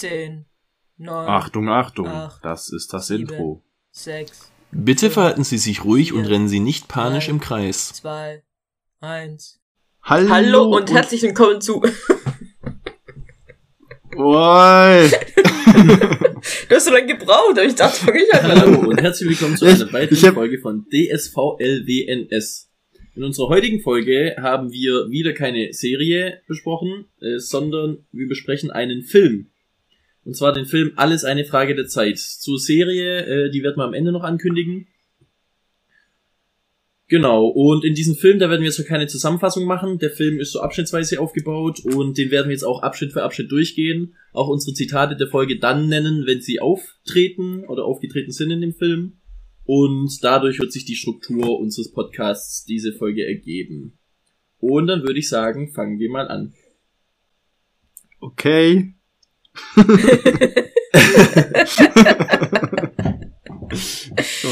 [0.00, 0.46] 10,
[0.96, 3.62] 9, Achtung, Achtung, acht, das ist das sieben, Intro.
[3.90, 7.92] 6, Bitte verhalten Sie sich ruhig und vier, rennen Sie nicht panisch drei, im Kreis.
[7.92, 8.42] 2,
[9.00, 9.60] 1.
[10.02, 11.82] Hallo, Hallo und herzlich willkommen zu.
[14.16, 15.10] Oi.
[16.70, 18.50] Du hast so lange gebraucht, aber ich dachte, fang ich an.
[18.50, 22.70] Hallo und herzlich willkommen zu einer weiteren Folge von DSVLWNS.
[23.16, 29.02] In unserer heutigen Folge haben wir wieder keine Serie besprochen, äh, sondern wir besprechen einen
[29.02, 29.50] Film.
[30.24, 32.18] Und zwar den Film Alles eine Frage der Zeit.
[32.18, 34.86] Zur Serie, äh, die werden wir am Ende noch ankündigen.
[37.10, 39.98] Genau, und in diesem Film, da werden wir jetzt keine Zusammenfassung machen.
[39.98, 43.50] Der Film ist so abschnittsweise aufgebaut und den werden wir jetzt auch Abschnitt für Abschnitt
[43.50, 44.14] durchgehen.
[44.32, 48.74] Auch unsere Zitate der Folge dann nennen, wenn sie auftreten oder aufgetreten sind in dem
[48.74, 49.18] Film.
[49.64, 53.98] Und dadurch wird sich die Struktur unseres Podcasts diese Folge ergeben.
[54.58, 56.54] Und dann würde ich sagen, fangen wir mal an.
[58.20, 58.94] Okay.
[59.74, 59.82] So,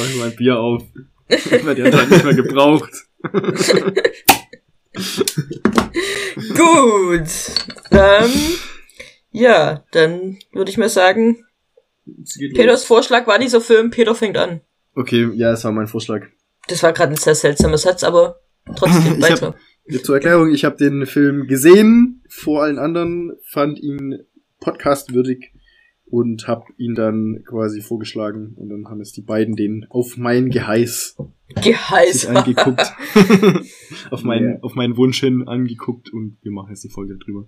[0.05, 0.83] ich mein Bier auf.
[1.29, 2.91] Wird ja anscheinend nicht mehr gebraucht.
[6.57, 7.29] Gut.
[7.91, 8.31] Ähm,
[9.31, 11.45] ja, dann würde ich mal sagen,
[12.23, 14.61] Es Peters Vorschlag war dieser Film, Peter fängt an.
[14.95, 16.27] Okay, ja, das war mein Vorschlag.
[16.69, 18.41] Das war gerade ein sehr seltsamer Satz, aber
[18.77, 19.55] trotzdem weiter.
[20.03, 24.19] Zur Erklärung, ich habe den Film gesehen, vor allen anderen, fand ihn
[24.61, 25.53] podcastwürdig
[26.11, 30.49] und habe ihn dann quasi vorgeschlagen und dann haben es die beiden den auf mein
[30.51, 31.17] Geheiß
[31.63, 32.27] Geheiß.
[32.27, 32.93] angeguckt.
[34.11, 37.45] auf, meinen, auf meinen Wunsch hin angeguckt und wir machen jetzt die Folge drüber.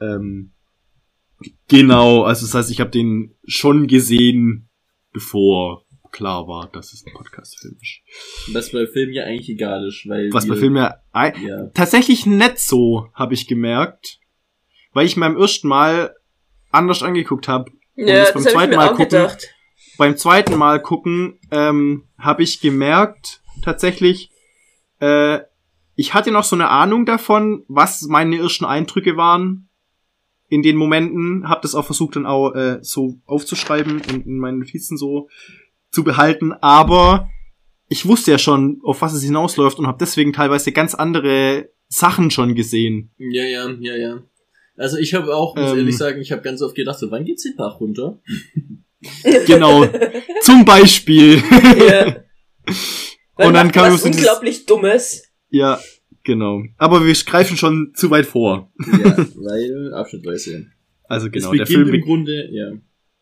[0.00, 0.52] Ähm,
[1.68, 4.68] genau, also das heißt, ich habe den schon gesehen,
[5.12, 8.54] bevor klar war, dass es ein Podcast-Film ist.
[8.54, 10.32] Was bei Filmen ja eigentlich egal ist, weil.
[10.32, 10.96] Was bei Filmen ja
[11.46, 11.66] Ja.
[11.68, 14.18] tatsächlich nicht so, habe ich gemerkt,
[14.92, 16.14] weil ich beim ersten Mal
[16.70, 17.70] anders angeguckt habe.
[17.96, 19.54] Ja, das das, beim ich zweiten mir Mal auch gucken- gedacht.
[19.98, 24.30] Beim zweiten Mal gucken ähm, habe ich gemerkt, tatsächlich,
[25.00, 25.40] äh,
[25.94, 29.68] ich hatte noch so eine Ahnung davon, was meine ersten Eindrücke waren
[30.48, 34.60] in den Momenten, habe das auch versucht dann auch äh, so aufzuschreiben und in meinen
[34.60, 35.28] Notizen so
[35.90, 37.28] zu behalten, aber
[37.88, 42.30] ich wusste ja schon, auf was es hinausläuft und habe deswegen teilweise ganz andere Sachen
[42.30, 43.10] schon gesehen.
[43.18, 44.22] Ja, ja, ja, ja.
[44.80, 45.78] Also ich habe auch, muss Ähm.
[45.78, 48.20] ehrlich sagen, ich habe ganz oft gedacht, so, wann geht's den Bach runter?
[49.46, 49.86] Genau,
[50.42, 51.36] zum Beispiel.
[51.88, 52.16] ja.
[53.36, 55.22] Und dann kam was unglaublich Dummes.
[55.48, 55.80] ja,
[56.22, 56.64] genau.
[56.76, 58.70] Aber wir greifen schon zu weit vor.
[58.78, 60.66] Ja, weil abschnittweise.
[61.04, 61.94] Also genau, es der beginnt Film.
[61.94, 62.72] im Grunde, ja.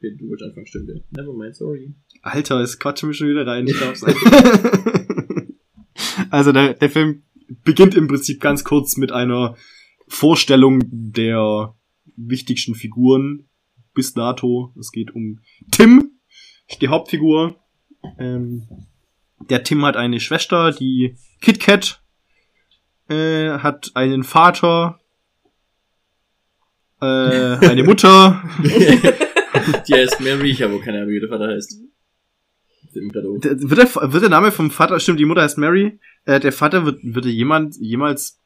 [0.01, 0.89] Du wolltest anfangen, stimmt.
[1.17, 1.95] Never mind, sorry.
[2.23, 3.65] Alter, es quatschen wir schon wieder rein.
[3.69, 4.19] Ich glaub's nicht.
[6.31, 7.23] also der, der Film
[7.63, 9.57] beginnt im Prinzip ganz kurz mit einer
[10.09, 11.75] Vorstellung der
[12.17, 13.49] wichtigsten Figuren
[13.95, 14.73] bis dato.
[14.79, 16.13] Es geht um Tim,
[16.81, 17.57] die Hauptfigur.
[18.19, 18.69] Ähm,
[19.51, 22.03] der Tim hat eine Schwester, die Kit Kat,
[23.09, 25.01] äh, hat einen Vater,
[27.01, 28.43] äh, eine Mutter.
[29.89, 31.81] Die heißt Mary, ich habe auch keine Ahnung, wie der Vater heißt.
[32.95, 36.53] Der- Wird der, wird der Name vom Vater, stimmt, die Mutter heißt Mary, äh, der
[36.53, 38.41] Vater wird, wird er jemand, jemals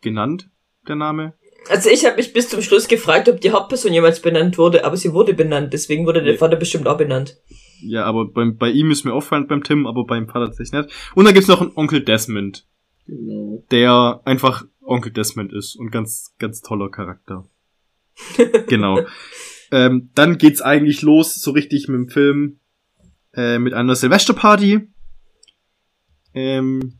[0.00, 0.49] genannt,
[0.88, 1.34] der Name?
[1.68, 4.96] Also ich habe mich bis zum Schluss gefragt, ob die Hauptperson jemals benannt wurde, aber
[4.96, 6.38] sie wurde benannt, deswegen wurde der.
[6.38, 7.36] Vater bestimmt auch benannt.
[7.82, 10.94] Ja, aber beim, bei ihm ist mir auffallend beim Tim, aber beim Vater tatsächlich nicht.
[11.14, 12.66] Und dann gibt's noch einen Onkel Desmond,
[13.06, 13.64] Genau.
[13.70, 17.46] der einfach Onkel Desmond ist und ganz, ganz toller Charakter.
[18.66, 19.00] genau.
[19.70, 22.60] Ähm, dann geht's eigentlich los, so richtig mit dem Film,
[23.34, 24.88] äh, mit einer Silvesterparty.
[26.34, 26.99] Ähm,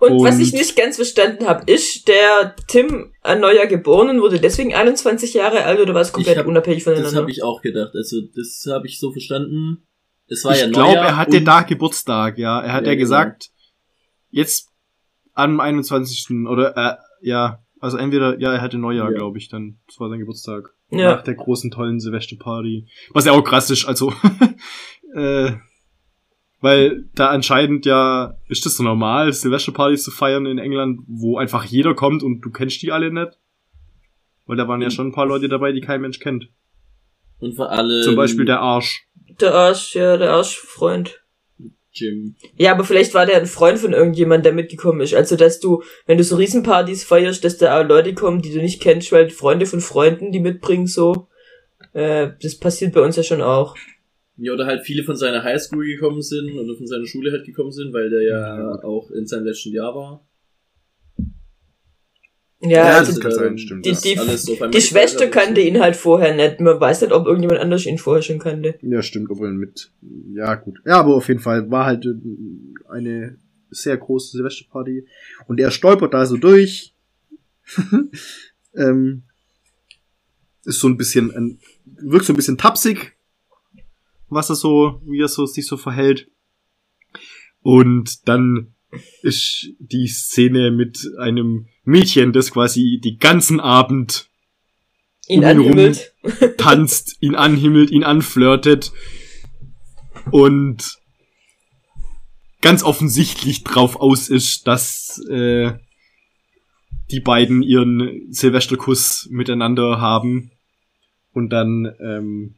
[0.00, 4.20] Und, was ich Und- nicht ganz verstanden habe, ist der Tim ein neuer geboren und
[4.20, 7.20] wurde deswegen 21 Jahre alt oder war es komplett Ich hab- unabhängig Das voneinander?
[7.20, 7.92] habe ich auch gedacht.
[7.94, 9.84] Also, das habe ich so verstanden.
[10.28, 12.60] Es war ich ja glaube, Neujahr er hatte und- da Geburtstag, ja.
[12.60, 13.00] Er hat ja, Ja, genau.
[13.04, 13.48] gesagt,
[14.30, 14.68] jetzt
[15.34, 16.46] am 21.
[16.48, 16.96] oder äh,
[17.26, 19.16] ja, also entweder, ja, er hatte Neujahr, Ja.
[19.16, 19.78] glaube ich, dann.
[19.86, 20.70] Das war sein Geburtstag.
[20.90, 21.16] Ja.
[21.16, 22.88] Nach der großen, tollen Silvesterparty.
[23.12, 24.12] Was ja auch krass ist, also
[25.14, 25.52] äh,
[26.60, 31.64] weil da anscheinend ja, ist das so normal, Silvesterpartys zu feiern in England, wo einfach
[31.64, 33.38] jeder kommt und du kennst die alle nicht.
[34.46, 34.92] Weil da waren ja Mhm.
[34.92, 36.48] schon ein paar Leute dabei, die kein Mensch kennt.
[37.38, 38.02] Und vor allem.
[38.02, 39.06] Zum Beispiel der Arsch.
[39.40, 41.22] Der Arsch, ja, der Arschfreund.
[41.92, 42.34] Jim.
[42.56, 45.14] Ja, aber vielleicht war der ein Freund von irgendjemand, der mitgekommen ist.
[45.14, 48.60] Also, dass du, wenn du so Riesenpartys feierst, dass da auch Leute kommen, die du
[48.60, 51.28] nicht kennst, weil Freunde von Freunden, die mitbringen, so.
[51.92, 53.74] Äh, das passiert bei uns ja schon auch.
[54.40, 57.72] Ja, oder halt viele von seiner Highschool gekommen sind oder von seiner Schule halt gekommen
[57.72, 58.84] sind, weil der ja Ja.
[58.84, 60.24] auch in seinem letzten Jahr war.
[62.60, 64.00] Ja, Ja, also das kann sein, stimmt, die, ja.
[64.02, 66.60] die, einmal die Schwester kannte ihn halt vorher nicht.
[66.60, 68.76] Man weiß nicht, ob irgendjemand anders ihn vorher schon kannte.
[68.82, 69.92] Ja, stimmt, obwohl mit.
[70.34, 70.80] Ja, gut.
[70.84, 72.04] Ja, aber auf jeden Fall war halt
[72.88, 73.38] eine
[73.70, 75.06] sehr große Silvesterparty.
[75.46, 76.94] Und er stolpert da so durch.
[78.74, 79.22] ähm,
[80.64, 83.16] ist so ein bisschen, ein, wirkt so ein bisschen tapsig,
[84.28, 86.30] was er so, wie er so sich so verhält.
[87.60, 88.74] Und dann
[89.22, 94.28] ist die Szene mit einem Mädchen, das quasi die ganzen Abend
[95.28, 96.14] Ihn anhimmelt.
[96.56, 98.92] tanzt, ihn anhimmelt, ihn anflirtet
[100.30, 100.98] und
[102.60, 105.72] ganz offensichtlich drauf aus ist, dass äh,
[107.10, 110.50] die beiden ihren Silvesterkuss miteinander haben
[111.32, 112.57] und dann ähm,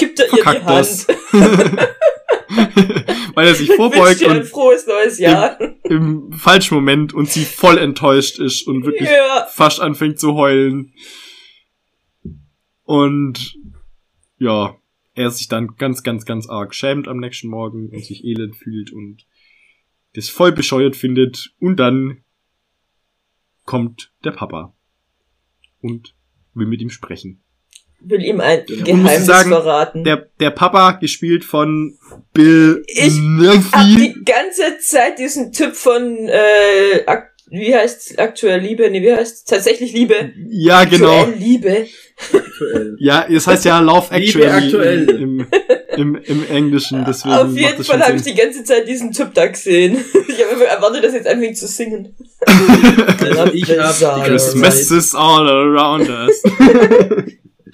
[0.00, 1.06] Gibt er ihr die verkackt Hand.
[3.34, 5.56] Weil er sich vorbeugt und frohes neues Jahr.
[5.84, 9.46] im falschen Moment und sie voll enttäuscht ist und wirklich Ja.
[9.50, 10.92] fast anfängt zu heulen.
[12.82, 13.56] Und
[14.38, 14.76] ja,
[15.14, 18.92] er sich dann ganz, ganz, ganz arg schämt am nächsten Morgen und sich elend fühlt
[18.92, 19.26] und
[20.14, 21.52] das voll bescheuert findet.
[21.60, 22.24] Und dann
[23.64, 24.74] kommt der Papa
[25.80, 26.14] und
[26.54, 27.42] will mit ihm sprechen.
[28.02, 30.04] Will ihm ein muss Geheimnis sagen, verraten.
[30.04, 31.98] Der, der Papa, gespielt von
[32.32, 33.96] Bill Ich hab Murphy.
[33.96, 37.04] die ganze Zeit diesen Typ von, äh,
[37.50, 38.88] wie heißt aktuell Liebe?
[38.90, 40.32] Nee, wie heißt tatsächlich Liebe?
[40.48, 41.20] Ja, genau.
[41.22, 41.86] Aktuell Liebe.
[42.32, 42.96] Aktuell.
[43.00, 45.00] Ja, es heißt ja Love Liebe Actually aktuell.
[45.00, 45.22] aktuell.
[45.22, 45.46] Im,
[45.96, 47.02] im, im Englischen.
[47.06, 49.96] Deswegen Auf jeden Fall habe ich die ganze Zeit diesen Typ da gesehen.
[50.28, 52.14] Ich habe erwartet, dass er jetzt anfängt zu singen.
[52.46, 56.42] Also ich ganze Christmas is all around us.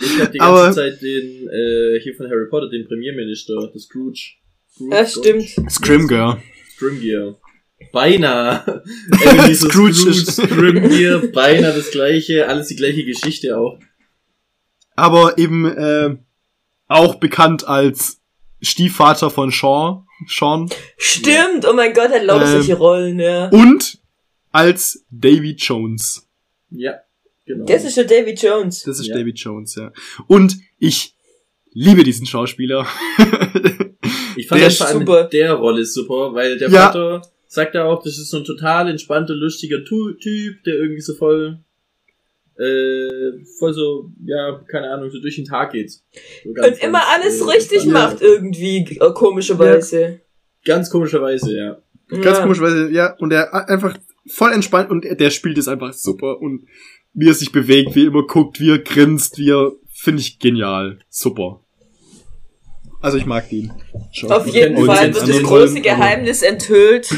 [0.00, 3.82] Ich hab die Aber- ganze Zeit den, äh, hier von Harry Potter, den Premierminister, das
[3.82, 4.34] Scrooge.
[4.74, 5.70] Scrooge Ja, stimmt.
[5.70, 6.42] Scrimgear.
[6.76, 7.36] Scrimgear.
[7.92, 8.82] Beinahe.
[9.54, 13.78] Scrooge Scrooge, Scrimgear, beinahe das gleiche, alles die gleiche Geschichte auch.
[14.94, 16.16] Aber eben äh,
[16.88, 18.20] auch bekannt als
[18.62, 20.06] Stiefvater von Sean.
[20.26, 20.70] Sean.
[20.96, 23.48] Stimmt, oh mein Gott, er hat lauter Ähm, solche Rollen, ja.
[23.50, 23.98] Und
[24.52, 26.26] als Davy Jones.
[26.70, 26.94] Ja,
[27.46, 27.64] genau.
[27.64, 28.82] Das ist der Davy Jones.
[28.82, 29.16] Das ist Ja.
[29.16, 29.92] Davy Jones, ja.
[30.26, 31.14] Und ich
[31.72, 32.86] liebe diesen Schauspieler.
[34.38, 35.24] Ich fand Der allem super.
[35.24, 36.86] der Rolle super, weil der Ja.
[36.92, 41.00] Vater sagt ja auch, das ist so ein total entspannter, lustiger Tu- Typ, der irgendwie
[41.00, 41.58] so voll,
[42.58, 45.90] äh, voll so, ja, keine Ahnung, so durch den Tag geht.
[45.90, 47.92] So ganz, Und immer ganz, alles äh, richtig ja.
[47.92, 50.20] macht irgendwie, äh, komischerweise.
[50.66, 51.78] Ganz komischerweise, ja.
[52.08, 52.42] Ganz ja.
[52.42, 53.96] komisch, weil, ja, und er einfach
[54.28, 56.66] voll entspannt und er- der spielt es einfach super und
[57.16, 60.38] wie er sich bewegt, wie er immer guckt, wie er grinst, wie er, finde ich
[60.38, 60.98] genial.
[61.08, 61.60] Super.
[63.00, 63.72] Also ich mag den.
[64.12, 64.30] Schon.
[64.30, 67.08] Auf jeden Fall wird das große Rollen, Geheimnis enthüllt.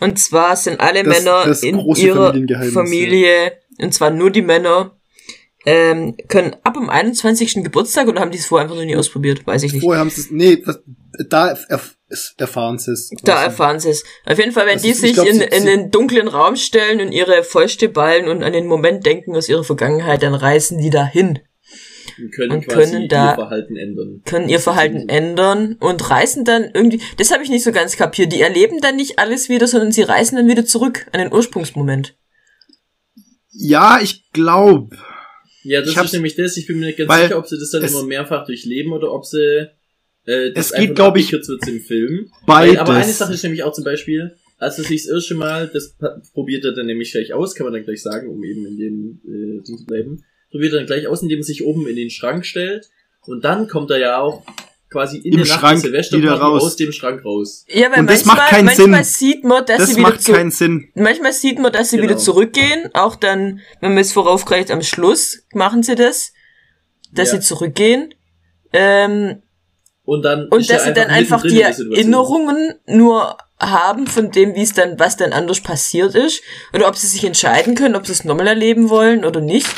[0.00, 2.32] Und zwar sind alle Das- Männer das in ihrer
[2.72, 4.96] Familie, und zwar nur die Männer,
[5.66, 7.62] ähm, können ab dem 21.
[7.62, 9.46] Geburtstag oder haben die es vorher einfach noch nie ausprobiert?
[9.46, 9.82] Weiß ich nicht.
[9.82, 10.80] Vorher haben sie es, nee, das,
[11.28, 11.56] da
[12.38, 13.10] erfahren sie es.
[13.22, 14.04] Da erfahren sie es.
[14.26, 16.56] Auf jeden Fall, wenn Also die ich sich glaub, in, sie- in den dunklen Raum
[16.56, 20.78] stellen und ihre Fäuste ballen und an den Moment denken aus ihrer Vergangenheit, dann reißen
[20.78, 21.38] die dahin,
[22.18, 24.22] Und können Und quasi können da- ihr Verhalten ändern.
[24.24, 28.32] können ihr Verhalten ändern und reißen dann irgendwie, das habe ich nicht so ganz kapiert,
[28.32, 32.16] die erleben dann nicht alles wieder, sondern sie reißen dann wieder zurück an den Ursprungsmoment.
[33.52, 34.96] Ja, ich glaube.
[35.62, 37.70] Ja, das Ich ist nämlich das, ich bin mir nicht ganz sicher, ob sie das
[37.70, 39.68] dann immer mehrfach durchleben oder ob sie
[40.30, 42.30] äh, das Es geht, einfach glaub ich, wird im Film.
[42.46, 42.74] Beides.
[42.74, 45.68] Weil, aber eine Sache ist nämlich auch zum Beispiel, als er sich das erste Mal,
[45.72, 45.96] das
[46.34, 49.20] probiert er dann nämlich gleich aus, kann man dann gleich sagen, um eben in dem
[49.26, 52.10] äh, Ding zu bleiben, probiert er dann gleich aus, indem er sich oben in den
[52.10, 52.88] Schrank stellt
[53.26, 54.44] und dann kommt er ja auch
[54.90, 56.62] quasi in Im der Nacht Schrank Silvesterparty wieder raus.
[56.64, 57.64] aus dem Schrank raus.
[57.68, 59.28] Ja, weil Und das manchmal, macht keinen manchmal Sinn.
[59.30, 60.88] sieht man, dass Das sie wieder macht zu, keinen Sinn.
[60.94, 62.08] manchmal sieht man, dass sie Genau.
[62.08, 66.32] wieder zurückgehen, auch dann, wenn man es voraufgreift, am Schluss machen sie das,
[67.12, 67.40] dass Ja.
[67.40, 68.12] sie zurückgehen.
[68.72, 69.42] Ähm,
[70.04, 71.60] Und dann Und ist dass sie dann einfach die.
[71.60, 76.42] Erinnerungen nur haben von dem, wie es dann, was dann anders passiert ist.
[76.72, 79.68] Oder ob sie sich entscheiden können, ob sie es nochmal erleben wollen oder nicht.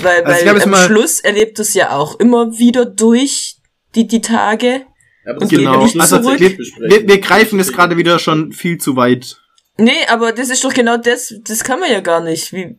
[0.00, 3.56] Weil, Also ich weil am Schluss erlebt es ja auch immer wieder durch
[3.94, 4.82] die, die Tage.
[5.26, 5.82] Aber und Genau.
[5.82, 6.38] nicht Also zurück.
[6.38, 9.38] wir, wir greifen es gerade wieder schon viel zu weit.
[9.78, 12.52] Nee, aber das ist doch genau das, das kann man ja gar nicht.
[12.52, 12.78] Wie,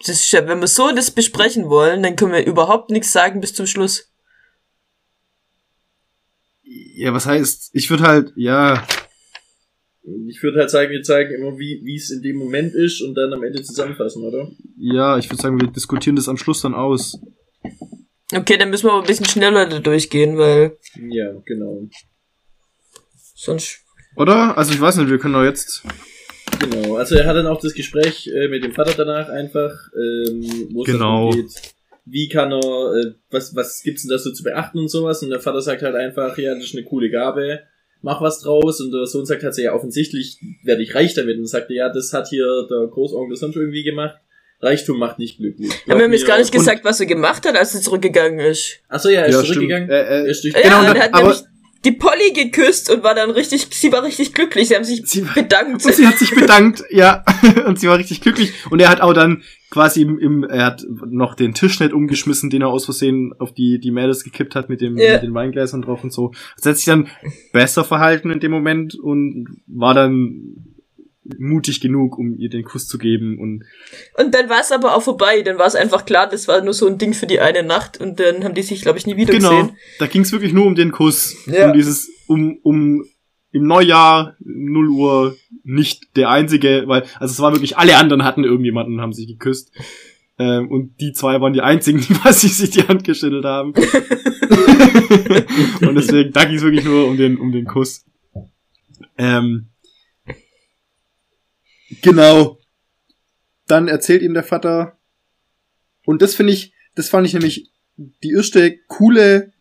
[0.00, 3.40] das ist ja, wenn wir so das besprechen wollen, dann können wir überhaupt nichts sagen
[3.40, 4.10] bis zum Schluss.
[6.98, 8.86] Ja, was heißt, ich würde halt, ja,
[10.28, 13.14] Ich würde halt sagen, wir zeigen immer, wie wie es in dem Moment ist und
[13.14, 14.50] dann am Ende zusammenfassen, oder?
[14.78, 17.18] ja, ich würde sagen, wir diskutieren das am Schluss dann aus.
[18.34, 20.76] Okay, dann müssen wir aber ein bisschen schneller da durchgehen, weil
[21.10, 21.88] Ja, genau.
[23.34, 23.80] sonst
[24.16, 24.56] Oder?
[24.56, 25.82] Also ich weiß nicht, wir können doch jetzt.
[26.60, 30.68] Genau, also er hat dann auch das Gespräch äh, mit dem Vater danach einfach, ähm,
[30.72, 31.30] wo es Genau.
[31.30, 31.74] darum geht,
[32.06, 35.30] wie kann er, äh, was, was gibt's denn da so zu beachten und sowas und
[35.30, 37.60] der Vater sagt halt einfach, ja, das ist eine coole Gabe,
[38.00, 41.36] mach was draus und der Sohn sagt halt so, ja, offensichtlich werde ich reich damit
[41.38, 44.16] und sagt, ja, das hat hier der Großonkel sonst irgendwie gemacht,
[44.60, 45.70] Reichtum macht nicht glücklich.
[45.88, 48.78] Haben wir mir jetzt gar nicht gesagt, was er gemacht hat, als er zurückgegangen ist.
[48.88, 49.90] Achso, ja, er ist Ja, zurückgegangen.
[49.90, 51.42] Äh, äh, er ist durch Ja, Genau, und und er hat aber- nämlich
[51.86, 54.68] die Polly geküsst und war dann richtig, sie war richtig glücklich.
[54.68, 55.86] Sie haben sich Sie war- bedankt.
[55.86, 57.24] Und sie hat sich bedankt, ja,
[57.66, 58.52] und sie war richtig glücklich.
[58.70, 62.50] Und er hat auch dann quasi im, im er hat noch den Tisch nicht umgeschmissen,
[62.50, 65.14] den er aus Versehen auf die, die Mädels gekippt hat mit, dem, Ja.
[65.14, 66.32] mit den Weingläsern drauf und so.
[66.56, 67.08] Also er hat sich dann
[67.52, 70.75] besser verhalten in dem Moment und war dann
[71.38, 73.64] mutig genug, um ihr den Kuss zu geben und
[74.16, 75.42] Und dann war es aber auch vorbei.
[75.42, 78.00] Dann war es einfach klar, das war nur so ein Ding für die eine Nacht
[78.00, 79.76] und dann haben die sich, glaube ich, nie wieder genau, gesehen.
[79.98, 81.66] da ging es wirklich nur um den Kuss, Ja.
[81.66, 83.04] um dieses, um, um
[83.52, 88.44] im Neujahr 0 Uhr nicht der einzige, weil, also es war wirklich, alle anderen hatten
[88.44, 89.72] irgendjemanden und haben sich geküsst.
[90.38, 93.72] Ähm, und die zwei waren die einzigen, die was sich sich die Hand geschüttelt haben.
[95.80, 98.04] und deswegen, da ging es wirklich nur um den, um den Kuss.
[99.18, 99.68] Ähm,
[102.02, 102.58] genau.
[103.66, 104.98] Dann erzählt ihm der Vater.
[106.04, 109.52] Und das finde ich, das fand ich nämlich die erste coole,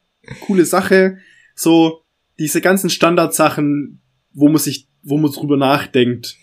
[0.42, 1.18] coole Sache.
[1.56, 2.04] So,
[2.38, 4.02] diese ganzen Standardsachen,
[4.34, 6.36] wo man sich, wo man drüber nachdenkt.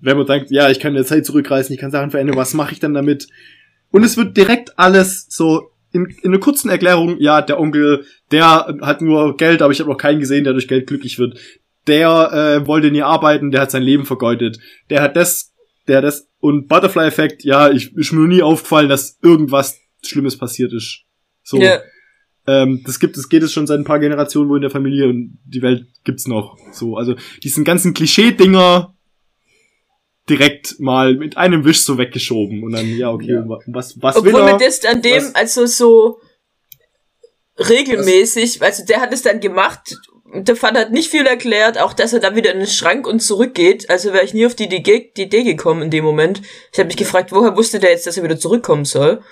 [0.00, 2.54] Wenn man denkt, ja, ich kann in der Zeit zurückreisen, ich kann Sachen verändern, was
[2.54, 3.28] mache ich dann damit?
[3.90, 8.78] Und es wird direkt alles so in, in einer kurzen Erklärung, ja, der Onkel, der
[8.80, 11.38] hat nur Geld, aber ich habe noch keinen gesehen, der durch Geld glücklich wird.
[11.86, 14.58] Der äh, wollte nie arbeiten, der hat sein Leben vergeudet.
[14.90, 15.54] Der hat das,
[15.88, 20.72] der hat das und Butterfly-Effekt, ja, ich ist mir nie aufgefallen, dass irgendwas Schlimmes passiert
[20.72, 21.04] ist.
[21.42, 21.58] So.
[21.58, 21.80] Ja.
[22.46, 25.08] Ähm, das gibt es geht es schon seit ein paar Generationen wo in der Familie
[25.08, 26.56] und die Welt gibt's noch.
[26.72, 28.94] So, also diesen ganzen Klischee-Dinger
[30.28, 33.48] direkt mal mit einem Wisch so weggeschoben und dann ja okay, Ja.
[33.48, 34.52] wa- was was will Obwohl er?
[34.54, 36.20] mir das an dem, Was- also so
[37.58, 39.96] regelmäßig, also der hat es dann gemacht,
[40.32, 43.20] der Vater hat nicht viel erklärt, auch dass er dann wieder in den Schrank und
[43.20, 46.42] zurückgeht, also wäre ich nie auf die Idee, die Idee gekommen in dem Moment.
[46.72, 49.22] Ich habe mich gefragt, woher wusste der jetzt, dass er wieder zurückkommen soll?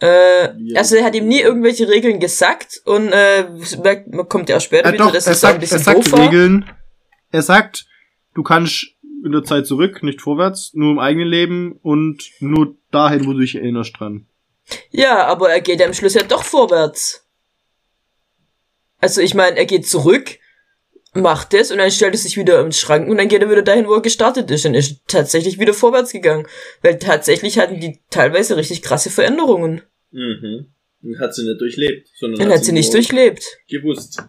[0.00, 0.78] Äh, Ja.
[0.78, 3.44] also er hat ihm nie irgendwelche Regeln gesagt und äh,
[4.10, 5.78] man kommt ja auch später Äh, wieder, doch, dass er es da ein sagt, bisschen
[5.78, 6.18] er sagt doof.
[6.18, 6.70] Regeln.
[7.30, 7.86] Er sagt,
[8.34, 8.86] du kannst
[9.24, 13.38] in der Zeit zurück, nicht vorwärts, nur im eigenen Leben und nur dahin, wo du
[13.38, 14.26] dich erinnerst dran.
[14.90, 17.21] Ja, aber er geht ja am Schluss ja doch vorwärts.
[19.02, 20.38] Also ich meine, er geht zurück,
[21.12, 23.62] macht es und dann stellt er sich wieder im Schrank und dann geht er wieder
[23.62, 26.46] dahin, wo er gestartet ist und ist tatsächlich wieder vorwärts gegangen.
[26.80, 29.82] Weil tatsächlich hatten die teilweise richtig krasse Veränderungen.
[30.12, 30.72] Mhm.
[31.02, 33.44] Und hat sie nicht durchlebt, sondern Dann hat sie nicht durchlebt.
[33.68, 34.22] gewusst.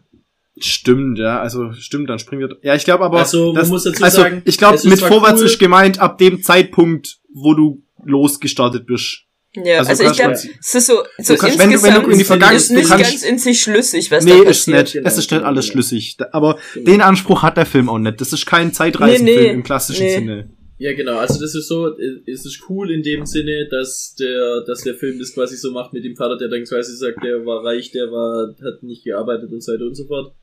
[0.58, 2.58] Stimmt, ja, also stimmt, dann springen wir.
[2.64, 3.20] Ja, ich glaube aber.
[3.20, 6.00] Also, man das, muss dazu also, sagen, ich glaube, es mit vorwärts cool- ist gemeint
[6.00, 9.23] ab dem Zeitpunkt, wo du losgestartet bist.
[9.56, 10.46] Ja, Also also, ich glaube, es
[10.76, 13.04] ist so, so kannst- wenn du- wenn du in die Vergangen- ist du nicht kannst-
[13.12, 14.94] ganz in sich schlüssig, was nee, da ist nicht.
[14.94, 15.74] genau, es ist nicht alles genau.
[15.74, 16.18] schlüssig.
[16.32, 18.20] Aber den Anspruch hat der Film auch nicht.
[18.20, 20.16] Das ist kein Zeitreisenfilm Nee, nee, im klassischen nee.
[20.16, 20.50] Sinne.
[20.80, 21.18] Ja, genau.
[21.18, 24.96] Also das ist so, äh, es ist cool in dem Sinne, dass der, dass der
[24.96, 27.92] Film das quasi so macht mit dem Vater, der dann quasi sagt, der war reich,
[27.92, 30.34] der war, hat nicht gearbeitet und so weiter und so fort.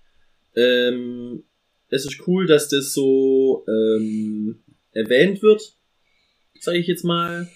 [0.54, 1.42] Ähm,
[1.88, 4.62] es ist cool, dass das so ähm,
[4.92, 5.62] erwähnt wird,
[6.60, 7.48] sage ich jetzt mal.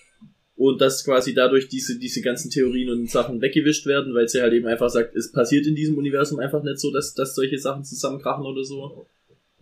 [0.56, 4.52] Und dass quasi dadurch diese, diese ganzen Theorien und Sachen weggewischt werden, weil sie halt
[4.52, 7.82] eben einfach sagt, es passiert in diesem Universum einfach nicht so, dass, dass solche Sachen
[7.84, 9.06] zusammenkrachen oder so.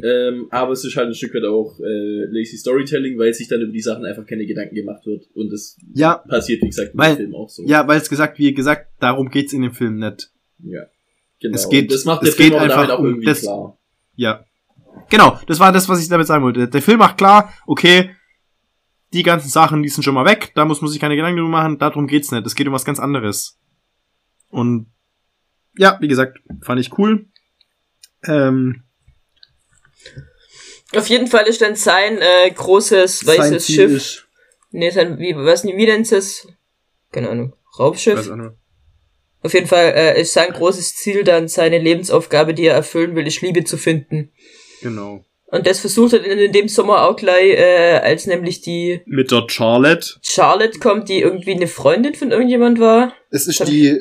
[0.03, 3.61] Ähm, aber es ist halt ein Stück weit auch äh, lazy Storytelling, weil sich dann
[3.63, 5.25] über die Sachen einfach keine Gedanken gemacht wird.
[5.35, 7.65] Und das Ja, passiert, wie gesagt, im Film auch so.
[7.67, 10.31] ja, weil es gesagt, wie gesagt, darum geht's in dem Film nicht.
[10.65, 10.83] ja.
[11.41, 11.55] Genau.
[11.57, 13.77] Es geht- Und das macht es der Film geht einfach auch um irgendwie das- klar.
[14.15, 14.45] Ja.
[15.11, 16.69] Genau, das war das, was ich damit sagen wollte.
[16.69, 18.11] Der Film macht klar, okay,
[19.13, 21.51] die ganzen Sachen, die sind schon mal weg, da muss man sich keine Gedanken drüber
[21.51, 22.47] machen, darum geht's nicht.
[22.47, 23.59] Es geht um was ganz anderes.
[24.49, 24.87] Und
[25.77, 27.27] ja, wie gesagt, fand ich cool.
[28.25, 28.85] Ähm,
[30.95, 33.93] Auf jeden Fall ist dann sein äh, großes sein weißes Ziel Schiff.
[33.93, 34.29] ist-
[34.75, 36.49] Nee, sein, wie, was, wie nennt es?
[37.11, 37.55] Keine Ahnung.
[37.79, 38.17] Raubschiff?
[38.19, 38.53] weiß auch nicht.
[39.43, 43.27] Auf jeden Fall äh, ist sein großes Ziel dann seine Lebensaufgabe, die er erfüllen will,
[43.27, 44.33] ist Liebe zu finden.
[44.81, 45.27] Genau.
[45.55, 49.45] Und das versucht er in dem Sommer auch gleich, äh, als nämlich die Mit der
[49.49, 50.15] Charlotte.
[50.23, 53.13] Charlotte kommt, die irgendwie eine Freundin von irgendjemand war.
[53.31, 53.99] Es ist die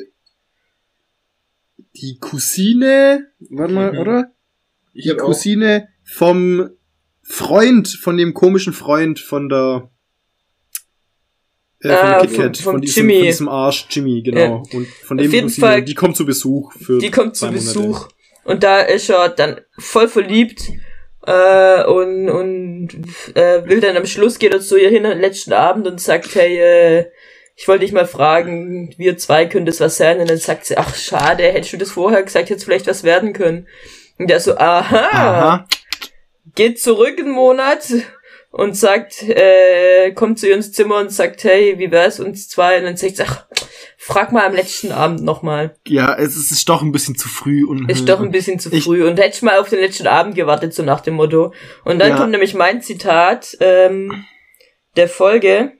[1.96, 3.98] die Cousine, warte mal, Mhm.
[3.98, 4.32] oder?
[4.94, 6.70] Ich Die habe auch, Cousine vom
[7.22, 9.90] Freund, von dem komischen Freund von der
[11.80, 13.14] äh, von Ah, der Kit vom- Kat, vom von diesem, Jimmy.
[13.18, 14.62] von diesem Arsch Jimmy, genau.
[14.72, 17.40] Und von dem Auf jeden Cousine, Fall- die kommt zu Besuch für Die kommt zu
[17.40, 17.64] zwei Monate.
[17.66, 18.08] Besuch.
[18.44, 20.62] Und da ist er dann voll verliebt.
[21.26, 22.88] Äh, und und
[23.34, 26.34] äh, will dann am Schluss geht er zu ihr hin am letzten Abend und sagt,
[26.34, 27.06] hey, äh,
[27.54, 30.20] ich wollte dich mal fragen, wir zwei können das was sein.
[30.20, 33.04] Und dann sagt sie, ach schade, hättest du das vorher gesagt, hätte es vielleicht was
[33.04, 33.68] werden können.
[34.18, 35.68] Und der so, aha, Aha.
[36.54, 37.86] geht zurück einen Monat
[38.50, 42.78] und sagt, äh, kommt zu ihr ins Zimmer und sagt, hey, wie wär's uns zwei?
[42.78, 43.46] Und dann sagt sie, ach,
[44.04, 45.76] frag mal am letzten Abend nochmal.
[45.86, 48.58] Ja, es ist, es ist doch ein bisschen zu früh und Ist doch ein bisschen
[48.58, 49.06] zu Ich- früh.
[49.06, 51.52] Und hätte ich mal auf den letzten Abend gewartet, so nach dem Motto.
[51.84, 52.16] Und dann Ja.
[52.16, 54.24] kommt nämlich mein Zitat ähm,
[54.96, 55.72] der Folge.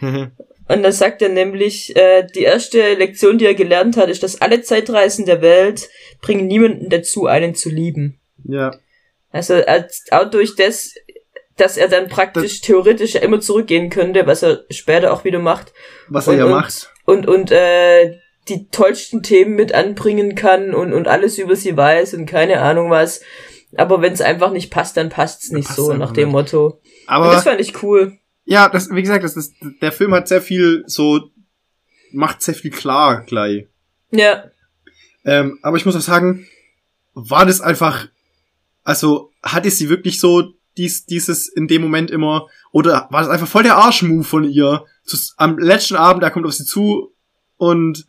[0.66, 4.40] Und da sagt er nämlich, äh, die erste Lektion, die er gelernt hat, ist, dass
[4.40, 5.88] alle Zeitreisen der Welt
[6.22, 8.20] bringen niemanden dazu, einen zu lieben.
[8.44, 8.74] ja.
[9.30, 10.94] Also als, auch durch das,
[11.56, 15.72] dass er dann praktisch theoretisch ja immer zurückgehen könnte, was er später auch wieder macht.
[16.08, 16.92] Was er ja macht.
[17.04, 18.18] Und, und äh,
[18.48, 22.90] die tollsten Themen mit anbringen kann und, und alles über sie weiß und keine Ahnung
[22.90, 23.22] was.
[23.76, 26.32] Aber wenn es einfach nicht passt, dann passt's nicht passt's so, nach dem nicht.
[26.32, 26.66] Motto.
[26.66, 28.18] Und Aber das fand ich cool.
[28.44, 31.30] ja, das, wie gesagt, das ist, der Film hat sehr viel so,
[32.12, 33.66] macht sehr viel klar gleich.
[34.10, 34.44] Ja.
[35.24, 36.46] Ähm, aber ich muss auch sagen,
[37.14, 38.08] war das einfach,
[38.84, 43.48] also hatte sie wirklich so dies, dieses in dem Moment immer, oder war das einfach
[43.48, 44.84] voll der Arschmove von ihr?
[45.36, 47.14] Am letzten Abend, er kommt auf sie zu
[47.56, 48.06] und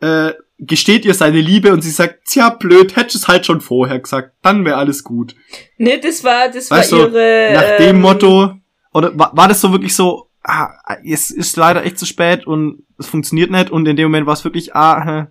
[0.00, 3.98] äh, gesteht ihr seine Liebe und sie sagt, tja, blöd, hättest es halt schon vorher
[3.98, 5.34] gesagt, dann wäre alles gut.
[5.76, 7.50] Nee, das war, das Weißt war du, ihre.
[7.54, 8.54] Nach dem ähm, Motto,
[8.92, 10.70] oder war, war das so wirklich so, ah,
[11.04, 14.34] es ist leider echt zu spät und es funktioniert nicht und in dem Moment war
[14.34, 15.28] es wirklich, ah,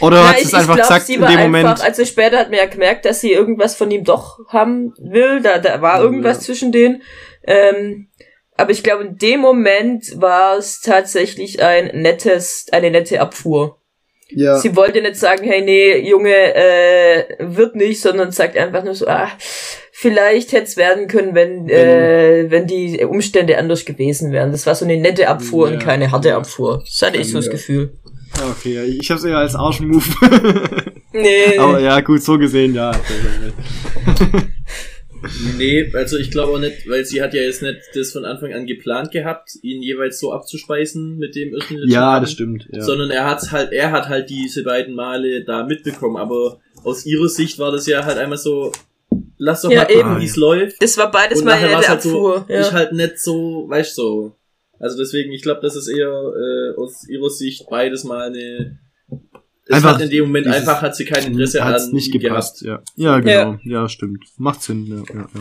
[0.00, 1.80] oder Na, hat es einfach glaub, gesagt in dem einfach, Moment?
[1.80, 5.40] also später hat man ja gemerkt, dass sie irgendwas von ihm doch haben will.
[5.42, 6.42] Da, da war irgendwas Ja.
[6.42, 7.02] zwischen denen.
[7.44, 8.08] Ähm,
[8.58, 13.78] aber ich glaube, in dem Moment war es tatsächlich ein nettes, eine nette Abfuhr.
[14.30, 14.58] Ja.
[14.58, 19.06] Sie wollte nicht sagen, hey, nee, Junge, äh, wird nicht, sondern sagt einfach nur so,
[19.06, 19.30] ah,
[19.92, 24.52] vielleicht hätte es werden können, wenn, äh, wenn die Umstände anders gewesen wären.
[24.52, 25.74] Das war so eine nette Abfuhr Ja.
[25.74, 26.82] und keine harte Abfuhr.
[26.84, 27.48] Das hatte ich so das.
[27.48, 27.92] Gefühl.
[28.50, 30.04] Okay, ich hab's eher als Arschmove.
[31.12, 31.56] Nee.
[31.58, 32.92] Aber ja, gut, so gesehen, ja.
[35.56, 38.52] Nee, also ich glaube auch nicht, weil sie hat ja jetzt nicht das von Anfang
[38.52, 42.68] an geplant gehabt, ihn jeweils so abzuspeisen mit dem letzten Ja, das stimmt.
[42.72, 42.82] Ja.
[42.82, 47.28] Sondern er hat halt, er hat halt diese beiden Male da mitbekommen, aber aus ihrer
[47.28, 48.72] Sicht war das ja halt einmal so,
[49.36, 50.20] lass doch Ja, mal eben.
[50.20, 50.82] wie es läuft.
[50.82, 52.60] Das war beides Und mal nachher nette halt so, ja.
[52.60, 54.34] ich halt nicht so, weißt so.
[54.78, 58.78] Also deswegen, ich glaube, das ist eher äh, aus ihrer Sicht beides mal eine.
[59.70, 62.10] Es Einfach hat in dem Moment dieses- einfach hat sie kein Interesse Hat's an nicht
[62.10, 62.82] gepasst, ja.
[62.96, 63.58] Ja, genau.
[63.64, 63.88] Ja.
[63.88, 64.24] stimmt.
[64.38, 65.40] Macht Sinn, ja, ja, ja.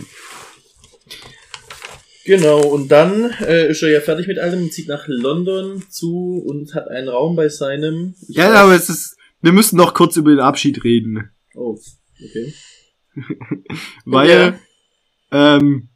[2.25, 6.43] Genau, und dann äh, ist er ja fertig mit allem und zieht nach London zu
[6.45, 8.15] und hat einen Raum bei seinem.
[8.27, 11.29] Ja, weiß- aber es ist, wir müssen noch kurz über den Abschied reden.
[11.55, 11.79] Oh,
[12.21, 12.53] okay.
[14.05, 14.59] Weil,
[15.31, 15.87] ähm,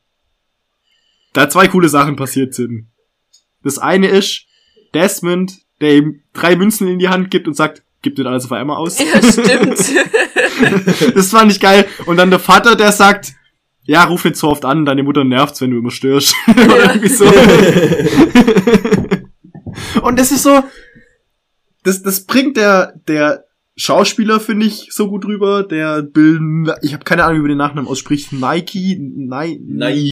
[1.34, 2.88] da zwei coole Sachen passiert sind.
[3.62, 4.46] Das eine ist,
[4.94, 8.52] Desmond, der ihm drei Münzen in die Hand gibt und sagt, gib dir alles auf
[8.52, 9.00] einmal aus.
[9.00, 9.78] Ja, stimmt.
[11.16, 11.88] Das fand ich geil.
[12.06, 13.34] Und dann der Vater, der sagt,
[13.84, 16.36] ja, ruf nicht so oft an, deine Mutter nervt's, wenn du immer störst.
[16.48, 17.26] Oder irgendwie so.
[20.02, 20.64] Und das ist so,
[21.84, 25.64] das, das bringt der, der Schauspieler, finde ich, so gut rüber.
[25.64, 26.40] Der Bill,
[26.82, 28.32] ich habe keine Ahnung, wie man den Nachnamen ausspricht.
[28.34, 30.10] Nike, Nai, Nai.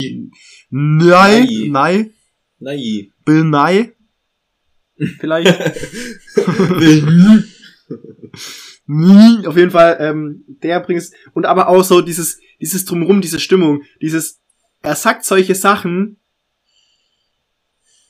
[0.70, 1.68] Nai, Nai.
[1.68, 2.10] Nai,
[2.58, 3.10] Nai.
[3.24, 3.92] Bill Nye.
[5.20, 5.58] Vielleicht.
[9.46, 13.38] Auf jeden Fall, ähm, der bringt es, und aber auch so dieses, dieses Drumrum, diese
[13.38, 14.40] Stimmung, dieses,
[14.82, 16.16] er sagt solche Sachen,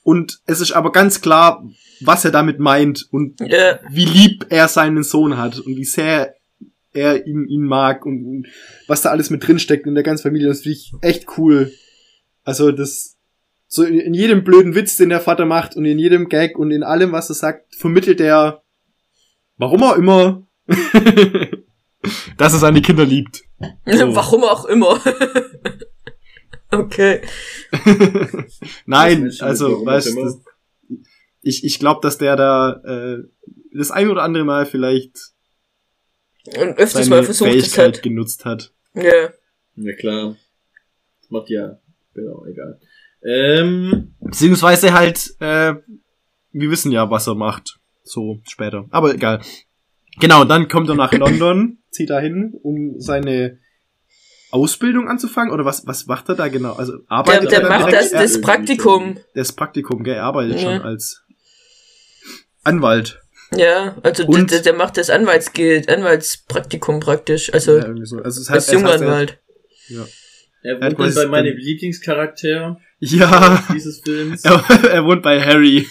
[0.03, 1.63] und es ist aber ganz klar,
[2.01, 3.79] was er damit meint, und ja.
[3.91, 6.35] wie lieb er seinen Sohn hat, und wie sehr
[6.93, 8.47] er ihn, ihn mag, und, und
[8.87, 11.73] was da alles mit drin steckt in der ganzen Familie, das finde ich echt cool.
[12.43, 13.19] Also, das,
[13.67, 16.71] so in, in jedem blöden Witz, den der Vater macht, und in jedem Gag, und
[16.71, 18.63] in allem, was er sagt, vermittelt er,
[19.61, 20.47] warum auch immer,
[22.37, 23.43] dass er seine Kinder liebt.
[23.85, 24.15] So.
[24.15, 24.99] Warum auch immer.
[26.71, 27.21] okay.
[28.87, 30.41] Nein, du also, weißt das,
[31.43, 33.19] ich, ich glaube, dass der da äh,
[33.75, 35.35] das ein oder andere Mal vielleicht
[36.47, 38.03] Und öfters seine mal versucht es Fähigkeit halt.
[38.03, 38.73] genutzt hat.
[38.95, 39.29] Ja.
[39.77, 40.37] Ja klar.
[41.21, 41.79] Das macht ja.
[42.15, 42.81] Genau, egal.
[43.23, 45.75] Ähm, Beziehungsweise halt, äh,
[46.53, 47.80] wir wissen ja, was er macht.
[48.13, 48.87] So später.
[48.91, 49.41] Aber egal.
[50.19, 53.59] Genau, dann kommt er nach London, zieht da hin, um seine
[54.51, 55.53] Ausbildung anzufangen.
[55.53, 56.73] Oder was, was macht er da genau?
[56.73, 58.03] Also Der, arbeitet der er macht direkt?
[58.07, 59.17] das, Er- das Praktikum.
[59.35, 60.15] Das Praktikum, gell?
[60.17, 60.63] Er arbeitet Ja.
[60.63, 61.23] schon als
[62.65, 63.21] Anwalt.
[63.57, 67.53] Ja, also Und- der, der macht das Anwaltsgeld, Anwaltspraktikum praktisch.
[67.55, 68.17] Also Ja, so.
[68.19, 69.39] Also das als heißt, das er, Junganwalt.
[69.89, 70.05] Ja.
[70.63, 74.45] Er wohnt dann bei meinem Lieblingscharakter Ja, dieses Films.
[74.45, 75.87] er, er wohnt bei Harry.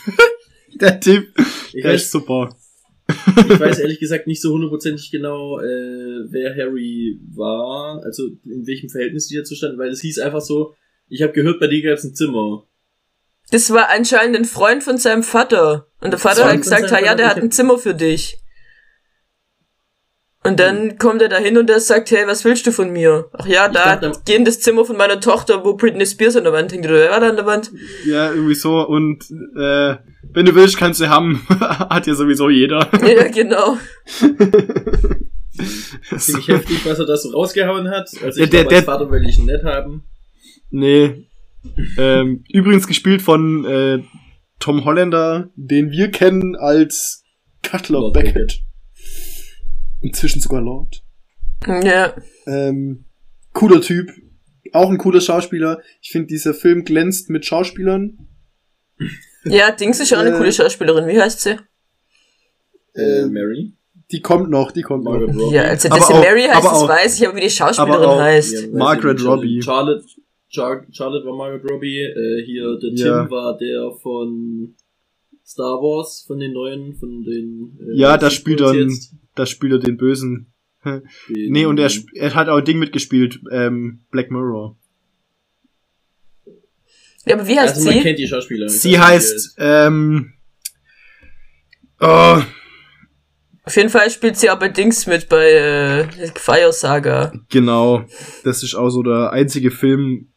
[0.76, 1.28] Der Typ,
[1.74, 2.56] Ich der weiß, ist super.
[3.08, 8.90] ich weiß ehrlich gesagt nicht so hundertprozentig genau, äh, wer Harry war, also in welchem
[8.90, 10.76] Verhältnis die dazu standen, weil es hieß einfach so,
[11.08, 12.68] ich habe gehört, bei dir gab's ein Zimmer.
[13.52, 15.88] Das war anscheinend ein Freund von seinem Vater.
[16.02, 18.38] Und der Vater hat gesagt, ja, der hat ein Zimmer für dich.
[20.46, 23.30] Und dann kommt er dahin und er sagt, hey, was willst du von mir?
[23.34, 26.46] Ach ja, da dachte- geh in das Zimmer von meiner Tochter, wo Britney Spears an
[26.46, 26.86] der Wand hängt.
[26.86, 27.72] Oder wer war da an der Wand?
[28.06, 28.88] Ja, irgendwie so.
[28.88, 29.26] Und
[29.58, 29.98] äh,
[30.32, 31.46] wenn du willst, kannst du haben.
[31.50, 32.88] Hat ja sowieso jeder.
[33.06, 33.78] ja, genau.
[36.18, 38.10] Ziemlich heftig, was er da so rausgehauen hat.
[38.24, 40.04] Also Ja, ich der- glaube, als der- Vater will ich ihn nett haben.
[40.72, 41.26] Nee.
[41.98, 44.00] ähm, übrigens gespielt von äh,
[44.60, 47.24] Tom Holländer, den wir kennen als
[47.70, 48.34] Cutler Lord Beckett.
[48.34, 48.60] Beckett.
[50.02, 51.02] Inzwischen sogar Lord.
[51.68, 52.14] Ja.
[52.48, 53.06] Ähm,
[53.54, 54.12] cooler Typ.
[54.72, 55.82] Auch ein cooler Schauspieler.
[56.02, 58.18] Ich finde, dieser Film glänzt mit Schauspielern.
[59.46, 61.08] Ja, Dings ist ja auch eine Äh, coole Schauspielerin.
[61.08, 61.58] Wie heißt sie?
[62.94, 63.74] Äh, Äh, Mary?
[64.12, 65.44] Die kommt noch, die kommt Margaret noch.
[65.46, 65.56] Robbie.
[65.56, 68.20] Ja, also, dass sie Mary heißt, das auch- weiß ich, aber wie die Schauspielerin auch-
[68.22, 68.54] heißt.
[68.64, 69.24] Ja, Margaret.
[69.24, 69.62] Robbie.
[69.62, 70.04] Charlotte,
[70.50, 72.02] Char Charlotte war Margaret Robbie.
[72.02, 73.30] Äh, hier, der Tim Ja.
[73.30, 74.76] war der von
[75.46, 77.78] Star Wars, von den neuen, von den...
[77.82, 79.14] Äh, Ja, da spielt er, einen- jetzt.
[79.40, 80.48] Da spielt er den Bösen.
[81.30, 84.76] Nee, und er, er hat auch ein Ding mitgespielt, ähm, Black Mirror.
[87.26, 88.02] Ja, aber wie heißt Also man sie?
[88.02, 88.66] kennt die Schauspieler.
[88.66, 90.34] Ich Sie heißt, ähm,
[92.02, 92.42] oh,
[93.64, 97.32] Auf jeden Fall spielt sie auch bei Dings mit, bei äh, Fire Saga.
[97.50, 98.06] genau.
[98.44, 100.34] Das ist auch so der einzige Film,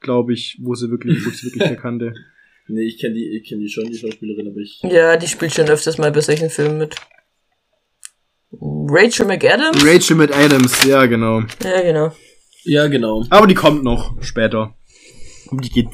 [0.00, 2.12] glaube ich, wo sie wirklich, wo sie wirklich erkannte.
[2.70, 4.82] Nee, ich kenne die, ich kenne die schon, die Schauspielerin, aber ich...
[4.82, 6.96] Ja, die spielt schon öfters mal bei solchen Filmen mit.
[8.52, 9.84] Rachel McAdams?
[9.84, 11.42] Rachel mit Adams, ja, genau.
[11.62, 12.16] ja, genau.
[12.64, 13.24] Ja, genau.
[13.30, 14.74] Aber die kommt noch später.
[15.50, 15.88] Um die geht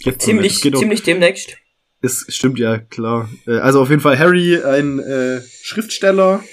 [0.00, 0.22] jetzt.
[0.22, 1.56] Ziemlich, Es geht um- ziemlich demnächst.
[2.02, 3.30] Es stimmt ja, klar.
[3.46, 6.44] Äh, Also auf jeden Fall Harry, ein äh, Schriftsteller,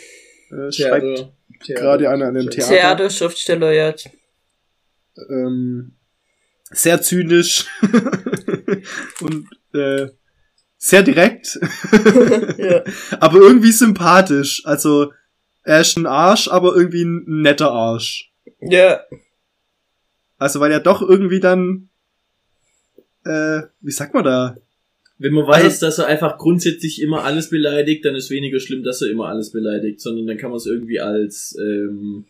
[0.50, 1.30] äh, schreibt
[1.68, 2.70] gerade an einem Theater.
[2.74, 3.94] Theater, Schriftsteller, ja.
[5.30, 5.96] ähm,
[6.72, 7.66] sehr zynisch
[9.22, 10.08] und äh,
[10.78, 11.60] sehr direkt,
[12.58, 12.84] ja.
[13.20, 14.62] aber irgendwie sympathisch.
[14.66, 15.12] Also
[15.64, 18.32] er ist ein Arsch, aber irgendwie ein netter Arsch.
[18.62, 19.02] Ja.
[20.38, 21.90] Also weil er doch irgendwie dann,
[23.26, 24.58] äh, wie sagt man da?
[25.18, 28.84] Wenn man weiß, Also- dass er einfach grundsätzlich immer alles beleidigt, dann ist weniger schlimm,
[28.84, 32.26] dass er immer alles beleidigt, sondern dann kann man es irgendwie als Und ähm,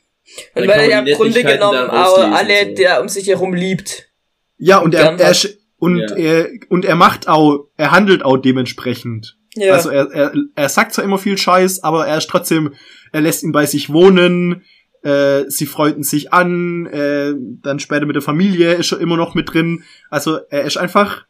[0.56, 2.76] weil er ja im Grunde genommen auch alle, so.
[2.76, 4.10] der um sich herum liebt.
[4.58, 6.16] Ja und er, Gern er sch- und Ja.
[6.16, 9.38] er und er macht auch, er handelt auch dementsprechend.
[9.56, 9.74] Ja.
[9.74, 12.74] Also er, er, er sagt zwar immer viel Scheiß, aber er ist trotzdem,
[13.12, 14.64] er lässt ihn bei sich wohnen,
[15.04, 19.36] äh, sie freunden sich an, äh, dann später mit der Familie ist er immer noch
[19.36, 19.84] mit drin.
[20.10, 21.26] Also er ist einfach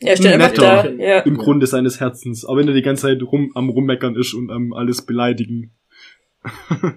[0.00, 0.82] er steht einfach da.
[0.82, 0.94] netter.
[0.98, 1.20] Ja.
[1.20, 1.36] im.
[1.36, 4.72] Grunde seines Herzens, auch wenn er die ganze Zeit rum, am rummeckern ist und am
[4.72, 5.72] alles beleidigen.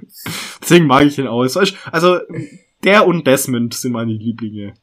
[0.61, 1.45] Deswegen mag ich ihn auch.
[1.91, 2.19] Also
[2.83, 4.73] der und Desmond sind meine Lieblinge.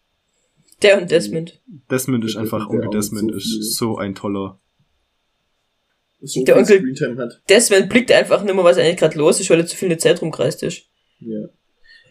[0.82, 1.60] Der und Desmond.
[1.90, 4.60] Desmond ist einfach, Onkel Desmond so ist so ein toller.
[6.22, 7.40] So Der viel Onkel- Screentime hat.
[7.48, 9.90] Desmond blickt einfach nur mal, was eigentlich gerade los ist, weil er zu viel in
[9.90, 10.82] der Zeit rumkreist ist.
[11.20, 11.48] Ja.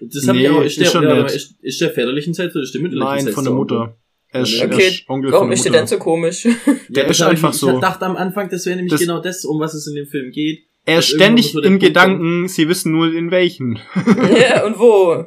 [0.02, 1.32] Das hab Nee, ich auch, ist, ist der, schon ja, nett.
[1.36, 3.54] ist, ist der väterlichen Zeit oder ist der mütterlichen Nein, Zeit von der?
[3.54, 3.98] Mutter.
[4.32, 6.44] Er ist, er Okay, ist Onkel Warum von ist der der dann so komisch?
[6.90, 7.74] Der das ist einfach ich, so.
[7.74, 10.06] Ich dachte am Anfang, das wäre nämlich Das- genau das, um was es in dem
[10.08, 10.64] Film geht.
[10.86, 13.78] Er ist ständig so der in Punkt Gedanken, sie wissen nur in welchen.
[14.40, 15.26] ja, und wo?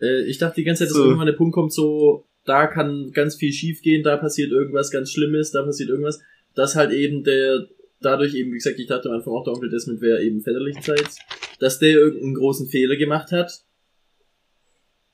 [0.00, 1.04] Äh, ich dachte die ganze Zeit, dass So.
[1.04, 5.10] irgendwann der Punkt kommt, so, da kann ganz viel schief gehen, da passiert irgendwas ganz
[5.12, 6.20] Schlimmes, da passiert irgendwas.
[6.54, 7.68] Das halt eben der,
[8.00, 11.18] dadurch eben, wie gesagt, ich dachte am Anfang auch, der Onkel Desmond wäre eben väterlichseits,
[11.58, 13.64] dass der irgendeinen großen Fehler gemacht hat,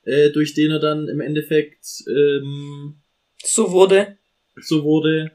[0.03, 3.01] äh, durch den er dann im Endeffekt ähm,
[3.43, 4.17] So wurde.
[4.61, 5.31] so wurde.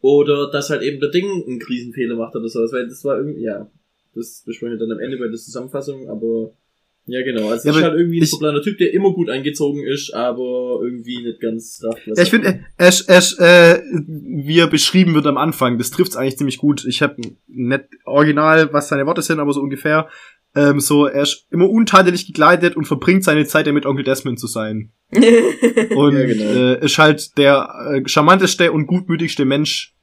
[0.00, 3.42] Oder dass halt eben der Ding einen Krisenfehler macht oder sowas, weil das war irgendwie,
[3.42, 3.70] ja,
[4.14, 6.56] das besprechen wir dann am Ende bei der Zusammenfassung, aber
[7.06, 9.28] ja genau, also Ja, es ist halt irgendwie ein ich- verplaner Typ, der immer gut
[9.30, 14.58] angezogen ist, aber irgendwie nicht ganz Ja, ich finde, er, ist- er, ist, äh, wie
[14.58, 16.84] er beschrieben wird am Anfang, das trifft's eigentlich ziemlich gut.
[16.86, 17.16] Ich habe
[17.48, 20.08] nicht original, was seine Worte sind, aber so ungefähr.
[20.56, 24.48] Ähm, so, er ist immer untadelig gekleidet und verbringt seine Zeit damit, Onkel Desmond zu
[24.48, 24.90] sein.
[25.12, 25.22] Und
[26.16, 26.44] Ja, genau.
[26.44, 29.94] äh, ist halt der äh, charmanteste und gutmütigste Mensch,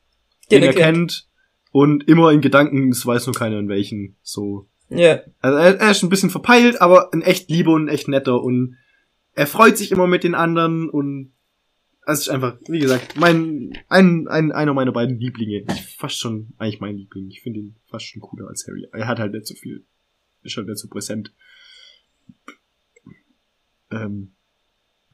[0.50, 0.98] den, Den er er kennt.
[0.98, 1.28] kennt.
[1.74, 4.16] Und immer in Gedanken, das weiß nur keiner in welchen.
[4.22, 4.70] So.
[4.90, 5.22] Ja.
[5.42, 8.42] Also er, er ist ein bisschen verpeilt, aber ein echt lieber und ein echt netter
[8.42, 8.78] und
[9.34, 11.32] er freut sich immer mit den anderen und
[12.08, 15.66] es ist einfach, wie gesagt, mein ein, ein einer meiner beiden Lieblinge.
[15.70, 17.30] Ich, fast schon eigentlich mein Liebling.
[17.30, 18.88] Ich finde ihn fast schon cooler als Harry.
[18.94, 19.86] Er hat halt nicht so viel,
[20.42, 21.34] ist halt nicht so präsent.
[23.92, 24.32] Ähm,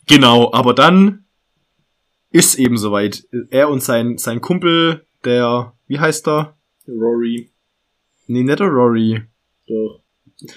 [0.08, 1.26] genau, aber dann
[2.30, 3.28] ist eben soweit.
[3.50, 6.58] Er und sein, sein Kumpel, der, wie heißt er?
[6.88, 7.52] Rory.
[8.28, 9.24] Nee, nicht der Rory.
[9.68, 10.02] Doch.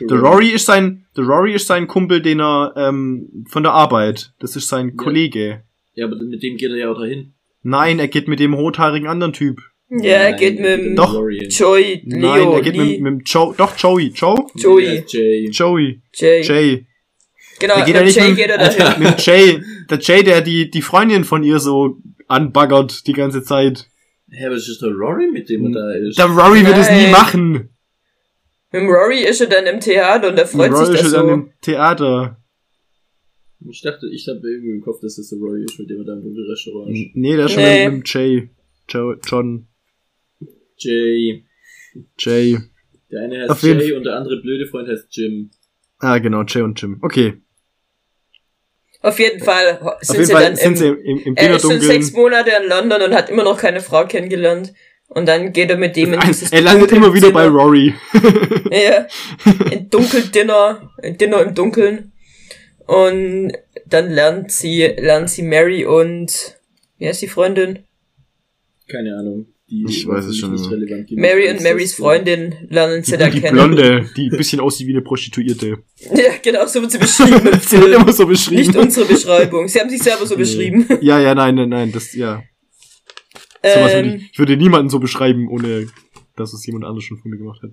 [0.00, 4.32] Der Rory ist sein, der Rory ist sein Kumpel, den er, ähm, von der Arbeit.
[4.40, 4.94] Das ist sein Ja.
[4.96, 5.62] Kollege.
[5.94, 7.34] Ja, aber mit dem geht er ja auch dahin.
[7.62, 9.60] Nein, er geht mit dem rothaarigen anderen Typ.
[9.88, 11.14] Ja, er Nein, geht mit dem Doch.
[11.14, 14.46] Joey, Leo, Nein, er geht Lee, mit, mit dem Joe, doch Joey, Joe?
[14.56, 15.04] Joey.
[15.06, 15.48] Jay.
[15.50, 16.42] Joey, Jay.
[16.42, 16.86] Jay.
[17.60, 19.02] Genau, Der geht ja mit nicht Jay mit- geht er dahin.
[19.02, 23.86] Mit Jay, der Jay, der die, die Freundin von ihr so anbaggert die ganze Zeit.
[24.28, 26.18] Hä, aber es ist der Rory, mit dem er da ist.
[26.18, 27.12] Der Rory wird es nie Nein.
[27.12, 27.68] machen.
[28.72, 31.16] Mit dem Rory ist er dann im Theater und er freut Rory sich ist da
[31.16, 31.35] ja dann so.
[31.35, 32.42] im Theater.
[33.68, 36.05] Ich dachte, ich habe irgendwie im Kopf, dass das der Rory ist, mit dem er
[36.05, 37.11] da im Dunkelrestaurant ist.
[37.14, 37.88] Nee, der ist schon Nee.
[37.88, 38.50] mit dem Jay.
[38.88, 39.66] Joe, John,
[40.79, 41.44] Jay.
[42.18, 42.59] Jay.
[43.11, 45.50] Der eine heißt Auf jeden Jay und der andere blöde Freund heißt Jim.
[45.98, 46.98] Ah, genau, Jay und Jim.
[47.02, 47.40] Okay.
[49.00, 51.57] Auf jeden Fall sind Auf jeden sie Fall dann sind im, sie im, im, er
[51.57, 54.74] ist schon sechs Monate in London und hat immer noch keine Frau kennengelernt.
[55.08, 57.64] Und dann geht er mit dem in dieses Er landet immer wieder bei Dunkeldinner.
[57.64, 57.94] Rory.
[58.70, 59.06] Ja,
[59.70, 62.12] in Dunkeldinner, ein Dinner im Dunkeln.
[62.86, 63.52] Und
[63.86, 66.56] dann lernt sie, lernt sie Mary und,
[66.98, 67.80] wie heißt die Freundin?
[68.88, 69.46] Keine Ahnung.
[69.68, 70.76] Die Ich weiß es schon nicht immer.
[70.76, 73.54] relevant genug Mary und Marys Freundin lernen sie da Die kennen.
[73.56, 75.78] Blonde, die ein bisschen aussieht wie eine Prostituierte.
[76.14, 78.60] Ja, genau, so wird sie beschrieben Sie wird immer so beschrieben.
[78.60, 79.66] Nicht unsere Beschreibung.
[79.66, 80.86] Sie haben sich selber so beschrieben.
[81.00, 82.44] Ja, ja, nein, nein, nein, das, ja.
[83.74, 85.88] Sowas würde Ähm, ich, ich würde niemanden so beschreiben, ohne
[86.37, 87.72] dass es jemand anderes schon von mir gemacht hat.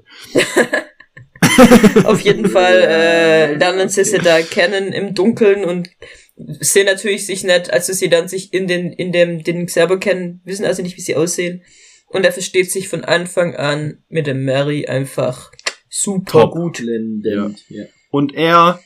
[2.06, 5.90] Auf jeden Fall äh, lernen sie sie da kennen im Dunkeln und
[6.36, 10.42] sehen natürlich sich nicht, also sie dann sich in den in dem den selber kennen,
[10.46, 11.64] wissen also nicht, wie sie aussehen.
[12.08, 15.52] Und er versteht sich von Anfang an mit dem Mary einfach
[15.90, 16.52] super Top.
[16.52, 16.78] gut.
[16.78, 17.86] Blendend, ja.
[18.10, 18.80] Und er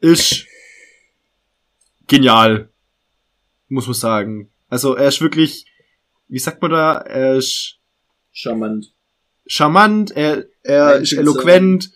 [0.00, 0.46] ist
[2.06, 2.70] genial.
[3.68, 4.50] Muss man sagen.
[4.68, 5.64] Also er ist wirklich,
[6.28, 7.78] wie sagt man da, er ist
[8.32, 8.86] Charmant.
[9.46, 11.90] charmant, er, er ist eloquent,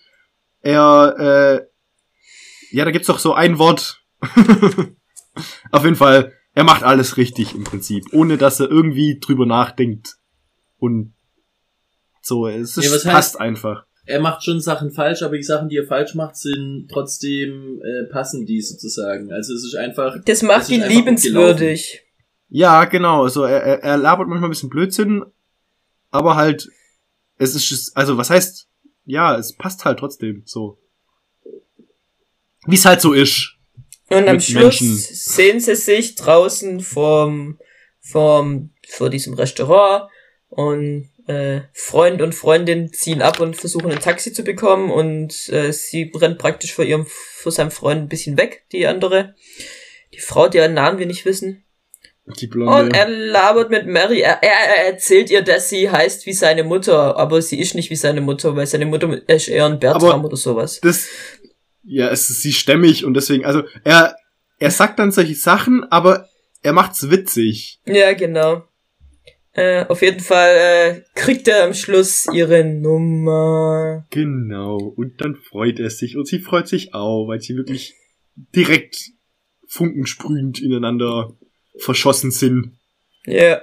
[0.61, 1.15] er,
[1.63, 1.67] äh,
[2.77, 4.03] ja, da gibt's doch so ein Wort.
[5.71, 10.17] Auf jeden Fall, er macht alles richtig im Prinzip, ohne dass er irgendwie drüber nachdenkt.
[10.79, 11.15] Und
[12.23, 13.87] so, es ist, Ja, heißt- passt einfach.
[14.09, 18.05] Er macht schon Sachen falsch, aber die Sachen, die er falsch macht, sind trotzdem äh,
[18.13, 19.33] passen die sozusagen.
[19.33, 20.17] Also es ist einfach.
[20.25, 22.03] Das macht ihn liebenswürdig.
[22.49, 25.25] Ja, genau, also er, er, er labert manchmal ein bisschen Blödsinn,
[26.11, 26.69] aber halt,
[27.39, 28.69] es ist, also was heißt,
[29.05, 30.79] ja, es passt halt trotzdem, so.
[32.67, 33.57] Wie es halt so ist.
[34.09, 34.97] Und am Schluss Menschen.
[34.97, 37.59] sehen sie sich draußen vorm,
[38.01, 40.09] vorm, vor diesem Restaurant
[40.49, 45.73] und äh, Freund und Freundin ziehen ab und versuchen ein Taxi zu bekommen und äh,
[45.73, 49.35] sie rennt praktisch vor ihrem, vor seinem Freund ein bisschen weg, die andere.
[50.15, 51.65] Die Frau, deren Namen wir nicht wissen.
[52.41, 54.21] Die Und er labert mit Mary.
[54.21, 57.89] Er, er, er erzählt ihr, dass sie heißt wie seine Mutter, aber sie ist nicht
[57.91, 60.81] wie seine Mutter, weil seine Mutter ist eher ein Bertram Aber- oder sowas.
[60.81, 61.07] das,
[61.85, 64.17] ja, es ist sie stämmig und deswegen, also er,
[64.59, 66.29] er sagt dann solche Sachen, aber
[66.63, 67.81] er macht's witzig.
[67.87, 68.65] Ja, genau.
[69.53, 74.05] Äh, auf jeden Fall äh, kriegt er am Schluss ihre Nummer.
[74.11, 74.77] Genau.
[74.79, 77.95] Und dann freut er sich und sie freut sich auch, weil sie wirklich
[78.55, 79.13] direkt
[79.69, 81.37] funkensprühend ineinander
[81.79, 82.73] verschossen sind.
[83.27, 83.61] Ja.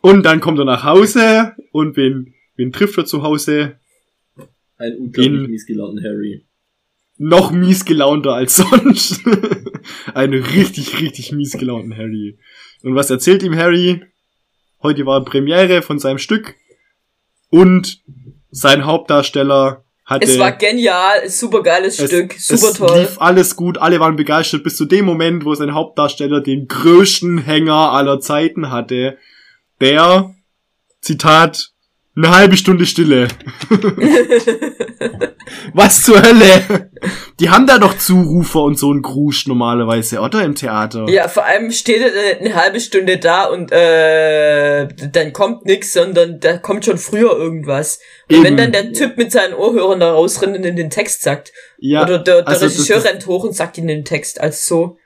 [0.00, 3.78] Und dann kommt er nach Hause und wen, wen trifft er zu Hause?
[4.76, 6.44] Ein unglaublich In- mies gelaunten Harry.
[7.16, 9.20] Noch mies gelaunter als sonst.
[10.14, 12.38] Einen richtig, richtig mies gelaunten Harry.
[12.82, 14.02] Und was erzählt ihm Harry?
[14.82, 16.56] Heute war Premiere von seinem Stück
[17.50, 18.02] und
[18.50, 23.00] sein Hauptdarsteller hatte Es war genial, super geiles Es- Stück, super es toll.
[23.00, 27.38] lief alles gut, alle waren begeistert, bis zu dem Moment, wo sein Hauptdarsteller den größten
[27.38, 29.16] Hänger aller Zeiten hatte,
[29.80, 30.34] der,
[31.00, 31.73] Zitat,
[32.16, 33.26] eine halbe Stunde Stille.
[35.74, 36.90] Was zur Hölle?
[37.40, 40.44] Die haben da doch Zurufer und so einen Grusch normalerweise, oder?
[40.44, 41.06] Im Theater.
[41.08, 45.92] Ja, vor allem steht er dann eine halbe Stunde da und äh, dann kommt nix,
[45.92, 48.00] sondern da kommt schon früher irgendwas.
[48.28, 48.44] Und Eben.
[48.44, 52.02] wenn dann der Typ mit seinen Ohrhörern da rausrennt und in den Text sagt, Ja,
[52.02, 54.96] oder der, der also Regisseur rennt hoch und sagt ihn in den Text, als so.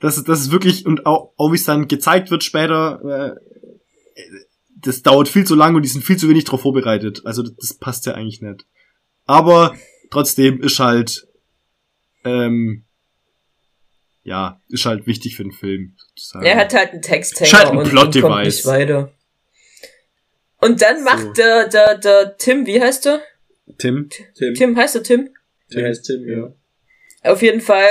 [0.00, 4.20] Das, ist- das ist wirklich, und auch, auch wie es dann gezeigt wird später, äh,
[4.86, 7.22] das dauert viel zu lang und die sind viel zu wenig drauf vorbereitet.
[7.24, 8.64] Also das, das passt ja eigentlich nicht.
[9.26, 9.74] Aber
[10.10, 11.26] trotzdem ist halt,
[12.24, 12.84] ähm,
[14.22, 15.94] ja, ist halt wichtig für den Film.
[15.96, 16.44] Sozusagen.
[16.44, 18.22] Er hat halt einen Texthänger Scheint ein und, und Plot-Device.
[18.22, 19.12] kommt nicht weiter.
[20.58, 21.04] Und dann So.
[21.04, 23.20] macht der, der, der Tim, wie heißt er?
[23.78, 24.08] Tim.
[24.36, 24.54] Tim.
[24.54, 25.28] Tim, heißt er Tim?
[25.72, 26.52] Der heißt Tim, ja.
[27.30, 27.86] Auf jeden Fall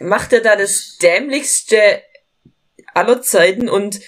[0.00, 2.02] macht er da das dämlichste
[2.94, 4.00] aller Zeiten und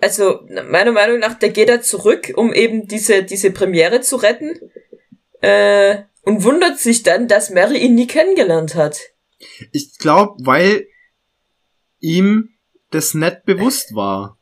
[0.00, 4.58] also meiner Meinung nach, der geht da zurück, um eben diese, diese Premiere zu retten
[5.40, 8.98] äh, und wundert sich dann, dass Mary ihn nie kennengelernt hat.
[9.72, 10.86] Ich glaube, weil
[12.00, 12.50] ihm
[12.90, 14.38] das nicht bewusst war.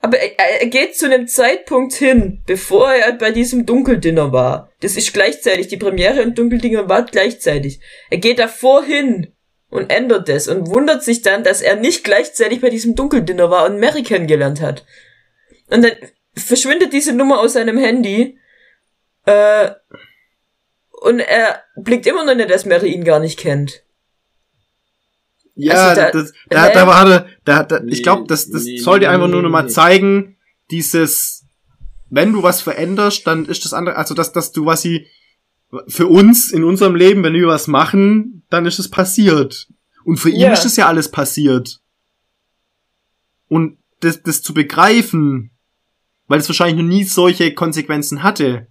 [0.00, 4.70] Aber er, er geht zu einem Zeitpunkt hin, bevor er bei diesem Dunkeldinner war.
[4.80, 7.80] Das ist gleichzeitig, die Premiere und Dunkeldinner war gleichzeitig.
[8.10, 9.34] Er geht davor hin
[9.70, 13.66] und ändert es und wundert sich dann, dass er nicht gleichzeitig bei diesem Dunkeldinner war
[13.66, 14.84] und Mary kennengelernt hat.
[15.68, 15.92] Und dann
[16.34, 18.38] verschwindet diese Nummer aus seinem Handy
[19.26, 19.70] äh,
[20.90, 23.82] und er blickt immer noch nicht, dass Mary ihn gar nicht kennt.
[25.54, 28.50] Ja, Also da- das, da, äh, da war da, da, da Nee, ich glaube, das,
[28.50, 29.68] das nee, soll dir nee, einfach nur nee, noch mal nee.
[29.68, 30.36] zeigen,
[30.70, 31.44] dieses,
[32.08, 35.06] wenn du was veränderst, dann ist das andere, also dass, dass du was sie
[35.86, 39.68] für uns in unserem Leben, wenn wir was machen, dann ist es passiert.
[40.04, 40.52] Und für ihn Ja.
[40.52, 41.80] ist das ja alles passiert.
[43.48, 45.50] Und das, das zu begreifen,
[46.26, 48.68] weil es wahrscheinlich noch nie solche Konsequenzen hatte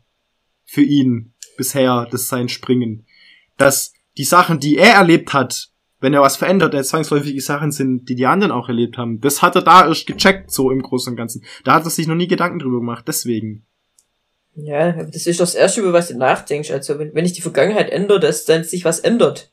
[0.65, 3.05] für ihn bisher, das sein Springen,
[3.57, 7.71] dass die Sachen, die er erlebt hat, wenn er was verändert, er zwangsläufig die Sachen
[7.71, 9.19] sind, die die anderen auch erlebt haben.
[9.19, 11.43] Das hat er da erst gecheckt, so im Großen und Ganzen.
[11.65, 13.65] Da hat er sich noch nie Gedanken drüber gemacht, deswegen.
[14.55, 16.71] Ja, das ist das Erste, über was du nachdenkst.
[16.71, 19.51] Also, wenn, wenn ich die Vergangenheit ändere, dass dann sich was ändert.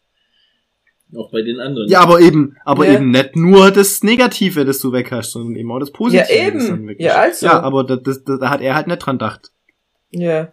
[1.15, 1.89] Auch bei den anderen.
[1.89, 2.95] Ja, aber eben, aber Ja.
[2.95, 6.27] eben nicht nur das Negative, das du weg hast, sondern eben auch das Positive.
[6.29, 6.97] Ja, eben.
[6.99, 7.47] Ja, also.
[7.47, 9.53] Ja, aber da, das, da, da hat er halt nicht dran gedacht.
[10.11, 10.53] Ja.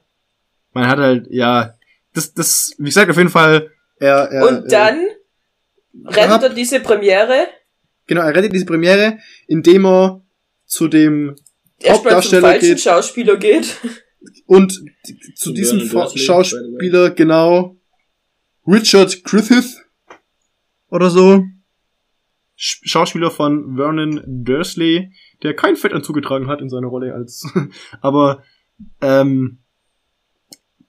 [0.73, 1.73] Man hat halt, ja,
[2.13, 6.79] das, das, wie gesagt, auf jeden Fall, er, er und dann äh, rettet er diese
[6.79, 7.47] Premiere
[8.07, 10.21] genau, er rettet diese Premiere, indem er
[10.65, 11.35] zu dem
[11.79, 12.79] erstmal zum falschen geht.
[12.81, 13.77] Schauspieler geht.
[14.45, 14.83] und
[15.35, 15.81] zu diesem
[16.15, 17.75] Schauspieler, genau,
[18.65, 19.82] Richard Griffith
[20.93, 21.43] oder so.
[22.55, 27.51] Sch Schauspieler von Vernon Dursley, der kein Fettanzug getragen hat in seiner Rolle als,
[28.01, 28.43] aber
[29.01, 29.59] ähm,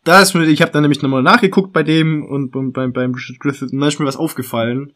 [0.04, 3.14] da ist mir, ich habe dann nämlich nochmal nachgeguckt bei dem und beim, beim, beim
[3.14, 4.92] Richard Griffith und da ist mir was aufgefallen.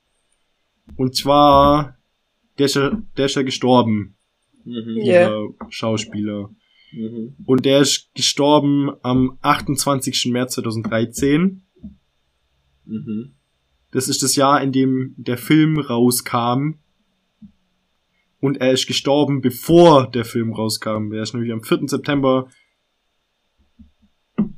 [0.97, 1.97] Und zwar,
[2.59, 4.19] der ist ja, der ist ja gestorben,
[4.69, 5.01] Mhm.
[5.01, 6.51] Dieser Schauspieler.
[6.93, 7.37] Mhm.
[7.45, 10.27] Und der ist gestorben am 28.
[10.31, 11.63] März 2013.
[12.85, 13.35] Mhm.
[13.91, 16.79] Das ist das Jahr, in dem der Film rauskam.
[18.41, 21.13] Und er ist gestorben, bevor der Film rauskam.
[21.13, 21.89] Er ist nämlich am 4.
[21.89, 22.49] September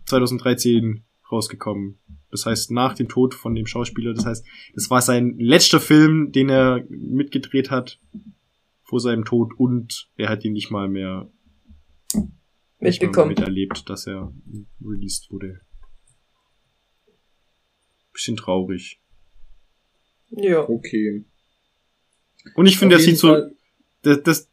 [0.06, 1.98] 2013 rausgekommen.
[2.30, 4.14] Das heißt, nach dem Tod von dem Schauspieler.
[4.14, 8.00] Das heißt, das war sein letzter Film, den er mitgedreht hat
[8.82, 11.30] vor seinem Tod und er hat ihn nicht mal mehr
[12.12, 13.28] nicht mal Mitbekommen.
[13.28, 14.32] miterlebt, dass er
[14.80, 15.60] released wurde.
[18.12, 18.99] Bisschen traurig.
[20.30, 20.68] Ja.
[20.68, 21.24] Okay.
[22.54, 23.36] Und ich finde, er jeden sieht so,
[24.02, 24.48] das, das,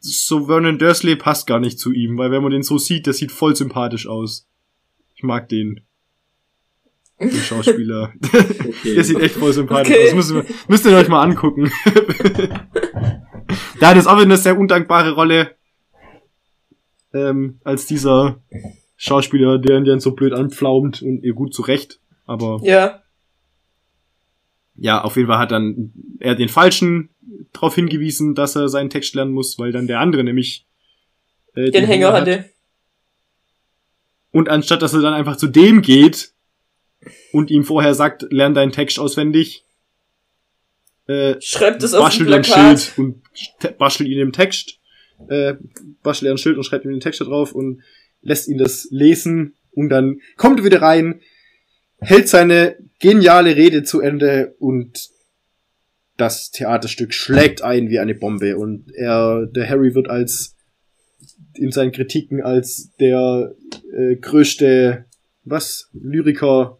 [0.00, 3.12] so Vernon Dursley passt gar nicht zu ihm, weil wenn man den so sieht, der
[3.14, 4.46] sieht voll sympathisch aus.
[5.14, 5.80] Ich mag den.
[7.20, 8.12] Den Schauspieler.
[8.22, 8.94] Okay.
[8.94, 10.08] der sieht echt voll sympathisch Okay.
[10.08, 10.14] aus.
[10.14, 11.70] Müsst ihr, müsst ihr euch mal angucken.
[13.80, 15.54] da hat es auch wieder eine sehr undankbare Rolle.
[17.12, 18.40] Ähm, als dieser
[18.96, 22.00] Schauspieler, der ihn dann so blöd anpflaumt und ihr gut zurecht.
[22.26, 23.02] Aber Ja.
[24.80, 27.10] Ja, auf jeden Fall hat dann er den Falschen
[27.52, 30.66] darauf hingewiesen, dass er seinen Text lernen muss, weil dann der andere nämlich
[31.54, 32.22] äh, Den Hänger hat.
[32.22, 32.46] hatte.
[34.32, 36.32] Und anstatt dass er dann einfach zu dem geht
[37.32, 39.64] und ihm vorher sagt, lern deinen Text auswendig,
[41.06, 42.80] äh, Schreibt es auf er ein Plakat.
[42.80, 44.78] Schild und bastelt ihn den Text,
[45.28, 45.54] äh,
[46.02, 47.82] bastelt er ein Schild und schreibt ihm den Text da drauf und
[48.22, 51.20] lässt ihn das lesen und dann kommt er wieder rein,
[52.00, 55.10] hält seine geniale Rede zu Ende und
[56.16, 60.56] das Theaterstück schlägt ein wie eine Bombe und er, der Harry wird als
[61.54, 63.54] in seinen Kritiken als der
[63.92, 65.06] äh, größte
[65.44, 66.78] was Lyriker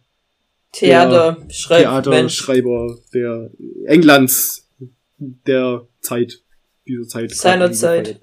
[0.71, 1.67] Theater, Mensch.
[1.67, 3.49] Theaterschreiber der
[3.85, 4.69] Englands
[5.17, 6.41] der Zeit,
[6.87, 7.31] dieser Zeit.
[7.31, 8.21] Seiner Zeit.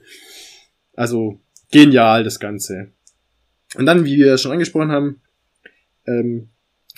[0.94, 1.40] Also
[1.70, 2.92] genial das Ganze.
[3.76, 5.20] Und dann, wie wir schon angesprochen haben,
[6.06, 6.48] ähm,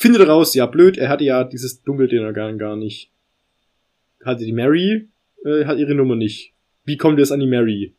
[0.00, 3.10] findet raus, ja blöd, er hatte ja dieses Dunkeldinner gar, gar nicht.
[4.24, 5.08] Hatte die Mary,
[5.44, 6.54] äh, hat ihre Nummer nicht.
[6.84, 7.94] Wie kommt es an die Mary?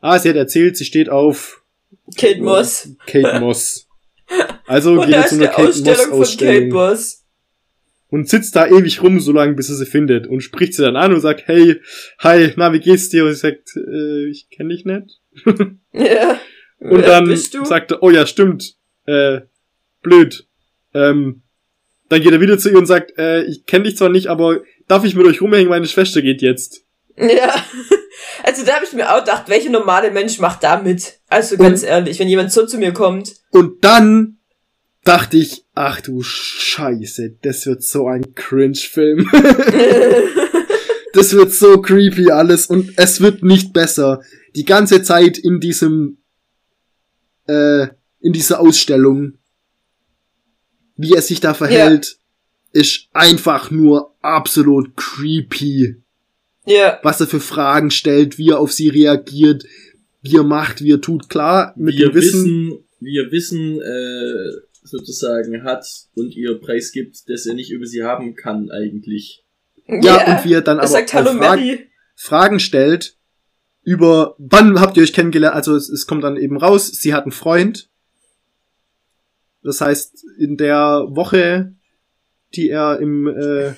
[0.00, 1.64] Ah, sie hat erzählt, sie steht auf
[2.16, 2.94] Kate Moss.
[3.06, 3.88] Kate Moss.
[4.66, 7.24] Also geht er zu einer eine Kate Moss Ausstellung von Kate Moss.
[8.10, 11.12] und sitzt da ewig rum, solange bis er sie findet und spricht sie dann an
[11.12, 11.80] und sagt, hey,
[12.20, 13.24] hi, na, wie geht's dir?
[13.24, 15.20] Und sie sagt, äh, ich kenne dich nicht.
[15.92, 16.38] Ja.
[16.78, 18.76] Und dann sagt er, oh ja, stimmt,
[19.06, 19.40] äh,
[20.02, 20.46] blöd.
[20.94, 21.42] Ähm,
[22.08, 24.60] Dann geht er wieder zu ihr und sagt, äh, ich kenne dich zwar nicht, aber
[24.88, 25.68] darf ich mit euch rumhängen?
[25.68, 26.84] Meine Schwester geht jetzt.
[27.16, 27.54] Ja.
[28.42, 31.18] Also da habe ich mir auch gedacht, welcher normale Mensch macht da mit?
[31.28, 33.34] Also ganz ehrlich, wenn jemand so zu mir kommt.
[33.50, 34.38] Und dann
[35.02, 39.30] dachte ich, ach du Scheiße, das wird so ein Cringe-Film.
[41.12, 44.20] das wird so creepy alles und es wird nicht besser.
[44.56, 46.18] Die ganze Zeit in diesem,
[47.46, 47.88] äh,
[48.20, 49.34] in dieser Ausstellung,
[50.96, 52.18] wie er sich da verhält,
[52.72, 55.96] ist einfach nur absolut creepy.
[56.66, 56.98] ja.
[57.02, 59.64] Was er für Fragen stellt, wie er auf sie reagiert,
[60.22, 61.28] wie er macht, wie er tut.
[61.28, 67.28] Klar, mit wir dem Wissen, wissen, wir Wissen, äh, sozusagen hat und ihr Preis gibt,
[67.28, 69.44] dass er nicht über sie haben kann eigentlich.
[69.86, 71.86] ja, und wie er dann Er aber sagt auch Hallo Fragen, Mary.
[72.14, 73.16] Fragen stellt
[73.82, 75.54] über, wann habt ihr euch kennengelernt?
[75.54, 77.90] Also es, es kommt dann eben raus, sie hat einen Freund.
[79.64, 81.74] Das heißt, in der Woche,
[82.54, 83.72] die er im äh,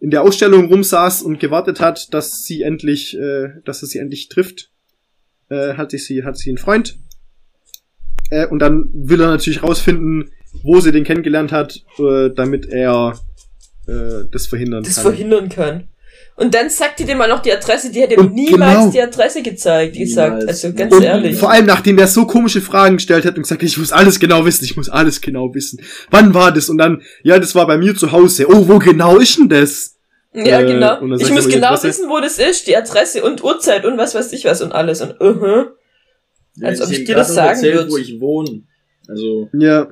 [0.00, 4.28] in der Ausstellung rumsaß und gewartet hat, dass sie endlich, äh, dass er sie endlich
[4.28, 4.70] trifft,
[5.50, 6.98] äh, hatte sie, hat sie einen Freund.
[8.30, 10.30] Äh, und dann will er natürlich rausfinden,
[10.62, 13.18] wo sie den kennengelernt hat, äh, damit er
[13.86, 15.04] äh, das verhindern das kann.
[15.04, 15.88] verhindern kann.
[16.40, 18.90] Und dann sagt die dem mal noch die Adresse, die hätte ihm Und niemals genau.
[18.90, 20.38] die Adresse gezeigt, gesagt.
[20.38, 20.48] Niemals.
[20.48, 21.36] Also ganz Und ehrlich.
[21.36, 24.18] vor allem, nachdem der so komische Fragen gestellt hat und gesagt hat, ich muss alles
[24.18, 25.82] genau wissen, ich muss alles genau wissen.
[26.10, 26.70] Wann war das?
[26.70, 28.46] Und dann, ja, das war bei mir zu Hause.
[28.48, 29.96] Oh, wo genau ist denn das?
[30.32, 31.04] ja, äh, genau.
[31.16, 31.88] Ich muss er genau Adresse.
[31.88, 35.02] wissen, wo das ist, die Adresse und Uhrzeit und was weiß ich was und alles.
[35.02, 35.66] Und uh -huh.
[36.62, 37.90] Als Wenn ob ich dir das sagen erzählt, würd.
[37.90, 38.62] wo ich wohne.
[39.06, 39.88] Also, Ja.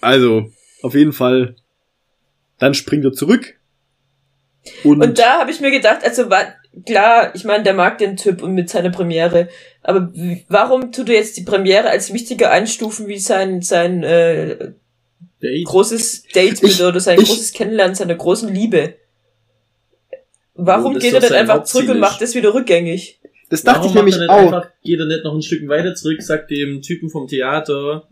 [0.00, 0.50] Also,
[0.80, 1.56] auf jeden Fall.
[2.58, 3.59] Dann springt er zurück.
[4.84, 6.44] Und, Und da habe ich mir gedacht, also war,
[6.86, 9.48] klar, ich meine, der mag den Typ und mit seiner Premiere,
[9.82, 10.12] aber
[10.48, 14.72] warum tut er jetzt die Premiere als wichtiger einstufen wie sein sein äh,
[15.42, 15.64] Date.
[15.66, 18.94] großes Date Ich- mit oder sein ich- großes Kennenlernen seiner großen Liebe?
[20.54, 23.18] Warum geht er dann sein einfach zurück und macht das wieder rückgängig?
[23.48, 24.38] das dachte Warum ich nämlich er auch.
[24.52, 28.06] Einfach, geht er nicht noch ein Stück weiter zurück, sagt dem Typen vom Theater,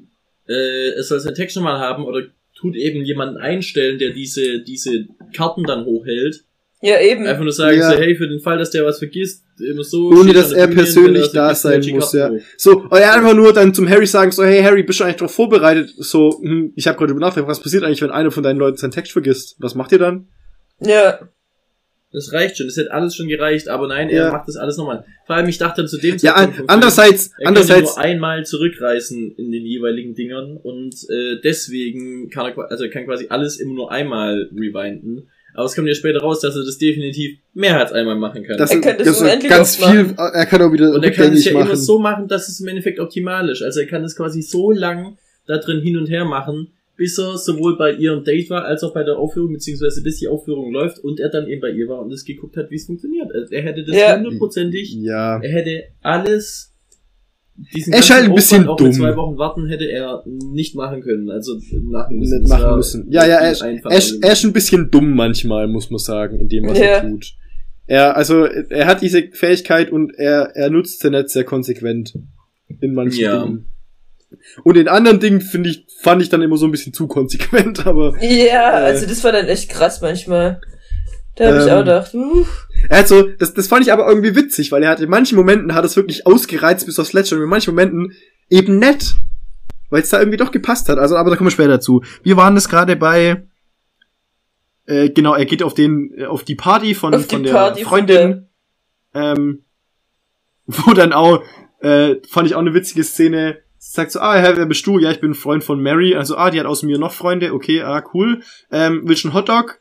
[0.49, 2.23] äh, es soll seinen Text schon mal haben oder
[2.59, 6.45] tut eben jemanden einstellen, der diese, diese Karten dann hochhält.
[6.81, 7.27] Ja, eben.
[7.27, 7.91] Einfach nur sagen Ja.
[7.91, 10.11] so, hey, für den Fall, dass der was vergisst, immer so.
[10.11, 12.31] Ohne, dass er persönlich er da sein muss, ja.
[12.31, 12.39] hoch.
[12.57, 15.17] So, und er einfach nur dann zum Harry sagen, so, hey Harry, bist du eigentlich
[15.17, 15.93] drauf vorbereitet?
[15.97, 18.77] So, hm, ich habe gerade über nachgedacht, was passiert eigentlich, wenn einer von deinen Leuten
[18.77, 19.57] seinen Text vergisst?
[19.59, 20.29] Was macht ihr dann?
[20.81, 21.19] ja.
[22.11, 24.27] Das reicht schon, das hätte alles schon gereicht, aber nein, Ja.
[24.27, 25.05] er macht das alles nochmal.
[25.27, 28.47] Vor allem, ich dachte zu dem Ja, Zeitpunkt Film, andererseits, Er andererseits, kann nur einmal
[28.47, 33.59] zurückreisen in den jeweiligen Dingern und äh, deswegen kann er, also er kann quasi alles
[33.61, 35.29] immer nur einmal rewinden.
[35.55, 38.57] Aber es kommt ja später raus, dass er das definitiv mehr als einmal machen kann.
[38.59, 40.17] das Er es das sind unendlich ganz oft viel, machen.
[40.35, 41.67] er kann auch wieder und er kann es ja machen.
[41.67, 43.63] immer so machen, dass es im Endeffekt optimal ist.
[43.63, 47.39] Also er kann es quasi so lang da drin hin und her machen, bis er
[47.39, 50.99] sowohl bei ihrem Date war, als auch bei der Aufführung, beziehungsweise bis die Aufführung läuft
[50.99, 53.33] und er dann eben bei ihr war und es geguckt hat, wie es funktioniert.
[53.35, 54.17] Also er hätte das Ja.
[54.17, 55.41] hundertprozentig ja.
[55.41, 56.75] er hätte alles
[57.75, 59.01] diesen Er ist halt ein bisschen Aufwand, auch mit dumm.
[59.01, 61.29] zwei Wochen warten hätte er nicht machen können.
[61.31, 62.39] Also machen müssen.
[62.43, 63.11] nicht machen müssen.
[63.11, 66.39] Ja, ja, er ist, er, ist, er ist ein bisschen dumm manchmal, muss man sagen,
[66.39, 66.85] in dem, was Ja.
[66.85, 67.35] er tut.
[67.87, 72.17] Er, also, er hat diese Fähigkeit und er, er nutzt sie nicht sehr konsequent
[72.81, 73.45] in manchen Ja.
[73.45, 73.67] Dingen.
[74.65, 77.87] Und in anderen Dingen finde ich, fand ich dann immer so ein bisschen zu konsequent,
[77.87, 78.85] aber Ja, Äh.
[78.85, 80.61] also das war dann echt krass manchmal.
[81.37, 82.45] Da habe ich Ähm, auch gedacht, uh,
[82.89, 85.37] er hat so, das, das fand ich aber irgendwie witzig, weil er hat in manchen
[85.37, 88.13] Momenten hat es wirklich ausgereizt bis aufs Letzte und in manchen Momenten
[88.51, 89.15] eben nett.
[89.91, 90.99] Weil es da irgendwie doch gepasst hat.
[90.99, 92.03] Also, aber da kommen wir später dazu.
[92.23, 93.47] Wir waren das gerade bei,
[94.87, 97.85] äh, genau, er geht auf den, äh, auf die Party von, die von der Party
[97.85, 98.49] Freundin,
[99.15, 99.65] ähm,
[100.67, 101.43] wo dann auch,
[101.81, 104.99] äh, fand ich auch eine witzige Szene, sagt so, ah, Herr, wer bist du?
[104.99, 106.15] Ja, ich bin ein Freund von Mary.
[106.15, 107.55] Also, ah, die hat außer mir noch Freunde.
[107.55, 108.43] Okay, ah, cool.
[108.71, 109.81] Ähm, willst du einen Hotdog?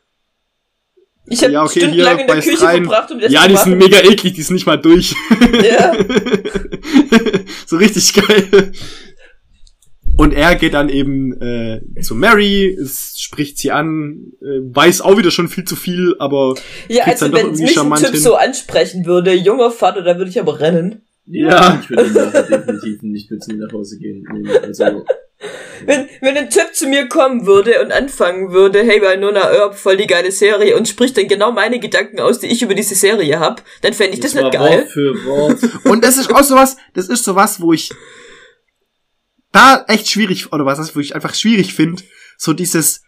[1.30, 2.84] Ich habe Ja, okay, stundenlang hier, in der Küche rein.
[2.84, 3.70] verbracht, um das ja, zu die machen.
[3.70, 5.14] sind mega eklig, die sind nicht mal durch.
[5.62, 5.94] Ja.
[7.66, 8.72] so richtig geil.
[10.16, 15.16] Und er geht dann eben äh, zu Mary, es spricht sie an, äh, weiß auch
[15.16, 16.54] wieder schon viel zu viel, aber
[16.88, 18.20] Ja, also dann doch wenn irgendwie mich ein Typ hin.
[18.20, 21.02] so ansprechen würde, junger Vater, da würde ich aber rennen.
[21.30, 21.78] Ja.
[21.82, 24.26] Ich würde nachher definitiv nicht mit mir nach Hause gehen.
[24.62, 25.04] Also,
[25.86, 29.76] Wenn, wenn ein Typ zu mir kommen würde und anfangen würde, hey, bei Nona Earp,
[29.76, 32.96] voll die geile Serie und spricht dann genau meine Gedanken aus, die ich über diese
[32.96, 34.80] Serie hab, dann fände ich das, war nicht geil.
[34.80, 35.84] Wort für Wort.
[35.84, 37.90] und das ist auch sowas, das ist sowas, wo ich
[39.52, 42.02] da echt schwierig, oder was, wo ich einfach schwierig finde,
[42.36, 43.02] so dieses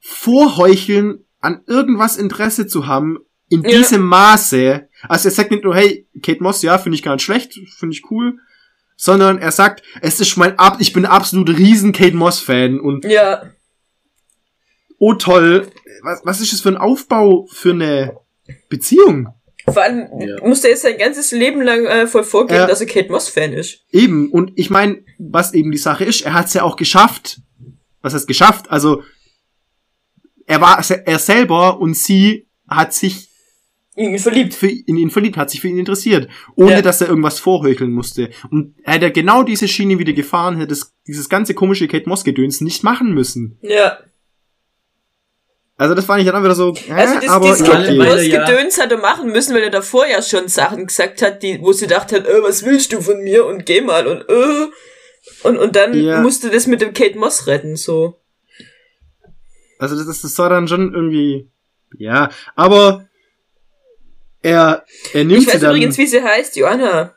[0.00, 3.18] Vorheucheln an irgendwas Interesse zu haben,
[3.48, 3.70] in Ja.
[3.78, 4.88] diesem Maße.
[5.08, 7.94] Also er sagt nicht nur, hey, Kate Moss, ja, finde ich gar nicht schlecht, finde
[7.94, 8.38] ich cool,
[8.96, 13.04] sondern er sagt, es ist mein Ab, ich bin absolut riesen Kate Moss Fan und
[13.04, 13.42] Ja,
[14.98, 15.68] oh toll,
[16.02, 18.16] was, was ist das für ein Aufbau für eine
[18.68, 19.28] Beziehung?
[19.64, 20.46] Vor allem Ja.
[20.46, 22.66] muss der jetzt sein ganzes Leben lang äh, voll vorgeben, Ja.
[22.66, 23.84] dass er Kate Moss-Fan ist.
[23.92, 27.40] Eben, und ich meine, was eben die Sache ist, er hat es ja auch geschafft.
[28.02, 28.70] Was heißt geschafft?
[28.70, 29.02] Also,
[30.46, 33.28] er war er selber und sie hat sich
[33.96, 34.54] ihn verliebt.
[34.54, 36.82] für, in ihn verliebt, hat sich für ihn interessiert, ohne Ja.
[36.82, 38.30] dass er irgendwas vorheucheln musste.
[38.50, 42.60] Und hätte er genau diese Schiene wieder gefahren, hätte es dieses ganze komische Kate Moss-Gedöns
[42.60, 43.58] nicht machen müssen.
[43.62, 43.98] Ja.
[45.76, 47.96] Also das fand ich dann auch wieder so, äh, Also das, aber dieses Kate okay.
[47.96, 50.86] Moss Weil er ja- Gedöns hat er machen müssen, weil er davor ja schon Sachen
[50.86, 53.80] gesagt hat, die, wo sie dachte hat, äh, was willst du von mir und geh
[53.80, 54.68] mal und äh.
[55.42, 56.20] Und, und dann Ja.
[56.20, 58.16] musste das mit dem Kate Moss retten, so.
[59.78, 61.50] Also das, das, das war dann schon irgendwie,
[61.98, 63.06] ja, aber
[64.42, 65.70] er, er nimmt Ich weiß dann.
[65.70, 67.14] übrigens, wie sie heißt, Joanna.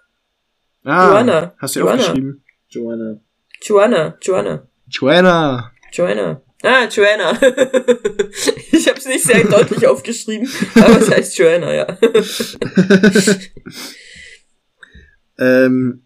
[0.84, 1.54] ah, Joanna.
[1.58, 2.02] Hast du Joanna.
[2.02, 2.44] aufgeschrieben?
[2.70, 3.20] Joanna.
[3.62, 5.72] Joanna, Joanna, Joanna.
[5.92, 6.42] Joanna.
[6.64, 7.32] Ah, Joanna.
[8.72, 11.98] ich habe es nicht sehr deutlich aufgeschrieben, aber es heißt Joanna, ja.
[15.40, 16.06] Ähm,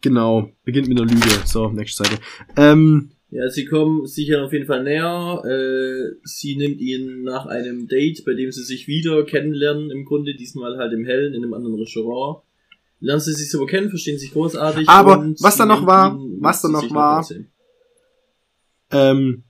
[0.00, 1.26] genau, beginnt mit einer Lüge.
[1.44, 2.20] So, nächste Seite.
[2.56, 5.42] Ähm, Ja, sie kommen sicher auf jeden Fall näher.
[5.44, 10.34] Äh, sie nimmt ihn nach einem Date, bei dem sie sich wieder kennenlernen, im Grunde,
[10.34, 12.42] diesmal halt im Hellen, in einem anderen Restaurant.
[13.00, 14.88] Lernen sie sich so kennen, verstehen sich großartig.
[14.88, 17.26] Aber und was da noch war, was da noch war-
[18.92, 19.42] ähm,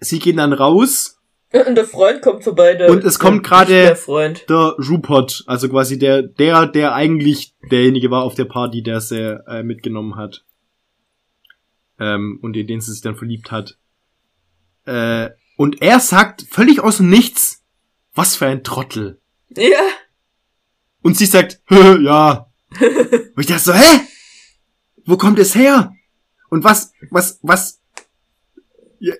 [0.00, 1.18] sie gehen dann raus.
[1.66, 2.74] Und der Freund kommt vorbei.
[2.74, 4.48] Der, Und es kommt gerade- Der Freund.
[4.48, 9.38] Der Rupert, also quasi der, der, der eigentlich derjenige war auf der Party, der sie
[9.46, 10.44] äh, mitgenommen hat.
[12.02, 13.78] Ähm, und in den sie sich dann verliebt hat.
[14.86, 17.62] Äh, und er sagt völlig aus dem Nichts,
[18.14, 19.20] was für ein Trottel.
[19.50, 19.86] Ja.
[21.02, 22.46] Und sie sagt, "Hä, ja.
[22.80, 24.00] Und ich dachte so, hä?
[25.04, 25.92] Wo kommt es her?
[26.48, 27.80] Und was, was, was,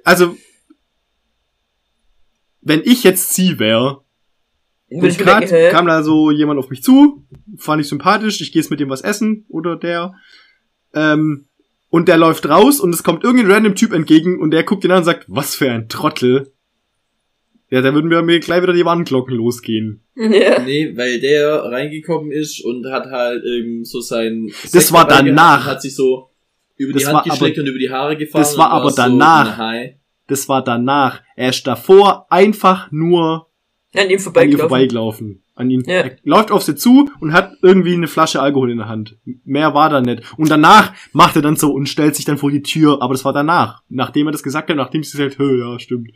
[0.04, 0.36] also,
[2.60, 4.04] wenn ich jetzt sie wäre,
[4.90, 7.26] und gerade kam da so jemand auf mich zu,
[7.56, 10.14] fand ich sympathisch, ich gehe jetzt mit dem was essen oder der.
[10.94, 11.48] Ähm,
[11.92, 14.90] und der läuft raus und es kommt irgendein random Typ entgegen und der guckt ihn
[14.90, 16.50] an und sagt, was für ein Trottel.
[17.68, 20.00] Ja, da würden wir mir gleich wieder die Warnglocken losgehen.
[20.16, 20.58] Ja.
[20.60, 24.50] Nee, weil der reingekommen ist und hat halt ähm, so sein.
[24.72, 25.66] Das war danach.
[25.66, 26.30] Hat sich so
[26.76, 28.42] über die Das Hand war gestreckt aber- und über die Haare gefahren.
[28.42, 29.56] das war aber so danach.
[29.58, 29.94] High.
[30.28, 31.22] Das war danach.
[31.36, 33.48] Er ist davor einfach nur
[33.94, 34.58] An ihm an ihr vorbeigelaufen.
[34.68, 35.42] vorbeigelaufen.
[35.54, 35.82] An ihn.
[35.86, 35.92] Ja.
[36.02, 39.18] Er läuft auf sie zu und hat irgendwie eine Flasche Alkohol in der Hand.
[39.44, 40.22] Mehr war da nicht.
[40.38, 43.02] Und danach macht er dann so und stellt sich dann vor die Tür.
[43.02, 43.82] Aber das war danach.
[43.90, 46.10] Nachdem er das gesagt hat, nachdem sie gesagt hat, "Hö, ja, stimmt.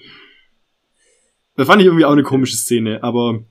[1.57, 3.45] Das fand ich irgendwie auch eine komische Szene, aber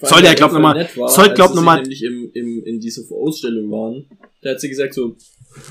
[0.00, 1.50] Vor Soll allem, der, weil glaub er voll noch mal- nett war, soll, als glaub
[1.50, 4.06] sie noch mal- nämlich im, im, in dieser Ausstellung waren.
[4.42, 5.16] Da hat sie gesagt so,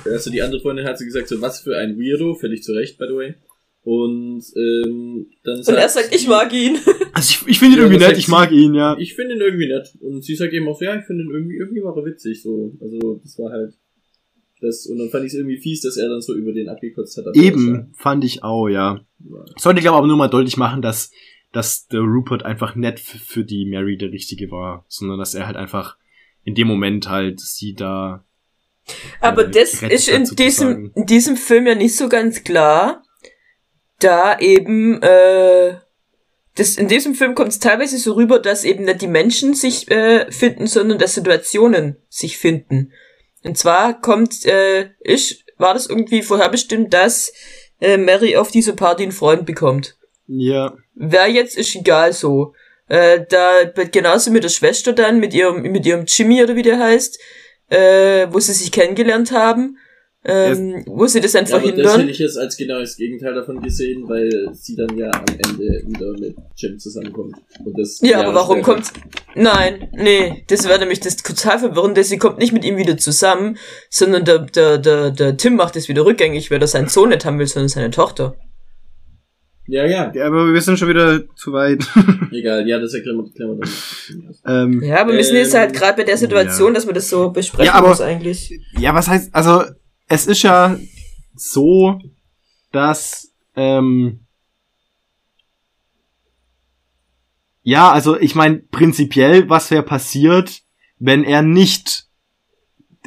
[0.05, 2.97] also die andere Freundin hat sie gesagt so, was für ein Weirdo, völlig zu Recht,
[2.97, 3.33] by the way.
[3.83, 6.77] Und ähm, dann Und er sagt, ich mag ihn.
[7.13, 8.95] also ich, ich finde ihn Ja, irgendwie nett, ich sie- mag ihn, ja.
[8.99, 9.95] Ich finde ihn irgendwie nett.
[10.01, 12.43] Und sie sagt eben auch so, ja, ich finde ihn irgendwie, irgendwie war er witzig,
[12.43, 12.71] so.
[12.79, 13.73] Also, das war halt,
[14.61, 17.17] das, und dann fand ich es irgendwie fies, dass er dann so über den abgekotzt
[17.17, 17.35] hat.
[17.35, 19.01] Eben, fand ich auch, ja.
[19.19, 21.09] war- Ich sollte, glaube aber nur mal deutlich machen, dass,
[21.51, 25.57] dass der Rupert einfach nett für die Mary der Richtige war, sondern dass er halt
[25.57, 25.97] einfach
[26.43, 28.23] in dem Moment halt sie da
[29.19, 33.03] Aber äh, das ist in diesem, in diesem Film ja nicht so ganz klar,
[34.03, 35.75] da eben, äh,
[36.55, 39.89] das, in diesem Film kommt es teilweise so rüber, dass eben nicht die Menschen sich
[39.89, 42.91] äh, finden, sondern dass Situationen sich finden.
[43.43, 47.33] Und zwar kommt, äh, ich, war das irgendwie vorherbestimmt, dass
[47.79, 49.97] äh, Mary auf diese Party einen Freund bekommt.
[50.27, 52.53] Ja, Wer jetzt ist egal so.
[52.87, 56.77] Äh, da genauso mit der Schwester dann, mit ihrem, mit ihrem Jimmy oder wie der
[56.77, 57.19] heißt,
[57.69, 59.77] äh, wo sie sich kennengelernt haben,
[60.23, 61.99] ähm, wo sie das dann Ja, aber das verhindern.
[62.01, 65.81] hätte ich jetzt als genau das Gegenteil davon gesehen, weil sie dann ja am Ende
[65.87, 67.35] wieder mit Jim zusammenkommt.
[67.65, 68.73] Und das Ja, aber warum später.
[68.75, 68.91] kommt?
[69.35, 72.03] Nein, nee, das wäre nämlich das total verwirrende.
[72.03, 73.57] Sie kommt nicht mit ihm wieder zusammen,
[73.89, 77.25] sondern der, der, der, der Tim macht es wieder rückgängig, weil er seinen Sohn nicht
[77.25, 78.35] haben will, sondern seine Tochter.
[79.67, 80.11] Ja, ja.
[80.13, 81.83] Ja, aber wir sind schon wieder zu weit.
[82.31, 83.65] Egal, ja, das erklären wir, erklären wir
[84.43, 84.73] dann.
[84.73, 86.73] ähm, Ja, aber wir sind jetzt Ähm, halt gerade bei der Situation, ja.
[86.73, 88.59] dass man das so besprechen Ja, aber- muss eigentlich.
[88.77, 89.63] ja, was heißt, also,
[90.11, 90.77] es ist ja
[91.35, 91.99] so,
[92.71, 94.25] dass, ähm,
[97.63, 100.61] ja, also, ich meine, prinzipiell, was wäre passiert,
[100.99, 102.05] wenn er nicht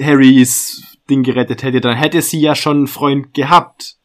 [0.00, 3.96] Harrys Ding gerettet hätte, dann hätte sie ja schon einen Freund gehabt.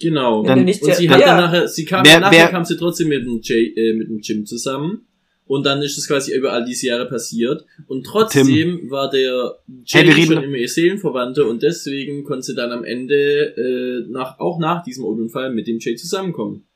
[0.00, 0.44] Genau.
[0.44, 1.26] Dann- Und sie hat ja.
[1.26, 3.96] dann nachher, sie kam Wer- ja nachher wer- kam sie trotzdem mit dem, Jay, äh,
[3.98, 5.05] mit dem Jim zusammen.
[5.48, 7.64] Und dann ist es quasi über all diese Jahre passiert.
[7.86, 9.54] Und trotzdem war der
[9.92, 13.14] Hey, Jay wir reden- schon immer ihr Seelenverwandte und deswegen konnte sie dann am Ende
[13.56, 16.66] äh, nach, auch nach diesem Autounfall mit dem Jay zusammenkommen.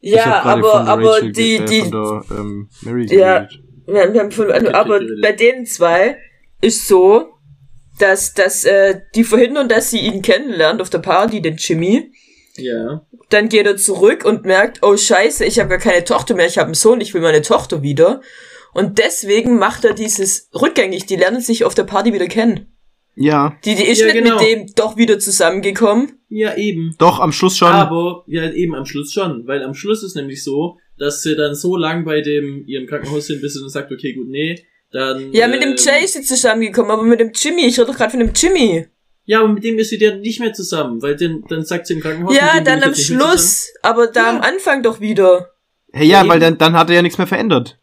[0.00, 3.48] Ja, aber, aber Rachel die, äh, die, von der, ähm, Mary Ja.
[3.86, 5.22] wir, wir haben von, Okay, aber geredet.
[5.22, 6.16] bei den zwei
[6.62, 7.28] ist so,
[8.00, 12.10] dass, dass äh, die verhindern, dass sie ihn kennenlernt auf der Party, den Jimmy.
[12.56, 13.06] Ja.
[13.28, 16.58] Dann geht er zurück und merkt, oh scheiße, ich habe gar keine Tochter mehr, ich
[16.58, 18.20] habe einen Sohn, ich will meine Tochter wieder.
[18.72, 22.72] Und deswegen macht er dieses rückgängig, die lernen sich auf der Party wieder kennen.
[23.16, 24.38] Ja, Die, die ist Ja, nicht genau.
[24.38, 26.20] mit dem doch wieder zusammengekommen.
[26.28, 26.94] Ja, eben.
[26.98, 27.68] doch, am Schluss schon.
[27.68, 29.46] Aber, ja, eben am Schluss schon.
[29.46, 33.26] Weil am Schluss ist nämlich so, dass sie dann so lang bei dem, ihrem Krankenhaus
[33.26, 35.32] sind, bis sie dann sagt, okay, gut, nee, dann...
[35.32, 37.96] Ja, mit dem ähm, Jay ist sie zusammengekommen, aber mit dem Jimmy, ich rede doch
[37.96, 38.86] gerade von dem Jimmy.
[39.30, 41.94] Ja, aber mit dem ist sie dann nicht mehr zusammen, weil den, dann sagt sie
[41.94, 42.34] im Krankenhaus...
[42.34, 42.96] Ja, dann am.
[42.96, 44.30] Schluss, aber da Ja.
[44.30, 45.52] am Anfang doch wieder.
[45.92, 47.78] hey, ja, Ja, weil dann, dann hat er ja nichts mehr verändert.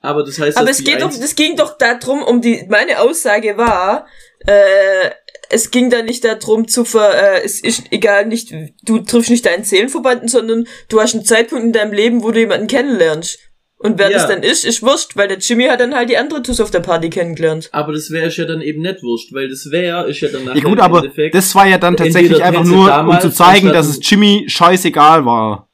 [0.00, 3.56] Aber das heißt, Aber es geht doch, es ging doch darum, um die, meine Aussage
[3.56, 4.06] war,
[4.46, 5.10] äh,
[5.48, 9.46] es ging da nicht darum zu ver, äh, es ist egal nicht, du triffst nicht
[9.46, 13.38] deinen Seelenverbanden, sondern du hast einen Zeitpunkt in deinem Leben, wo du jemanden kennenlernst.
[13.82, 14.18] Und wer Ja.
[14.18, 16.70] das dann ist, ist wurscht, weil der Jimmy hat dann halt die andere Tuss auf
[16.70, 17.70] der Party kennengelernt.
[17.72, 20.58] Aber das wäre ja dann eben nicht wurscht, weil das wäre ist ja dann nachher
[20.58, 21.34] Ja gut, im aber Endeffekt...
[21.34, 25.70] das war ja dann tatsächlich einfach nur, um zu zeigen, dass es Jimmy scheißegal war,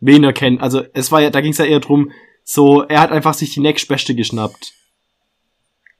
[0.00, 0.62] wen er kennt.
[0.62, 2.10] Also es war ja, da ging es ja eher drum,
[2.44, 4.72] so, er hat einfach sich die nächstbeste geschnappt.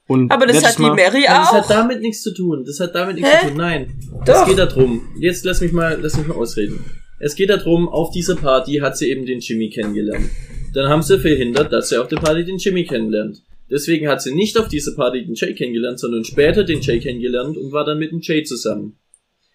[0.06, 1.54] Und Aber das hat die Mal- Mary Ja, das auch.
[1.54, 2.64] hat damit nichts zu tun.
[2.66, 3.40] Das hat damit nichts Hä?
[3.42, 3.56] zu tun.
[3.58, 3.94] Nein.
[4.24, 4.42] Doch.
[4.42, 5.08] Es geht darum.
[5.18, 6.82] Jetzt lass mich mal, lass mich mal ausreden.
[7.20, 10.30] Es geht darum, auf dieser Party hat sie eben den Jimmy kennengelernt.
[10.72, 13.42] Dann haben sie verhindert, dass sie auf der Party den Jimmy kennenlernt.
[13.70, 17.56] Deswegen hat sie nicht auf dieser Party den Jay kennengelernt, sondern später den Jay kennengelernt
[17.56, 18.98] und war dann mit dem Jay zusammen.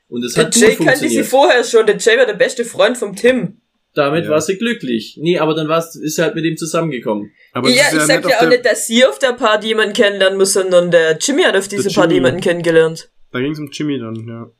[0.10, 1.26] Und es Der hat Jay gut kannte sie funktioniert.
[1.28, 3.58] vorher schon, der Jay war der beste Freund vom Tim.
[3.94, 4.32] Damit Ja.
[4.32, 5.18] war sie glücklich.
[5.20, 7.32] Nee, aber dann war's, ist sie halt mit ihm zusammengekommen.
[7.52, 10.54] aber ja, ich sag ja auch nicht, dass sie auf der Party jemanden kennenlernen muss,
[10.54, 13.10] sondern der Jimmy hat auf dieser Party jemanden kennengelernt.
[13.32, 14.52] Da ging es um Jimmy dann, ja.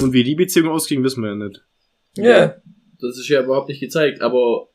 [0.00, 1.62] Und wie die Beziehung ausging, wissen wir ja nicht.
[2.16, 2.56] Ja.
[3.00, 4.68] Das ist ja überhaupt nicht gezeigt, aber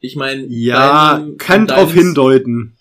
[0.00, 2.76] ich meine, Ja, kann drauf hindeuten.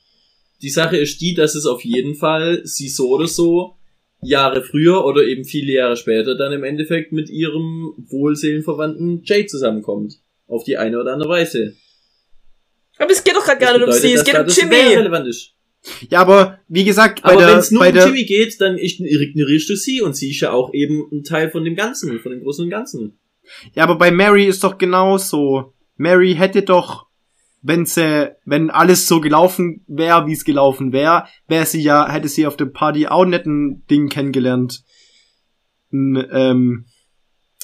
[0.62, 3.76] Die Sache ist die, dass es auf jeden Fall sie so oder so
[4.22, 10.20] Jahre früher oder eben viele Jahre später dann im Endeffekt mit ihrem wohlseelenverwandten Jay zusammenkommt.
[10.48, 11.76] Auf die eine oder andere Weise.
[12.98, 14.76] Aber es geht doch gerade gar nicht um sie, es geht um Jimmy.
[16.10, 18.60] Ja, aber wie gesagt, bei Aber wenn der, es nur bei um der, Jimmy geht,
[18.60, 22.20] dann ignorierst du sie und sie ist ja auch eben ein Teil von dem Ganzen,
[22.20, 23.18] von dem Großen und Ganzen.
[23.74, 25.74] Ja, aber bei Mary ist doch genauso.
[25.96, 27.08] Mary hätte doch,
[27.62, 32.28] wenn sie, wenn alles so gelaufen wäre, wie es gelaufen wäre, wäre sie ja, hätte
[32.30, 34.82] sie auf der Party auch nicht ein Ding kennengelernt.
[35.92, 36.86] Ein, ähm,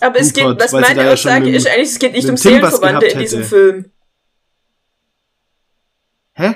[0.01, 2.11] Aber es geht, Rupert, was sie da meine ja Aussage mit- ist eigentlich, es geht
[2.13, 3.49] nicht um was Seelenverwandte in diesem hätte.
[3.49, 3.91] Film.
[6.33, 6.55] hä?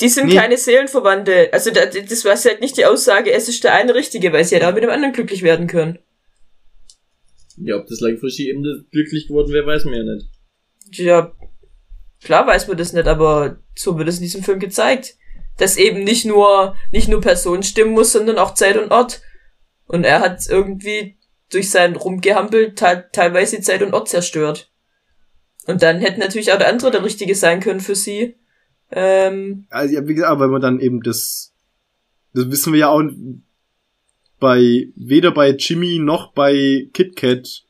[0.00, 0.34] Die sind Nee.
[0.36, 1.50] keine Seelenverwandte.
[1.52, 4.56] Also da, das war halt nicht die Aussage, es ist der eine Richtige, weil sie
[4.56, 5.98] ja da mit dem anderen glücklich werden können.
[7.56, 10.26] Ja, ob das langfristig eben glücklich geworden wäre, weiß man ja nicht.
[10.92, 11.32] Ja,
[12.22, 15.16] klar weiß man das nicht, aber so wird es in diesem Film gezeigt.
[15.58, 19.20] Dass eben nicht nur, nicht nur Person stimmen muss, sondern auch Zeit und Ort.
[19.86, 21.18] Und er hat irgendwie
[21.50, 24.72] durch sein Rumgehampel te teilweise Zeit und Ort zerstört.
[25.66, 28.36] Und dann hätte natürlich auch der andere der Richtige sein können für sie.
[28.90, 31.54] Ähm, Also, ja, wie gesagt, aber wenn man dann eben das,
[32.32, 33.02] das wissen wir ja auch
[34.42, 37.62] bei, weder bei Jimmy noch bei Kit Kat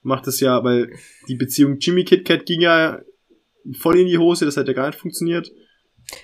[0.00, 0.90] macht es ja, weil
[1.28, 3.02] die Beziehung Jimmy Kit Kat ging ja
[3.78, 5.52] voll in die Hose, das hat ja gar nicht funktioniert.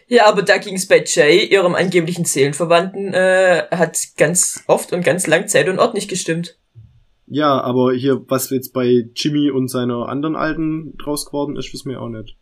[0.09, 5.05] ja, aber da ging es bei Jay, ihrem angeblichen Seelenverwandten, äh, hat ganz oft und
[5.05, 6.59] ganz lang Zeit und Ort nicht gestimmt.
[7.27, 11.91] Ja, aber hier, was jetzt bei Jimmy und seiner anderen Alten draus geworden ist, wissen
[11.91, 12.39] wir auch nicht.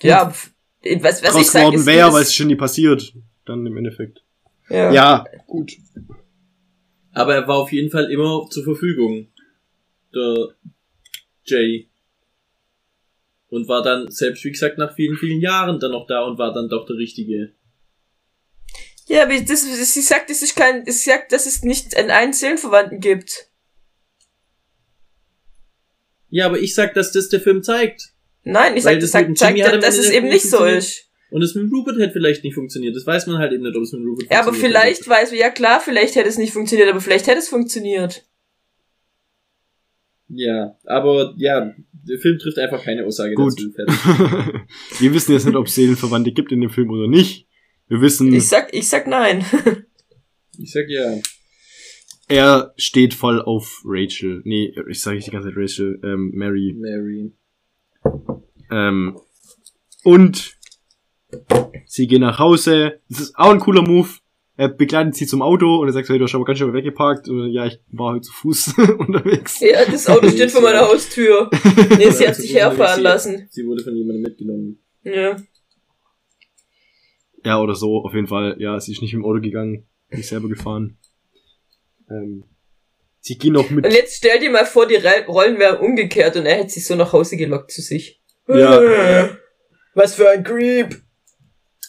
[0.00, 0.54] Ja, was,
[1.02, 3.12] was ich draus sage, geworden wäre, weil es schon nie passiert.
[3.44, 4.24] Dann im Endeffekt.
[4.68, 4.92] Ja.
[4.92, 5.72] Ja, gut.
[7.12, 9.28] Aber er war auf jeden Fall immer zur Verfügung.
[10.14, 10.54] Der
[11.44, 11.88] Jay.
[13.48, 16.52] Und war dann, selbst wie gesagt, nach vielen, vielen Jahren dann noch da und war
[16.52, 17.52] dann doch der Richtige.
[19.06, 19.62] Ja, aber das,
[19.92, 23.48] sie sagt, es ist kein, es sagt, dass es nicht einen, einen Seelenverwandten gibt.
[26.30, 28.12] Ja, aber ich sag, dass das der Film zeigt.
[28.42, 31.08] Nein, ich Weil sag, das sagt, zeigt, dass Ende es eben nicht so ist.
[31.34, 32.94] Und es mit Rupert hätte vielleicht nicht funktioniert.
[32.94, 35.30] Das weiß man halt eben nicht, ob es mit Rupert Ja, aber funktioniert vielleicht weiß
[35.32, 38.24] man, ja klar, vielleicht hätte es nicht funktioniert, aber vielleicht hätte es funktioniert.
[40.28, 43.54] Ja, aber ja, der Film trifft einfach keine Aussage Gut.
[43.76, 43.92] dazu.
[45.00, 47.48] Wir wissen jetzt nicht, ob es Seelenverwandte gibt in dem Film oder nicht.
[47.88, 49.44] Wir wissen, Ich sag, ich sag nein.
[50.56, 51.18] Ich sag ja.
[52.28, 54.40] er steht voll auf Rachel.
[54.44, 56.76] Nee, ich sage nicht die ganze Zeit Rachel, ähm, Mary.
[56.78, 57.32] Mary.
[58.70, 59.18] Ähm,
[60.04, 60.53] und
[61.86, 63.00] sie gehen nach Hause.
[63.08, 64.08] Das ist auch ein cooler Move.
[64.56, 67.28] Er begleitet sie zum Auto und er sagt, hey, du hast aber ganz schön weggeparkt.
[67.28, 69.58] Und, ja, ich war heute zu Fuß unterwegs.
[69.60, 71.50] Ja, das Auto steht vor meiner Haustür.
[71.98, 73.48] Nee, sie hat Sie sich wurde herfahren sie- lassen.
[73.50, 74.78] Sie wurde von jemandem mitgenommen.
[75.02, 75.36] Ja.
[77.44, 78.56] Ja, oder so, auf jeden Fall.
[78.58, 80.96] Ja, sie ist nicht im Auto gegangen, nicht selber gefahren.
[82.10, 82.44] Ähm,
[83.20, 83.84] sie gehen noch mit.
[83.84, 86.86] Und jetzt stell dir mal vor, die Re- Rollen wären umgekehrt und er hätte sich
[86.86, 88.22] so nach Hause gelockt zu sich.
[88.48, 89.30] Ja.
[89.94, 91.02] Was für ein Creep.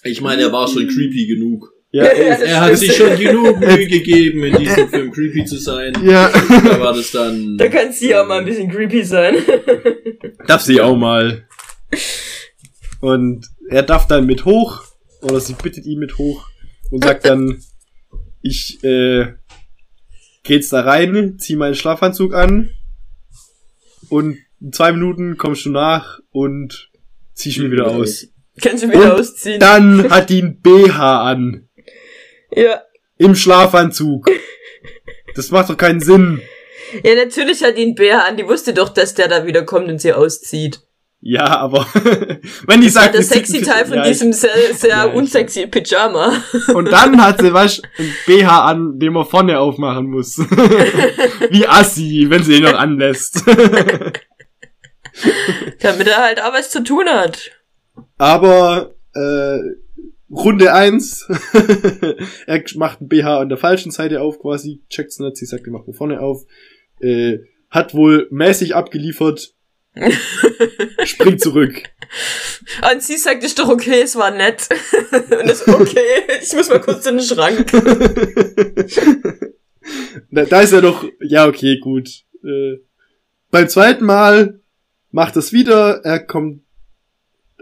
[0.05, 1.71] Ich meine, er war schon creepy genug.
[1.91, 5.93] Ja, Er hat sich schon genug Mühe gegeben, in diesem Film creepy zu sein.
[6.03, 6.29] ja.
[6.29, 7.57] Da war das dann.
[7.57, 9.35] Da kann sie auch mal ein bisschen creepy sein.
[10.47, 11.47] darf sie auch mal.
[12.99, 14.83] Und er darf dann mit hoch,
[15.21, 16.47] oder sie bittet ihn mit hoch
[16.91, 17.61] und sagt dann,
[18.41, 19.27] ich äh,
[20.43, 22.69] geh jetzt da rein, zieh meinen Schlafanzug an
[24.09, 26.91] und in zwei Minuten kommst du nach und
[27.33, 28.27] ziehst ihn wieder aus.
[28.61, 29.59] Kannst du wieder Und ausziehen.
[29.59, 31.67] Dann hat die ein BH an.
[32.51, 32.81] Ja.
[33.17, 34.29] Im Schlafanzug.
[35.35, 36.41] Das macht doch keinen Sinn.
[37.03, 38.37] Ja, natürlich hat ihn Bär an.
[38.37, 40.79] Die wusste doch, dass der da wieder kommt und sie auszieht.
[41.27, 41.87] Ja, aber
[42.67, 44.89] wenn die Das war sagt, der wir ziehen- sexy Teil von ja, diesem sehr, sehr
[44.89, 46.33] Ja, unsexy Pyjama.
[46.73, 50.37] Und dann hat sie was, ein BH an, den man vorne aufmachen muss.
[51.49, 53.43] Wie Assi, wenn sie ihn noch anlässt.
[55.81, 57.51] Damit er halt auch was zu tun hat.
[58.17, 59.59] Aber äh,
[60.29, 61.27] Runde eins,
[62.47, 65.71] er macht ein BH an der falschen Seite auf quasi, checkt's nicht, sie sagt, er
[65.71, 66.45] macht von vorne auf.
[66.99, 67.39] Äh,
[67.69, 69.53] hat wohl mäßig abgeliefert.
[71.05, 71.83] springt zurück.
[72.91, 74.67] Und sie sagt, ist doch okay, es war nett.
[75.11, 77.71] Und das okay, ich muss mal kurz in den Schrank.
[80.31, 82.09] da, da ist er doch, ja, okay, gut.
[82.43, 82.79] Äh,
[83.51, 84.59] beim zweiten Mal
[85.11, 86.64] macht es wieder, er kommt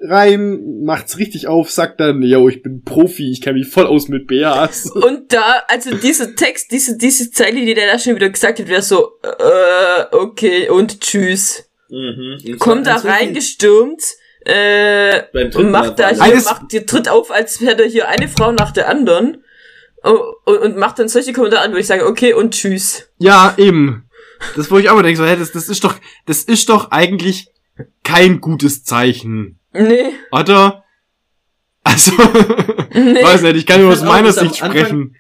[0.04, 4.08] rein, macht's richtig auf, sagt dann, yo, ich bin Profi, ich kenne mich voll aus
[4.10, 4.92] mit BHs.
[4.94, 8.68] Und da, also dieser Text, diese, diese Zeile, die der da schon wieder gesagt hat,
[8.68, 11.70] wäre so, äh, okay, und tschüss.
[11.90, 12.58] Mhm.
[12.60, 14.02] Kommt da reingestürmt,
[14.46, 15.24] äh,
[15.56, 18.72] und macht da hier, macht, die tritt auf, als hätte er hier eine Frau nach
[18.72, 19.44] der anderen.
[20.04, 23.10] Oh, Und, und macht dann solche Kommentare an, wo ich sage, okay, und tschüss.
[23.20, 24.10] Ja, eben.
[24.58, 25.96] Das wo ich auch mal denke, so, hä, das, das ist doch,
[26.26, 27.53] das ist doch eigentlich
[28.04, 30.84] kein gutes Zeichen, Nee, oder?
[31.84, 32.12] Also,
[32.94, 33.24] nee.
[33.24, 35.16] weiß nicht, ich kann nur aus meiner Sicht sprechen.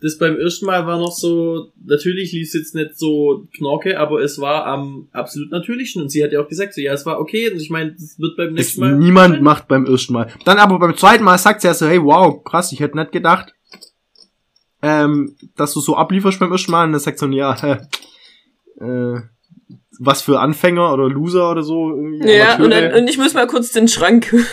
[0.00, 4.20] Das beim ersten Mal war noch so, natürlich lief es jetzt nicht so knorke, aber
[4.20, 6.02] es war am absolut natürlichsten.
[6.02, 7.50] Und sie hat ja auch gesagt, so, ja, es war okay.
[7.50, 8.96] Und ich meine, das wird beim nächsten Mal.
[8.96, 10.30] niemand macht beim ersten Mal.
[10.44, 13.10] Dann aber beim zweiten Mal sagt sie ja so, hey, wow, krass, ich hätte nicht
[13.10, 13.54] gedacht,
[14.82, 16.84] ähm, dass du so ablieferst beim ersten Mal.
[16.84, 17.54] Und dann sagt so, ja,
[18.80, 19.20] äh,
[19.98, 21.96] was für Anfänger oder Loser oder so.
[22.20, 24.34] Ja, und, dann, und ich muss mal kurz den Schrank.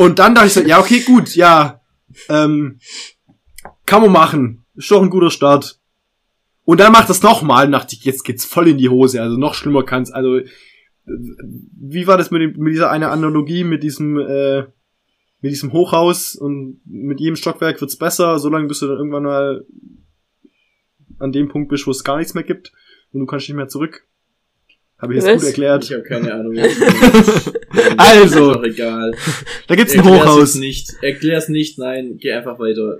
[0.00, 1.82] Und dann dachte ich so, ja, okay, gut, ja,
[2.30, 2.78] ähm,
[3.84, 4.64] kann man machen.
[4.74, 5.78] Ist doch ein guter Start.
[6.64, 9.20] Und dann macht das nochmal und dachte ich, jetzt geht's voll in die Hose.
[9.20, 10.10] Also noch schlimmer kann's.
[10.10, 10.40] Also,
[11.04, 14.60] wie war das mit, dem, mit dieser eine Analogie, mit diesem, äh,
[15.42, 19.66] mit diesem Hochhaus und mit jedem Stockwerk wird's besser, solange bis du dann irgendwann mal
[21.18, 22.72] an dem Punkt bist, wo es gar nichts mehr gibt
[23.12, 24.06] und du kannst nicht mehr zurück.
[24.98, 25.40] Habe ich jetzt Was?
[25.40, 25.84] gut erklärt.
[25.84, 26.52] Ich habe keine Ahnung.
[26.52, 26.74] wie das
[27.52, 27.98] geht.
[27.98, 28.50] Also.
[28.50, 29.14] Ist doch egal.
[29.66, 30.54] Da gibt's ein Erklär's Hochhaus.
[30.56, 30.94] nicht.
[31.02, 32.18] Erklär's nicht, nein.
[32.18, 32.96] Geh einfach weiter.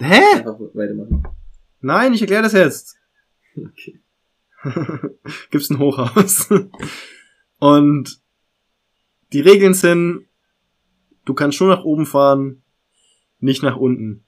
[0.00, 0.20] Hä?
[0.38, 1.24] Einfach weitermachen.
[1.80, 2.96] Nein, ich erkläre das jetzt.
[3.56, 4.00] Okay.
[5.50, 6.48] Gibt's ein Hochhaus.
[7.58, 8.20] Und
[9.32, 10.26] die Regeln sind,
[11.24, 12.62] du kannst nur nach oben fahren,
[13.40, 14.24] nicht nach unten.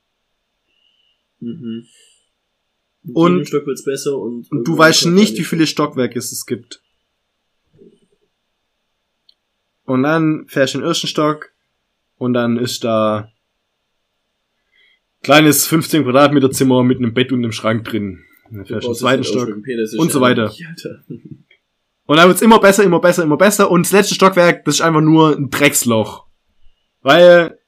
[1.38, 1.84] Mhm.
[3.12, 3.40] Und- und,
[4.50, 6.80] Und du weißt nicht, wie viele Stockwerke es gibt.
[9.84, 11.50] Und dann fährst du in den ersten Stock
[12.16, 13.30] und dann ist da
[15.22, 18.24] kleines 15 Quadratmeter Zimmer mit einem Bett und einem Schrank drin.
[18.50, 19.48] Und dann fährst du in den zweiten Stock.
[20.00, 20.52] und so weiter.
[22.06, 23.70] Und dann wird's immer besser, immer besser, immer besser.
[23.70, 26.26] Und das letzte Stockwerk, das ist einfach nur ein Drecksloch.
[27.00, 27.58] Weil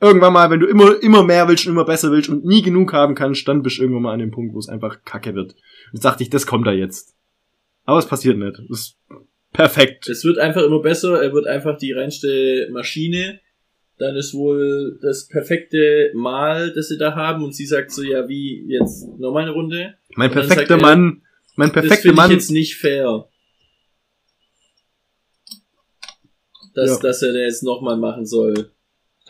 [0.00, 2.92] irgendwann mal, wenn du immer, immer mehr willst und immer besser willst und nie genug
[2.92, 5.54] haben kannst, dann bist du irgendwann mal an dem Punkt, wo es einfach kacke wird.
[5.92, 7.14] Und dachte ich, das kommt da jetzt.
[7.84, 8.58] Aber es passiert nicht.
[8.68, 8.96] Das ist
[9.52, 10.08] perfekt.
[10.08, 13.40] Es wird einfach immer besser, er wird einfach die reinste Maschine.
[13.98, 17.44] Dann ist wohl das perfekte Mal, das sie da haben.
[17.44, 19.94] Und sie sagt so, ja, wie jetzt nochmal eine Runde.
[20.14, 21.22] Mein perfekter er, Mann,
[21.56, 22.30] mein Das perfekter finde ich Mann.
[22.30, 23.28] jetzt nicht fair.
[26.74, 26.98] Dass, Ja.
[27.02, 28.70] dass er das jetzt nochmal machen soll.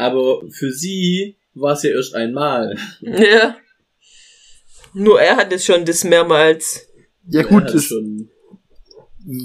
[0.00, 2.76] Aber für sie war es ja erst einmal.
[3.00, 3.56] Ja.
[4.92, 6.86] Nur er hat es schon das mehrmals.
[7.28, 8.28] Ja gut, ist, schon,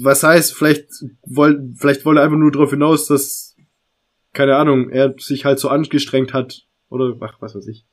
[0.02, 0.86] was heißt, vielleicht
[1.24, 3.54] woll, vielleicht wollte er einfach nur darauf hinaus, dass,
[4.32, 6.62] keine Ahnung, er sich halt so angestrengt hat.
[6.88, 7.84] Oder, ach, was weiß ich.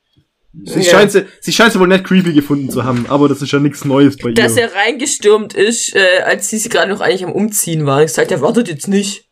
[0.64, 0.84] Sie, Ja.
[0.84, 3.59] scheint, sie, sie scheint sie wohl nicht creepy gefunden zu haben, aber das ist ja
[3.59, 4.64] nichts Neues bei Dass ihr.
[4.64, 8.01] er reingestürmt ist, äh, als sie sie gerade noch eigentlich am Umziehen war.
[8.01, 9.30] Ich gesagt, er wartet jetzt nicht.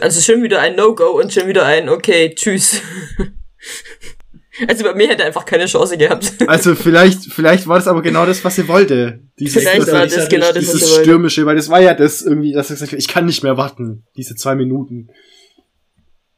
[0.00, 2.82] Also schon wieder ein No-Go und schon wieder ein Okay, tschüss.
[4.68, 6.32] also bei mir hätte er einfach keine Chance gehabt.
[6.48, 9.20] Also vielleicht, vielleicht war das aber genau das, was sie wollte.
[9.38, 11.04] Dieses, Vielleicht das, war das hatte genau das, was er wollte.
[11.04, 13.56] stürmische, weil das war ja das irgendwie, dass er gesagt hat, ich kann nicht mehr
[13.56, 15.10] warten, diese zwei Minuten.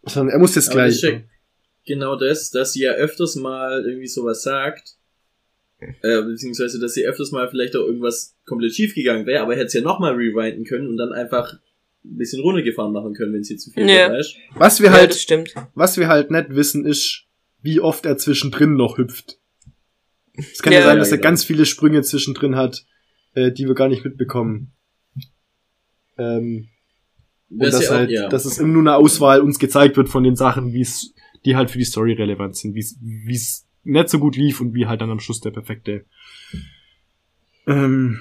[0.02, 1.12] Sondern er muss jetzt Aber das gleich.
[1.12, 1.20] ist ja
[1.86, 4.96] genau das, dass sie ja öfters mal irgendwie sowas sagt,
[5.80, 9.58] äh, beziehungsweise, dass sie öfters mal vielleicht auch irgendwas komplett schief gegangen wäre, aber er
[9.60, 11.54] hätte es ja nochmal rewinden können und dann einfach
[12.04, 14.08] ein bisschen runtergefahren machen können, wenn sie zu viel Ja.
[14.08, 14.36] wird, weißt?
[14.54, 15.54] Was wir ja, halt, das stimmt.
[15.74, 17.24] was wir halt nicht wissen, ist,
[17.62, 19.38] wie oft er zwischendrin noch hüpft.
[20.34, 20.86] Es kann ja, Ja.
[20.86, 21.28] sein, dass Ja, er genau.
[21.28, 22.86] ganz viele Sprünge zwischendrin hat,
[23.34, 24.72] äh, die wir gar nicht mitbekommen.
[26.16, 26.68] Ähm,
[27.50, 28.28] und Wär's dass auch, halt, ja.
[28.28, 31.12] dass es immer nur eine Auswahl uns gezeigt wird von den Sachen, wie es,
[31.44, 34.60] die halt für die Story relevant sind, wie es, wie es nicht so gut lief
[34.60, 36.04] und wie halt dann am Schluss der perfekte.
[37.66, 38.20] Ähm,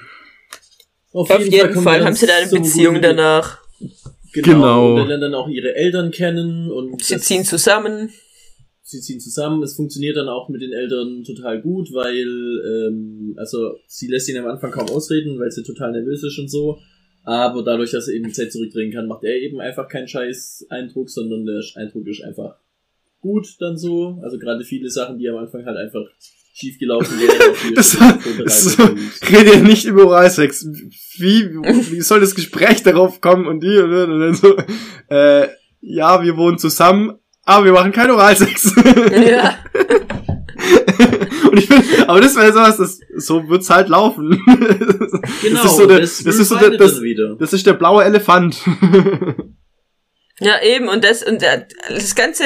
[1.12, 3.58] Auf jeden kommt Fall dann haben sie da eine so Beziehung danach.
[3.80, 3.92] Genau.
[4.32, 4.90] Genau.
[4.92, 8.10] Und dann lernen dann auch ihre Eltern kennen und Sie das- ziehen zusammen.
[8.82, 9.62] sie ziehen zusammen.
[9.62, 12.26] Es funktioniert dann auch mit den Eltern total gut, weil
[12.88, 16.48] ähm, also sie lässt ihn am Anfang kaum ausreden, weil sie total nervös ist und
[16.50, 16.78] so.
[17.24, 20.66] Aber dadurch, dass er eben die Zeit zurückdrehen kann, macht er eben einfach keinen scheiß
[20.70, 22.56] Eindruck, sondern der Eindruck ist einfach
[23.20, 24.18] gut dann so.
[24.22, 26.04] Also gerade viele Sachen, die am Anfang halt einfach
[26.52, 27.50] schief gelaufen wären.
[27.52, 27.96] auf die Das-
[28.44, 28.98] das- und-
[29.30, 30.66] rede ja nicht über Oralsex.
[31.18, 34.56] Wie, wie soll das Gespräch darauf kommen und die und, und dann so,
[35.08, 35.48] äh,
[35.80, 38.74] ja, wir wohnen zusammen, aber wir machen keinen Oralsex.
[39.24, 39.58] Ja.
[41.50, 44.38] und ich finde, aber das wäre sowas, das, so wird's halt laufen.
[45.42, 47.00] Genau, das ist so der, das das ist so der, das,
[47.38, 48.62] das ist der blaue Elefant.
[50.40, 52.44] Ja, eben, und das, und der, das ganze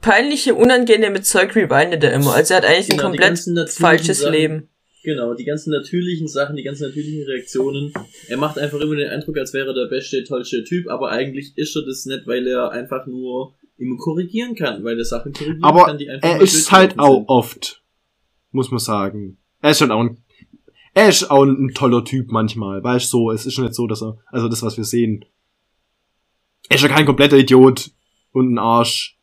[0.00, 2.34] peinliche, unangenehme Zeug rewindet er immer.
[2.34, 4.32] Also er hat eigentlich ein Genau, die komplett falsches Sachen.
[4.32, 4.68] Leben.
[5.02, 7.92] Genau, die ganzen natürlichen Sachen, die ganzen natürlichen Reaktionen.
[8.28, 11.56] Er macht einfach immer den Eindruck, als wäre er der beste, tollste Typ, aber eigentlich
[11.56, 15.64] ist er das nicht, weil er einfach nur immer korrigieren kann, weil er Sachen korrigieren
[15.64, 17.82] aber kann, die einfach er mal ist halt auch oft,
[18.50, 19.38] muss man sagen.
[19.62, 20.18] Er ist schon auch ein,
[20.92, 23.86] er ist auch ein toller Typ manchmal, weißt du, so, es ist schon nicht so,
[23.86, 25.24] dass er, also das, was wir sehen.
[26.70, 27.90] Er ist ja kein kompletter Idiot
[28.32, 29.18] und ein Arsch.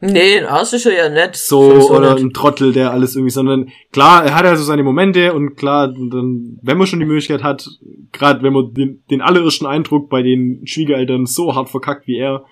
[0.00, 1.36] Nee, ein Arsch ist er ja nett.
[1.36, 2.24] so, oder nicht.
[2.24, 6.58] ein Trottel, der alles irgendwie, sondern klar, er hat also seine Momente und klar, dann,
[6.60, 7.66] wenn man schon die Möglichkeit hat,
[8.12, 12.44] gerade wenn man den, den allerirrschen Eindruck bei den Schwiegereltern so hart verkackt wie er,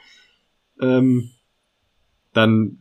[0.80, 1.30] ähm,
[2.32, 2.78] dann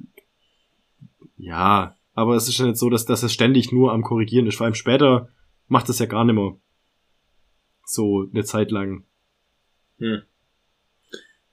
[1.35, 4.55] ja, aber es ist ja nicht so, dass, dass es ständig nur am Korrigieren ist.
[4.55, 5.29] Vor allem später
[5.67, 6.55] macht es ja gar nicht mehr
[7.85, 9.03] so eine Zeit lang.
[9.97, 10.21] Hm.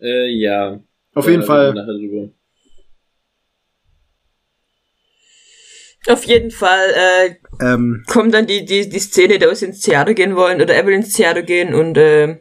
[0.01, 0.81] Äh, ja.
[1.15, 1.75] Auf jeden wir Fall.
[6.09, 10.15] Auf jeden Fall äh, ähm, kommt dann die, die, die Szene, da sie ins Theater
[10.15, 12.39] gehen wollen, oder er will ins Theater gehen und äh,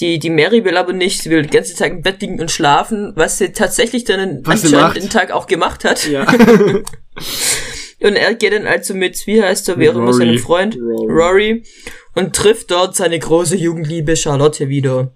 [0.00, 2.50] die, die Mary will aber nicht, sie will die ganze Zeit im Bett liegen und
[2.50, 6.08] schlafen, was sie tatsächlich dann Was sie anscheinend den Tag auch gemacht hat.
[6.08, 6.26] ja.
[7.98, 10.38] Und er geht dann also mit, wie heißt er, auch immer seinem.
[10.38, 11.12] Freund, Rory.
[11.12, 11.64] Rory,
[12.14, 15.15] und trifft dort seine große Jugendliebe Charlotte wieder.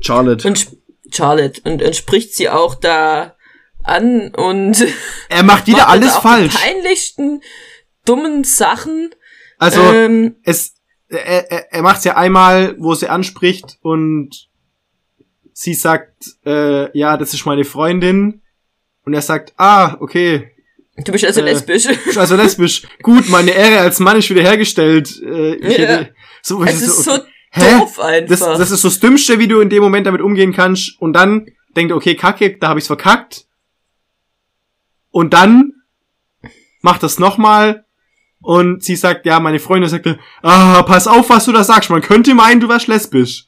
[0.00, 0.46] Charlotte.
[0.46, 0.68] Und
[1.10, 1.60] Charlotte.
[1.64, 3.36] Und, und spricht sie auch da
[3.84, 4.84] an und
[5.28, 6.54] Er macht wieder macht alles auch falsch.
[6.54, 7.42] Die peinlichsten,
[8.04, 9.10] dummen Sachen.
[9.58, 10.74] Also, ähm, es,
[11.08, 14.48] er, er, er macht's ja einmal, wo sie anspricht und
[15.52, 18.42] sie sagt, äh, ja, das ist meine Freundin.
[19.04, 20.50] Und er sagt, ah, okay,
[21.04, 21.86] du bist also äh, lesbisch.
[21.86, 22.82] ist also lesbisch.
[23.02, 25.20] Gut, meine Ehre als Mann ist wiederhergestellt.
[25.22, 25.86] Äh, ich Ja.
[25.88, 27.18] hätte, so, Es ist so
[27.56, 27.78] Hä?
[27.78, 28.28] doof einfach.
[28.28, 31.00] das, das ist so das Dümmste, wie du in dem Moment damit umgehen kannst.
[31.00, 31.46] Und dann
[31.76, 33.46] denkt er, okay, kacke, da habe ich's verkackt.
[35.10, 35.72] Und dann
[36.82, 37.84] macht das nochmal.
[38.42, 41.90] Und sie sagt, ja, meine Freundin sagte, ah, pass auf, was du da sagst.
[41.90, 43.46] Man könnte meinen, du wärst lesbisch.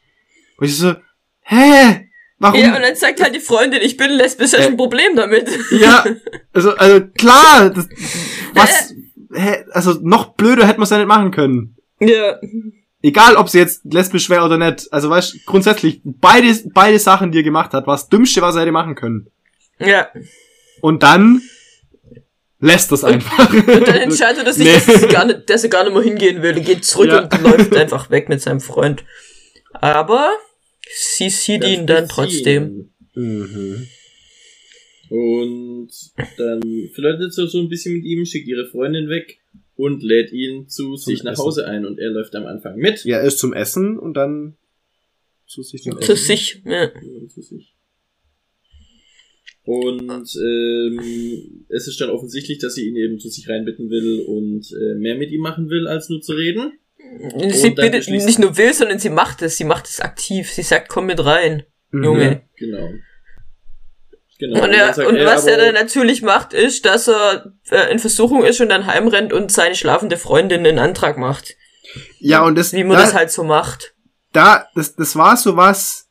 [0.56, 0.94] Und ich so,
[1.42, 2.08] hä?
[2.40, 2.60] Warum?
[2.60, 5.48] ja, und dann sagt halt die Freundin, ich bin lesbisch, hast Äh, ein Problem damit.
[5.72, 6.04] Ja,
[6.52, 7.88] also, also klar, das,
[8.54, 8.94] was,
[9.34, 11.76] hä, also noch blöder hätte man es ja nicht machen können.
[12.00, 12.38] ja.
[13.08, 14.92] Egal, ob sie jetzt lesbisch wäre oder nicht.
[14.92, 18.54] Also weißt du, grundsätzlich, beide, beide Sachen, die er gemacht hat, war das Dümmste, was
[18.54, 19.30] er hätte machen können.
[19.78, 20.08] Ja.
[20.80, 21.40] Und dann
[22.60, 23.50] lässt das einfach.
[23.52, 24.72] Und dann entscheidet er sich, Nee.
[24.74, 26.54] dass, er gar nicht, dass er gar nicht mehr hingehen will.
[26.56, 27.20] Er geht zurück Ja.
[27.22, 29.04] und läuft einfach weg mit seinem Freund.
[29.72, 30.30] Aber
[31.16, 32.90] sie sieht ihn dann trotzdem.
[33.14, 33.22] ihn.
[33.22, 33.86] Mhm.
[35.10, 35.88] Und
[36.36, 36.60] dann
[36.94, 39.38] flirtet sie so ein bisschen mit ihm, schickt ihre Freundin weg
[39.78, 41.42] und lädt ihn zu sich nach Essen.
[41.44, 43.04] Hause ein und er läuft am Anfang mit.
[43.04, 44.56] Ja, erst zum Essen und dann
[45.46, 46.26] zu sich zum Zu Essen.
[46.26, 46.62] sich.
[46.66, 46.82] Ja.
[46.84, 47.74] Ja, zu sich.
[49.64, 54.66] Und ähm, es ist dann offensichtlich, dass sie ihn eben zu sich reinbitten will und
[54.72, 56.72] äh, mehr mit ihm machen will, als nur zu reden.
[56.96, 59.56] Sie Und dann bittet beschließt- nicht nur will, sondern sie macht es.
[59.58, 60.50] Sie macht es aktiv.
[60.50, 62.04] Sie sagt, komm mit rein, Mhm.
[62.04, 62.42] Junge.
[62.56, 62.90] Genau.
[64.38, 64.62] Genau.
[64.62, 68.44] Und, er, sagt und was er dann natürlich macht, ist, dass er äh, in Versuchung
[68.44, 71.56] ist und dann heimrennt und seine schlafende Freundin einen Antrag macht.
[72.20, 73.94] Ja, und das, Wie man da, das halt so macht.
[74.32, 76.08] da, das, das war so was,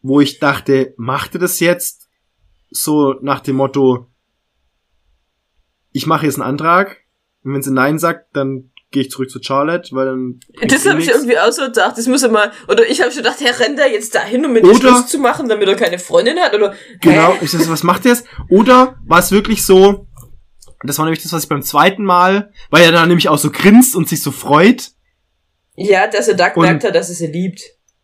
[0.00, 2.08] wo ich dachte, macht er das jetzt
[2.70, 4.06] so nach dem Motto,
[5.92, 6.98] ich mache jetzt einen Antrag
[7.42, 10.88] und wenn sie Nein sagt, dann gehe ich zurück zu Charlotte, weil dann Das sie
[10.88, 11.98] habe ich irgendwie auch so gedacht.
[11.98, 14.54] Das muss er mal, oder ich habe schon gedacht, Herr, rennt er jetzt dahin, um
[14.54, 16.54] mit Oder- Schluss zu machen, damit er keine Freundin hat?
[16.54, 16.72] Oder
[17.02, 17.38] Genau, Hä?
[17.44, 18.26] ich dachte, was macht er jetzt?
[18.48, 20.06] Oder war es wirklich so,
[20.82, 23.50] das war nämlich das, was ich beim zweiten Mal, weil er da nämlich auch so
[23.50, 24.92] grinst und sich so freut.
[25.76, 27.60] Ja, dass er da gemerkt hat, dass er sie liebt.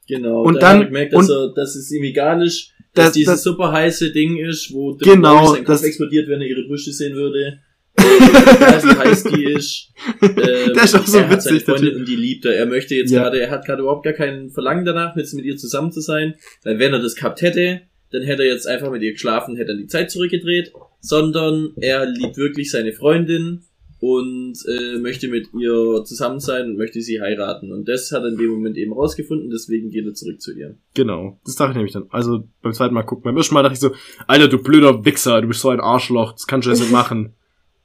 [0.06, 3.06] Genau, Und da dann- hat er gemerkt, dass, er, dass es ihm egal ist, dass
[3.06, 6.64] Das- dieses das- super heiße Ding ist, wo der Genau, das- explodiert, wenn er ihre
[6.68, 7.60] Brüste sehen würde.
[8.02, 9.88] Egal wie heiß die ist.
[10.22, 10.34] Ähm,
[10.74, 12.54] Der ist auch so er hat seine witzig, Freundin und die liebt er.
[12.56, 13.22] Er möchte jetzt Ja.
[13.22, 16.34] gerade, er hat gerade überhaupt gar keinen Verlangen danach, jetzt mit ihr zusammen zu sein.
[16.64, 19.68] Weil wenn er das gehabt hätte, dann hätte er jetzt einfach mit ihr geschlafen, hätte
[19.68, 20.72] dann die Zeit zurückgedreht.
[21.00, 23.64] Sondern er liebt wirklich seine Freundin
[23.98, 27.70] und äh, möchte mit ihr zusammen sein und möchte sie heiraten.
[27.72, 30.76] Und das hat er in dem Moment eben rausgefunden, deswegen geht er zurück zu ihr.
[30.94, 32.06] Genau, das dachte ich nämlich dann.
[32.10, 33.22] Also beim zweiten Mal gucken.
[33.24, 33.92] Beim ersten Mal dachte ich so,
[34.26, 37.34] Alter, du blöder Wichser, du bist so ein Arschloch, das kannst du jetzt nicht machen.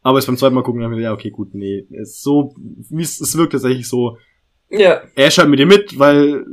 [0.08, 1.86] Aber jetzt beim zweiten Mal gucken, dann hab ich ja, okay, gut, nee.
[2.02, 2.56] Es so,
[2.90, 4.18] wie es, es wirkt tatsächlich so,
[4.70, 5.02] Ja.
[5.16, 6.46] er halt mit ihr mit, weil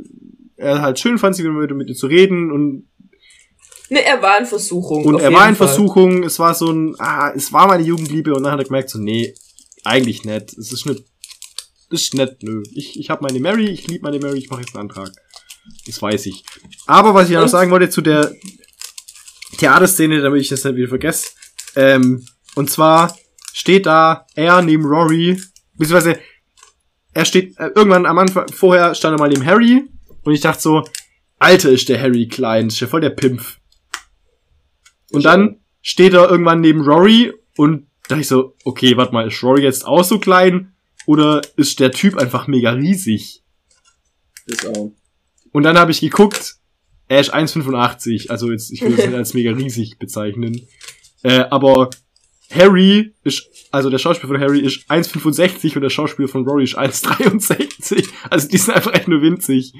[0.57, 2.89] er halt schön fand, sie mit, mit ihr zu reden und,
[3.89, 5.05] Ne, er war in Versuchung.
[5.05, 5.67] und er war in Fall.
[5.69, 8.89] Versuchung, es war so ein, ah, es war meine Jugendliebe und dann hat er gemerkt
[8.89, 9.33] so, nee,
[9.85, 10.51] eigentlich nicht.
[10.57, 11.05] Es ist nicht,
[11.91, 12.61] ist nicht, nö.
[12.73, 15.11] Ich, ich habe meine Mary, ich liebe meine Mary, ich mache jetzt einen Antrag.
[15.87, 16.43] Das weiß ich.
[16.87, 18.33] Aber was ich ja noch sagen wollte zu der
[19.59, 21.27] Theaterszene, damit ich das nicht wieder vergesse.
[21.77, 22.25] Ähm,
[22.55, 23.15] und zwar
[23.55, 25.41] steht da er neben Rory,
[25.77, 26.19] beziehungsweise
[27.13, 29.81] er steht äh, irgendwann am Anfang, vorher stand er mal neben Harry
[30.23, 30.83] und ich dachte so,
[31.39, 33.61] Alter ist der Harry klein, ist ja voll der Pimpf.
[35.11, 39.41] Und dann steht er irgendwann neben Rory und dachte ich so, okay, warte mal, ist
[39.41, 40.73] Rory jetzt auch so klein
[41.05, 43.41] oder ist der Typ einfach mega riesig?
[44.47, 44.91] Das auch.
[45.53, 46.57] Und dann habe ich geguckt,
[47.07, 50.67] er ist 1,85, also jetzt, ich will es nicht als mega riesig bezeichnen.
[51.23, 51.89] Äh, aber
[52.53, 56.77] Harry ist, also der Schauspieler von Harry ist 1,65 und der Schauspieler von Rory ist
[56.77, 58.07] 1,63.
[58.29, 59.73] Also die sind einfach echt nur winzig.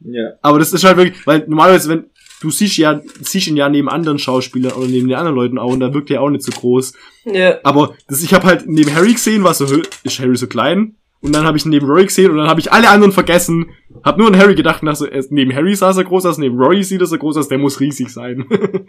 [0.00, 0.30] Ja.
[0.42, 2.04] Aber das ist halt wirklich, weil normalerweise, wenn,
[2.40, 5.72] du siehst ja, siehst ihn ja neben anderen Schauspielern oder neben den anderen Leuten auch
[5.72, 6.94] und da wirkt er auch nicht so groß.
[7.26, 7.58] Ja.
[7.64, 9.66] Aber das, ich habe halt neben Harry gesehen, war so,
[10.02, 10.96] ist Harry so klein?
[11.20, 13.66] Und dann habe ich ihn neben Rory gesehen und dann habe ich alle anderen vergessen.
[14.02, 16.24] Hab nur an Harry gedacht und dachte so, er ist- neben Harry sah er groß
[16.24, 18.46] aus, neben Rory sieht er so groß aus, der muss riesig sein.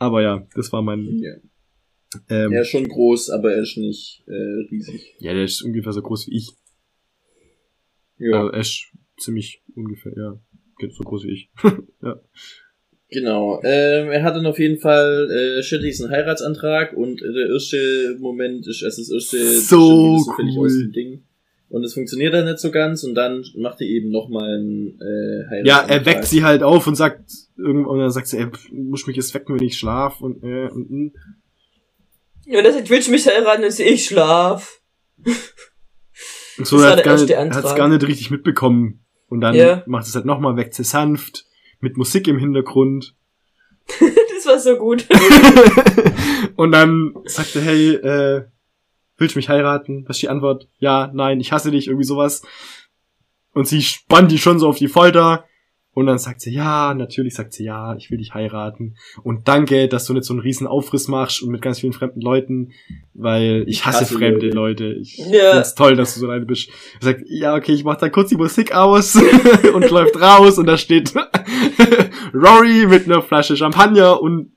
[0.00, 1.06] aber ja, das war mein.
[1.22, 1.34] ja.
[2.28, 4.32] Ähm, Er ist schon groß, aber er ist nicht äh,
[4.68, 5.14] riesig.
[5.20, 6.48] ja, der ist ungefähr so groß wie ich.
[8.18, 8.38] Ja.
[8.40, 8.84] Also er ist
[9.18, 10.40] ziemlich ungefähr, ja,
[10.78, 11.50] geht so groß wie ich.
[12.02, 12.20] ja.
[13.12, 13.60] Genau.
[13.64, 18.16] Ähm, er hat dann auf jeden Fall äh, stellt diesen Heiratsantrag und äh, der erste
[18.20, 20.66] Moment ist also das erste So völlig cool.
[20.66, 21.24] aus dem Ding.
[21.70, 25.64] Und es funktioniert dann nicht so ganz und dann macht er eben nochmal einen äh.
[25.64, 29.06] Ja, er weckt sie halt auf und sagt, irgendwann, und dann sagt sie, ey, muss
[29.06, 31.12] mich jetzt wecken, wenn ich schlaf und, äh, und, und.
[32.46, 33.70] Und er sagt, willst du mich heiraten?
[33.70, 34.80] Sie, ich schlaf.
[36.58, 39.04] Und so, Das er hat gar nicht, hat's gar nicht richtig mitbekommen.
[39.28, 39.84] Und dann Ja.
[39.86, 41.46] macht es halt nochmal, weckt sie sanft,
[41.78, 43.14] mit Musik im Hintergrund.
[44.00, 45.06] das war so gut.
[46.56, 48.42] und dann sagt er, hey, äh,
[49.20, 50.04] willst du mich heiraten?
[50.08, 50.66] Was ist die Antwort?
[50.78, 52.42] Ja, nein, ich hasse dich, irgendwie sowas.
[53.52, 55.44] Und sie spannt die schon so auf die Folter.
[55.92, 58.94] Und dann sagt sie, ja, natürlich sagt sie, ja, ich will dich heiraten.
[59.24, 62.20] Und danke, dass du nicht so einen riesen Aufriss machst und mit ganz vielen fremden
[62.20, 62.70] Leuten,
[63.12, 64.84] weil ich hasse, hasse fremde Leute.
[64.84, 65.00] Leute.
[65.00, 65.52] Ich Ja.
[65.54, 66.70] find's toll, dass du so alleine bist.
[67.00, 69.16] Er sagt, ja, okay, ich mach da kurz die Musik aus
[69.74, 71.12] und läuft raus und da steht
[72.34, 74.52] Rory mit einer Flasche Champagner und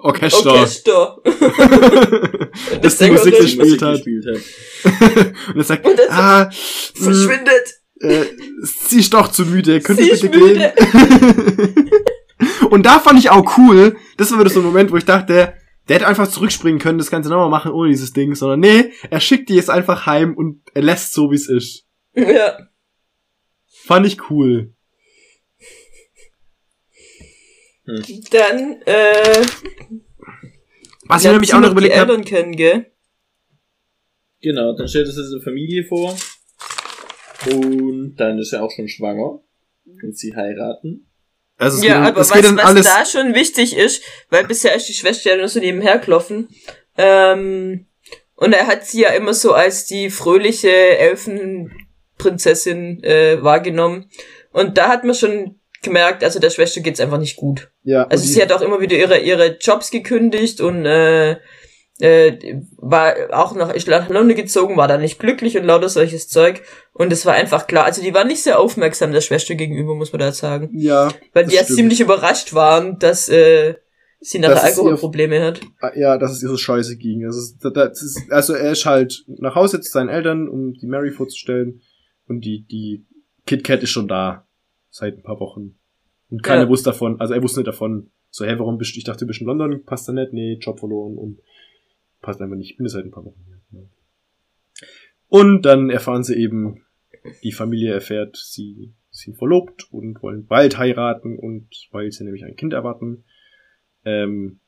[0.00, 1.18] Orchester, Orchester.
[2.82, 3.94] das die Musik gespielt hat.
[4.04, 5.34] gespielt hat.
[5.54, 7.80] und er sagt, Und dann ah, Verschwindet.
[8.00, 8.24] äh,
[8.62, 10.72] sie ist doch zu müde, könnt ihr bitte müde.
[10.74, 11.90] gehen?
[12.70, 15.54] und da fand ich auch cool, das war wieder so ein Moment, wo ich dachte,
[15.88, 19.20] der hätte einfach zurückspringen können, das Ganze nochmal machen ohne dieses Ding, sondern nee, er
[19.20, 21.86] schickt die jetzt einfach heim und er lässt so, wie es ist.
[22.14, 22.58] Ja.
[23.84, 24.74] Fand ich cool.
[28.30, 29.42] Dann, äh,
[31.06, 32.92] Was ich nämlich auch noch die überlegt habe, Eltern kennen, gell?
[34.40, 36.16] Genau, dann stellt er sich eine Familie vor.
[37.46, 39.40] Und dann ist er auch schon schwanger.
[40.02, 41.08] Und sie heiraten.
[41.56, 44.74] also es Ja, geht, aber es was, was alles, da schon wichtig ist, weil bisher
[44.74, 46.48] ist die Schwester ja nur so nebenher gelaufen,
[46.96, 47.86] ähm,
[48.34, 54.08] und er hat sie ja immer so als die fröhliche Elfenprinzessin äh, wahrgenommen.
[54.52, 57.72] Und da hat man schon gemerkt, also der Schwester geht's einfach nicht gut.
[57.92, 61.36] Ja, Also sie hat auch immer wieder ihre, ihre Jobs gekündigt und äh,
[62.00, 66.62] äh, war auch nach nach London gezogen, war da nicht glücklich und lauter solches Zeug.
[66.92, 70.12] Und es war einfach klar, also die war nicht sehr aufmerksam der Schwester gegenüber, muss
[70.12, 70.70] man da sagen.
[70.74, 73.74] ja, Weil die ja ziemlich überrascht waren, dass äh,
[74.20, 75.60] sie nachher ihr- Alkoholprobleme hat.
[75.96, 77.24] Ja, dass es ihr so scheiße ging.
[77.24, 81.10] Also, das ist, also er ist halt nach Hause zu seinen Eltern, um die Mary
[81.10, 81.80] vorzustellen.
[82.28, 83.06] Und die, die
[83.46, 84.46] Kit Kat ist schon da.
[84.90, 85.77] Seit ein paar Wochen.
[86.30, 86.68] Und keiner Ja.
[86.68, 87.20] wusste davon.
[87.20, 88.10] Also er wusste nicht davon.
[88.30, 90.32] So, hä, warum bist du, ich dachte, du bist in London, passt da nicht?
[90.32, 91.40] Nee, Job verloren und
[92.20, 92.70] passt einfach nicht.
[92.72, 93.60] Ich bin jetzt seit ein paar Wochen hier.
[93.80, 93.86] Ja.
[95.28, 96.84] Und dann erfahren sie eben,
[97.42, 102.56] die Familie erfährt, sie sind verlobt und wollen bald heiraten und weil sie nämlich ein
[102.56, 103.24] Kind erwarten.
[104.04, 104.60] Ähm,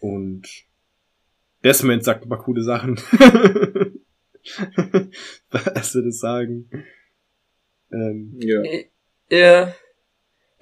[0.00, 0.46] und
[1.64, 2.96] Desmond sagt ein paar coole Sachen.
[5.50, 6.68] Was wir das sagen.
[7.92, 8.62] Ähm, Ja.
[9.28, 9.74] Er,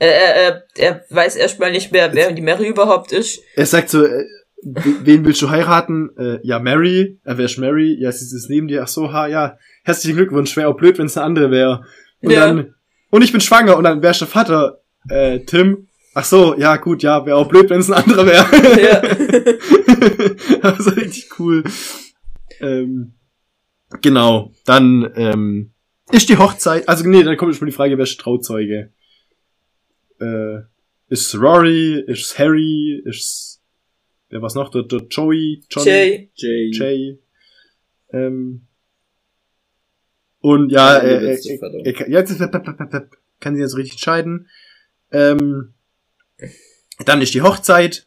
[0.01, 3.41] er, er, er, er weiß erstmal nicht mehr, wer die Mary überhaupt ist.
[3.55, 4.25] er sagt so, äh,
[4.63, 6.11] we- wen willst du heiraten?
[6.19, 7.19] Äh, ja, Mary.
[7.25, 7.97] Äh, wer ist Mary?
[8.01, 8.83] Ja, sie ist neben dir.
[8.83, 9.57] Ach so, ha, ja.
[9.85, 10.57] Herzlichen Glückwunsch.
[10.57, 11.85] Wäre auch blöd, wenn es eine andere wäre.
[12.23, 12.47] Und Ja.
[12.47, 12.75] dann,
[13.11, 13.77] und ich bin schwanger.
[13.77, 14.81] Und dann, wer ist der Vater?
[15.09, 15.87] Äh, Tim.
[16.13, 18.47] Ach so, ja, gut, ja, wäre auch blöd, wenn es ein anderer wäre.
[18.83, 19.01] Ja.
[20.63, 21.63] also richtig cool.
[22.61, 23.15] Ähm,
[24.03, 25.71] genau, dann ähm,
[26.11, 28.91] ist die Hochzeit, also nee, dann kommt schon die Frage, wer ist Trauzeuge?
[30.21, 30.61] Äh,
[31.09, 33.61] ist Rory, ist Harry, ist
[34.29, 34.71] wer war's noch?
[34.71, 36.31] Der, der Joey, Johnny, Jay.
[36.35, 36.71] Jay.
[36.73, 37.19] Jay.
[38.13, 38.63] Ähm,
[40.41, 41.79] und ja, er, er, Vater.
[41.85, 42.39] er, kann- jetzt
[43.41, 44.49] kann sie jetzt richtig entscheiden.
[45.11, 45.75] Ähm,
[47.05, 48.07] dann ist die Hochzeit.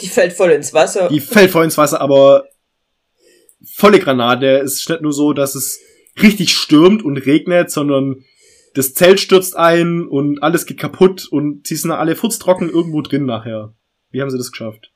[0.00, 1.08] Die fällt voll ins Wasser.
[1.08, 2.46] Die fällt voll ins Wasser, aber
[3.64, 4.58] volle Granate.
[4.58, 5.80] Es ist nicht nur so, dass es
[6.20, 8.24] richtig stürmt und regnet, sondern
[8.74, 13.26] das Zelt stürzt ein und alles geht kaputt und sie sind alle futztrocken irgendwo drin
[13.26, 13.74] nachher.
[14.10, 14.92] Wie haben sie das geschafft?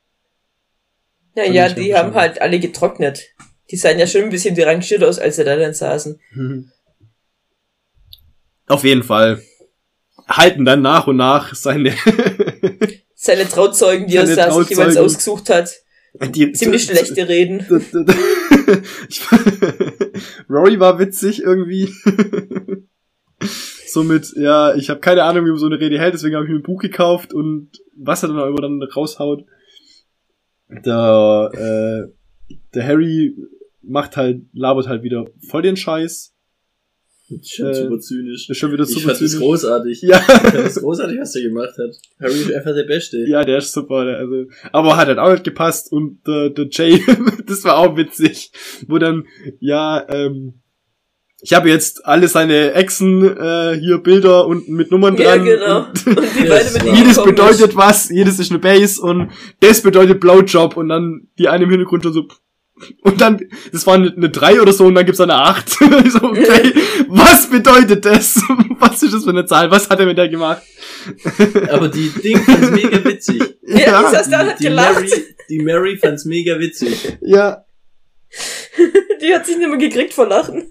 [1.35, 3.23] ja, fand ja, die haben halt alle getrocknet.
[3.69, 6.19] Die sahen ja schon ein bisschen derangiert aus, als sie da dann saßen.
[8.67, 9.41] Auf jeden Fall.
[10.27, 11.93] Halten dann nach und nach seine
[13.19, 15.73] Seine Trauzeugen, die er Seine da sich jeweils ausgesucht hat.
[16.35, 17.65] die, Ziemlich schlechte Reden.
[20.49, 21.91] Rory war witzig irgendwie.
[23.87, 26.51] Somit, ja, ich habe keine Ahnung, wie man so eine Rede hält, deswegen habe ich
[26.51, 29.45] mir ein Buch gekauft und was er dann auch immer dann raushaut.
[30.69, 33.35] Der, äh, der Harry
[33.81, 36.33] macht halt, labert halt wieder voll den Scheiß.
[37.43, 38.49] Schon Äh, super zynisch.
[38.49, 39.37] Ist schon wieder Ich super fand das zynisch.
[39.45, 40.01] großartig.
[40.01, 40.17] Ja.
[40.17, 41.95] Ich fand das großartig, was der gemacht hat.
[42.21, 43.25] Harry ist einfach der Beste.
[43.27, 44.05] Ja, der ist super.
[44.05, 47.01] Der, also, aber hat halt auch nicht gepasst und äh, der Jay,
[47.47, 48.51] das war auch witzig,
[48.87, 49.25] wo dann
[49.59, 50.61] ja, ähm,
[51.41, 55.45] ich habe jetzt alle seine Exen äh, hier Bilder und mit Nummern Ja, dran.
[55.45, 55.77] genau.
[55.85, 59.29] Und Und Ja, beide mit ihm jedes bedeutet was, jedes ist eine Base und
[59.59, 62.27] das bedeutet Blowjob und dann die eine im Hintergrund schon so
[63.01, 63.39] und dann,
[63.71, 65.77] das war eine, eine 3 oder so und dann gibt's eine 8.
[66.05, 66.73] Ich so, okay,
[67.07, 68.39] was bedeutet das?
[68.79, 69.71] Was ist das für eine Zahl?
[69.71, 70.61] Was hat er mit der gemacht?
[71.71, 73.41] Aber die Ding fand's mega witzig.
[73.63, 73.79] ist.
[73.79, 74.93] Ja, die saß da und hat die gelacht.
[74.93, 75.11] Mary,
[75.49, 77.17] die Mary fand's mega witzig.
[77.21, 77.65] ja,
[79.21, 80.69] Die hat sich nicht mehr gekriegt vor Lachen.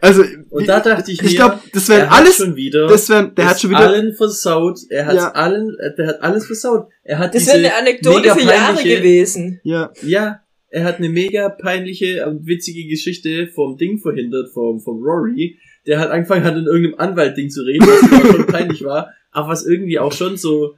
[0.00, 2.86] also Und da dachte ich mir, ich glaube, das er wären hat alles schon wieder,
[2.86, 3.80] Das wär, der hat schon wieder.
[3.80, 4.78] allen versaut.
[4.90, 5.30] Er hat Ja.
[5.32, 6.86] allen, äh, der hat alles versaut.
[7.02, 9.60] Er hat Das wäre eine Anekdote für Jahre gewesen.
[9.64, 10.40] Ja, Ja,
[10.70, 15.98] er hat eine mega peinliche und witzige Geschichte vom Ding verhindert, vom, vom Rory, der
[15.98, 19.98] halt angefangen hat, in irgendeinem Anwalt-Ding zu reden, was schon peinlich war, aber was irgendwie
[19.98, 20.74] auch schon so,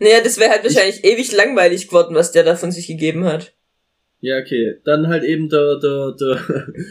[0.00, 3.54] Naja, das wäre halt wahrscheinlich ewig langweilig geworden, was der da von sich gegeben hat.
[4.20, 4.76] Ja, okay.
[4.84, 6.40] Dann halt eben der, der, der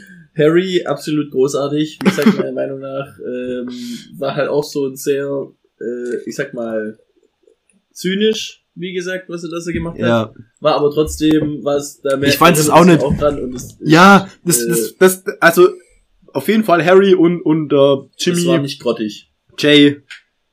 [0.37, 3.69] Harry, absolut großartig, wie gesagt, meiner Meinung nach, ähm,
[4.17, 5.25] war halt auch so ein sehr,
[5.81, 6.97] äh, ich sag mal,
[7.91, 10.07] zynisch, wie gesagt, was er das er gemacht hat.
[10.07, 10.33] ja.
[10.59, 13.77] War aber trotzdem, was da mehr Ich fand es auch nicht- Auch dran und es,
[13.83, 15.69] Ja, das, Äh, das, das, also,
[16.33, 19.31] auf jeden Fall Harry und, und, äh, das war Jimmy, nicht grottig.
[19.57, 20.01] Jay,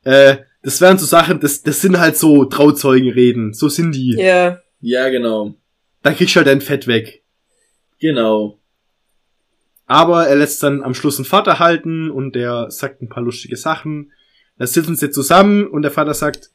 [0.03, 3.53] äh, das wären so Sachen, das, das sind halt so Trauzeugenreden.
[3.53, 4.15] So sind die.
[4.17, 4.59] Ja.
[4.81, 5.53] Ja, genau.
[6.05, 7.23] Da kriegst du halt dein Fett weg.
[7.99, 8.59] Genau.
[9.87, 13.57] Aber er lässt dann am Schluss einen Vater halten und der sagt ein paar lustige
[13.57, 14.11] Sachen.
[14.59, 16.51] Da sitzen sie zusammen und der Vater sagt,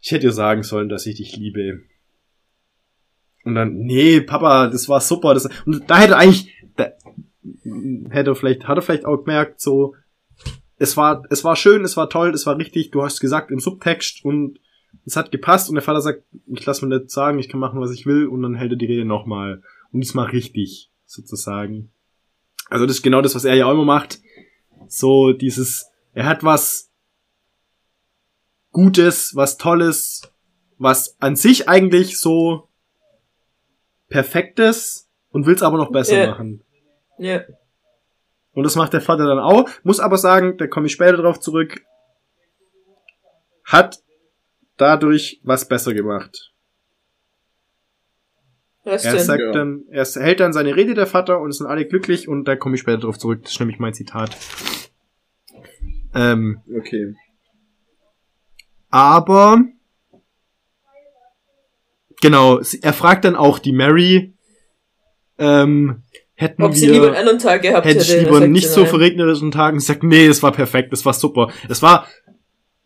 [0.00, 1.82] ich hätte dir sagen sollen, dass ich dich liebe.
[3.44, 5.34] Und dann, nee, Papa, das war super.
[5.34, 6.92] Das, und da hätte eigentlich, da,
[8.08, 9.96] hätte vielleicht, hat er vielleicht auch gemerkt, so,
[10.78, 13.60] es war, es war schön, es war toll, es war richtig, du hast gesagt im
[13.60, 14.60] Subtext und
[15.04, 17.80] es hat gepasst und der Vater sagt, ich lass mir nicht sagen, ich kann machen,
[17.80, 19.62] was ich will und dann hält er die Rede nochmal.
[19.92, 21.90] Und diesmal richtig, sozusagen.
[22.68, 24.20] Also das ist genau das, was er ja auch immer macht.
[24.86, 26.90] So dieses, er hat was
[28.72, 30.22] Gutes, was Tolles,
[30.78, 32.68] was an sich eigentlich so
[34.08, 36.30] Perfektes und will es aber noch besser Ja.
[36.30, 36.62] machen.
[37.18, 37.42] Ja.
[38.52, 39.68] Und das macht der Vater dann auch.
[39.84, 41.84] Muss aber sagen, da komme ich später drauf zurück,
[43.64, 44.02] hat
[44.80, 46.52] dadurch was besser gemacht.
[48.84, 49.52] Was Er sagt Ja.
[49.52, 52.56] dann, er hält dann seine Rede, der Vater, und es sind alle glücklich und da
[52.56, 53.42] komme ich später drauf zurück.
[53.42, 54.36] Das ist nämlich mein Zitat.
[56.14, 57.14] Ähm, Okay.
[58.90, 59.62] aber
[62.20, 64.34] genau, sie- er fragt dann auch die Mary,
[65.38, 66.02] ähm,
[66.34, 68.16] hätten Ob sie wir lieber einen anderen Tag gehabt hätte hätte.
[68.16, 68.90] ich lieber nicht sie, so nein.
[68.90, 69.78] verregnerischen Tagen.
[69.78, 71.52] Sie sagt, nee, es war perfekt, es war super.
[71.68, 72.08] Es war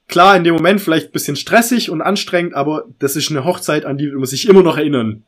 [0.09, 3.85] klar in dem Moment vielleicht ein bisschen stressig und anstrengend, aber das ist eine Hochzeit,
[3.85, 5.25] an die man sich immer noch erinnern.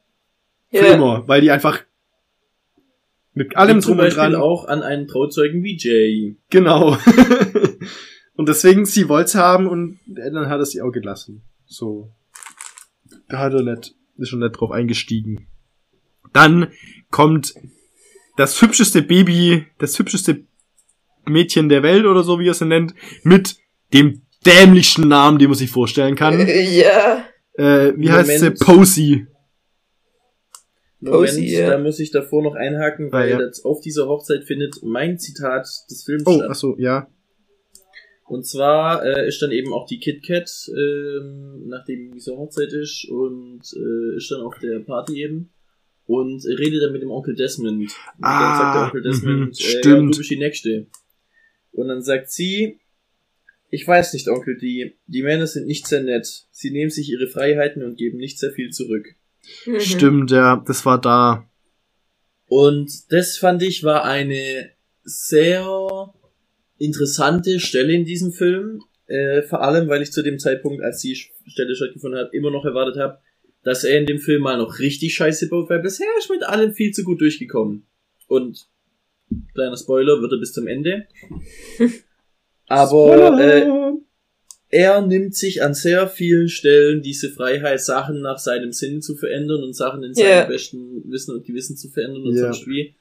[0.70, 0.94] Für Ja.
[0.94, 1.80] immer, weil die einfach
[3.32, 4.34] mit allem drum und dran.
[4.34, 6.36] auch an einen Trauzeugen wie Jay.
[6.50, 6.96] Genau.
[8.34, 11.42] und deswegen, sie wollte es haben und dann hat er sie auch gelassen.
[11.66, 12.10] So.
[13.28, 15.46] Da hat er nicht, ist schon nicht drauf eingestiegen.
[16.32, 16.68] Dann
[17.10, 17.54] kommt
[18.36, 20.44] das hübscheste Baby, das hübscheste
[21.26, 23.56] Mädchen der Welt oder so, wie er es nennt, mit
[23.92, 26.40] dem dämlichsten Namen, den man sich vorstellen kann.
[26.40, 27.24] Äh, Ja.
[27.54, 28.44] Äh, wie heißt sie?
[28.44, 28.60] Moment.
[28.60, 29.26] Posey.
[31.00, 31.70] Moment, Posey, ja.
[31.70, 33.46] da muss ich davor noch einhaken, weil Ah, ja.
[33.46, 36.48] das auf dieser Hochzeit findet mein Zitat des Films Oh, statt.
[36.50, 37.08] ach so, ja.
[38.24, 43.06] Und zwar äh, ist dann eben auch die Kit Kat, ähm, nachdem diese Hochzeit ist,
[43.08, 45.50] und äh, ist dann auf der Party eben.
[46.06, 47.80] Und redet dann mit dem Onkel Desmond.
[47.82, 47.90] Und
[48.22, 50.14] Ah, dann sagt der Onkel Desmond, mhm, äh, ja, stimmt.
[50.14, 50.86] du bist die Nächste.
[51.72, 52.80] Und dann sagt sie,
[53.70, 56.46] ich weiß nicht, Onkel, die, die Männer sind nicht sehr nett.
[56.50, 59.06] Sie nehmen sich ihre Freiheiten und geben nicht sehr viel zurück.
[59.66, 59.80] Mhm.
[59.80, 61.48] Stimmt, ja, das war da.
[62.48, 64.70] Und das fand ich war eine
[65.02, 66.14] sehr
[66.78, 68.82] interessante Stelle in diesem Film.
[69.06, 72.64] Äh, vor allem, weil ich zu dem Zeitpunkt, als die Stelle stattgefunden hat, immer noch
[72.64, 73.18] erwartet habe,
[73.62, 76.72] dass er in dem Film mal noch richtig scheiße baut, weil bisher ist mit allem
[76.72, 77.86] viel zu gut durchgekommen.
[78.28, 78.68] Und
[79.54, 81.06] kleiner Spoiler, wird er bis zum Ende.
[82.68, 83.66] Aber äh,
[84.68, 89.62] er nimmt sich an sehr vielen Stellen diese Freiheit, Sachen nach seinem Sinn zu verändern
[89.62, 90.44] und Sachen in seinem Ja.
[90.44, 92.52] besten Wissen und Gewissen zu verändern und Ja.
[92.52, 92.94] sonst wie.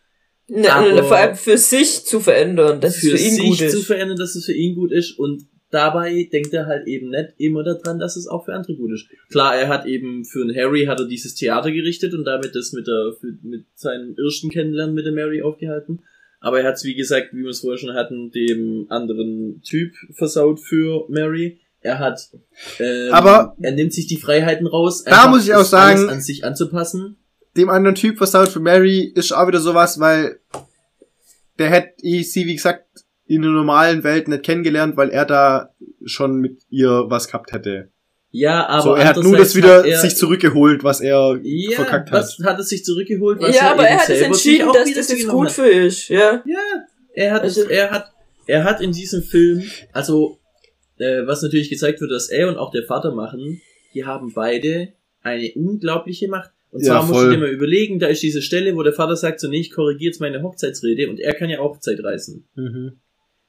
[0.48, 3.58] Ne, ne, vor allem für sich zu verändern, dass für es für ihn sich gut
[3.58, 3.86] zu ist.
[3.88, 7.64] verändern, dass es für ihn gut ist und dabei denkt er halt eben nicht immer
[7.64, 9.08] daran, dass es auch für andere gut ist.
[9.32, 12.74] Klar, er hat eben für einen Harry hat er dieses Theater gerichtet und damit das
[12.74, 16.04] mit der mit seinem ersten Kennenlernen mit der Mary aufgehalten.
[16.46, 19.96] Aber er hat es, wie gesagt, wie wir es vorher schon hatten, dem anderen Typ
[20.12, 21.60] versaut für Mary.
[21.82, 22.20] Er hat,
[22.78, 25.04] ähm, Aber- er nimmt sich die Freiheiten raus.
[25.04, 27.18] Da muss ich auch sagen- an sich anzupassen.
[27.58, 30.40] dem anderen Typ versaut für Mary ist auch wieder sowas, weil
[31.58, 32.86] der hätte sie, wie gesagt,
[33.26, 35.74] in der normalen Welt nicht kennengelernt, weil er da
[36.06, 37.90] schon mit ihr was gehabt hätte.
[38.38, 41.72] Ja, aber so, er hat nur das wieder hat er, sich zurückgeholt, was er Ja,
[41.78, 42.20] verkackt hat.
[42.20, 43.40] was hat er sich zurückgeholt?
[43.42, 45.54] Was Ja, aber eben er hat es entschieden, dass das jetzt gut hat.
[45.54, 46.44] für ist, ja.
[46.46, 46.60] Ja,
[47.14, 48.12] er hat, Also- er hat,
[48.48, 49.64] er hat in diesem Film,
[49.94, 50.40] also
[50.98, 53.62] äh, was natürlich gezeigt wird, dass er und auch der Vater machen,
[53.94, 54.90] die haben beide
[55.22, 56.52] eine unglaubliche Macht.
[56.72, 57.26] Und Ja, zwar musst voll.
[57.30, 59.72] du dir mal überlegen, da ist diese Stelle, wo der Vater sagt, so nee, ich
[59.72, 62.46] korrigiere jetzt meine Hochzeitsrede und er kann ja auch Zeit reißen.
[62.56, 62.98] Mhm.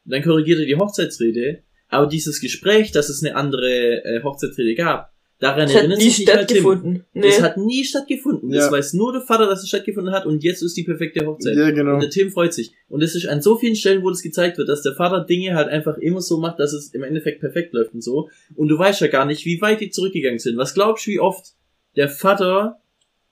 [0.05, 4.75] Und dann korrigiert er die Hochzeitsrede, aber dieses Gespräch, dass es eine andere äh, Hochzeitsrede
[4.75, 6.45] gab, daran Das hat erinnert nie sich nicht mal Tim.
[6.47, 7.05] stattgefunden.
[7.13, 7.21] Nee.
[7.29, 8.51] Das hat nie stattgefunden.
[8.51, 8.73] Das Ja.
[8.73, 11.57] weiß nur der Vater, dass es stattgefunden hat und jetzt ist die perfekte Hochzeit.
[11.57, 11.95] Ja, genau.
[11.95, 12.73] Und der Tim freut sich.
[12.89, 15.55] Und es ist an so vielen Stellen, wo das gezeigt wird, dass der Vater Dinge
[15.55, 18.31] halt einfach immer so macht, dass es im Endeffekt perfekt läuft und so.
[18.55, 20.57] Und du weißt ja gar nicht, wie weit die zurückgegangen sind.
[20.57, 21.53] Was glaubst du, wie oft
[21.97, 22.79] der Vater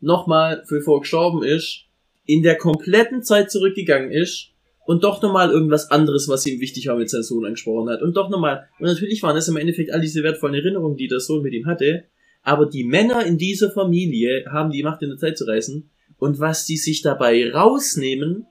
[0.00, 1.84] nochmal, bevor er gestorben ist,
[2.26, 4.50] in der kompletten Zeit zurückgegangen ist
[4.86, 8.02] und doch nochmal irgendwas anderes, was ihm wichtig war, mit seinem Sohn angesprochen hat.
[8.02, 8.68] Und doch nochmal.
[8.78, 11.66] Und natürlich waren es im Endeffekt all diese wertvollen Erinnerungen, die der Sohn mit ihm
[11.66, 12.04] hatte.
[12.42, 15.88] Aber die Männer in dieser Familie haben die Macht in der Zeit zu reißen.
[16.18, 18.46] Und was die sich dabei rausnehmen,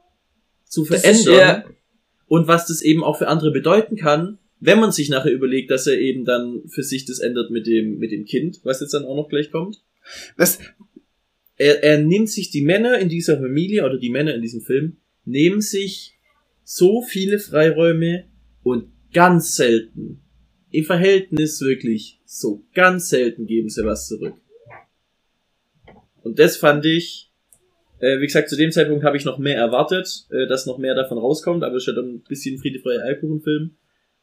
[0.65, 1.63] zu verändern
[2.27, 5.85] und was das eben auch für andere bedeuten kann, wenn man sich nachher überlegt, dass
[5.85, 9.05] er eben dann für sich das ändert mit dem, mit dem Kind, was jetzt dann
[9.05, 9.83] auch noch gleich kommt.
[10.37, 10.57] Das,
[11.57, 14.97] Er, er nimmt sich die Männer in dieser Familie oder die Männer in diesem Film
[15.25, 16.12] nehmen sich
[16.63, 18.25] so viele Freiräume
[18.63, 20.21] und ganz selten,
[20.71, 24.35] im Verhältnis wirklich, so ganz selten geben sie was zurück.
[26.23, 27.31] Und das fand ich,
[27.99, 30.95] äh, wie gesagt, zu dem Zeitpunkt habe ich noch mehr erwartet, äh, dass noch mehr
[30.95, 33.75] davon rauskommt, aber es ist ja dann ein bisschen friedefreier Alkoholfilm.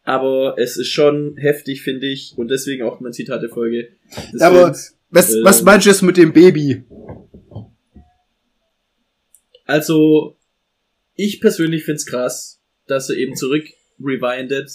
[0.02, 3.90] Aber es ist schon heftig, finde ich, und deswegen auch mein Zitat der Folge.
[4.32, 4.96] des Aber Films.
[5.10, 6.84] was, Äh, was meinst du jetzt mit dem Baby?
[9.66, 10.36] Also,
[11.24, 13.64] ich persönlich find's krass, dass er eben zurück
[14.00, 14.70] rewindet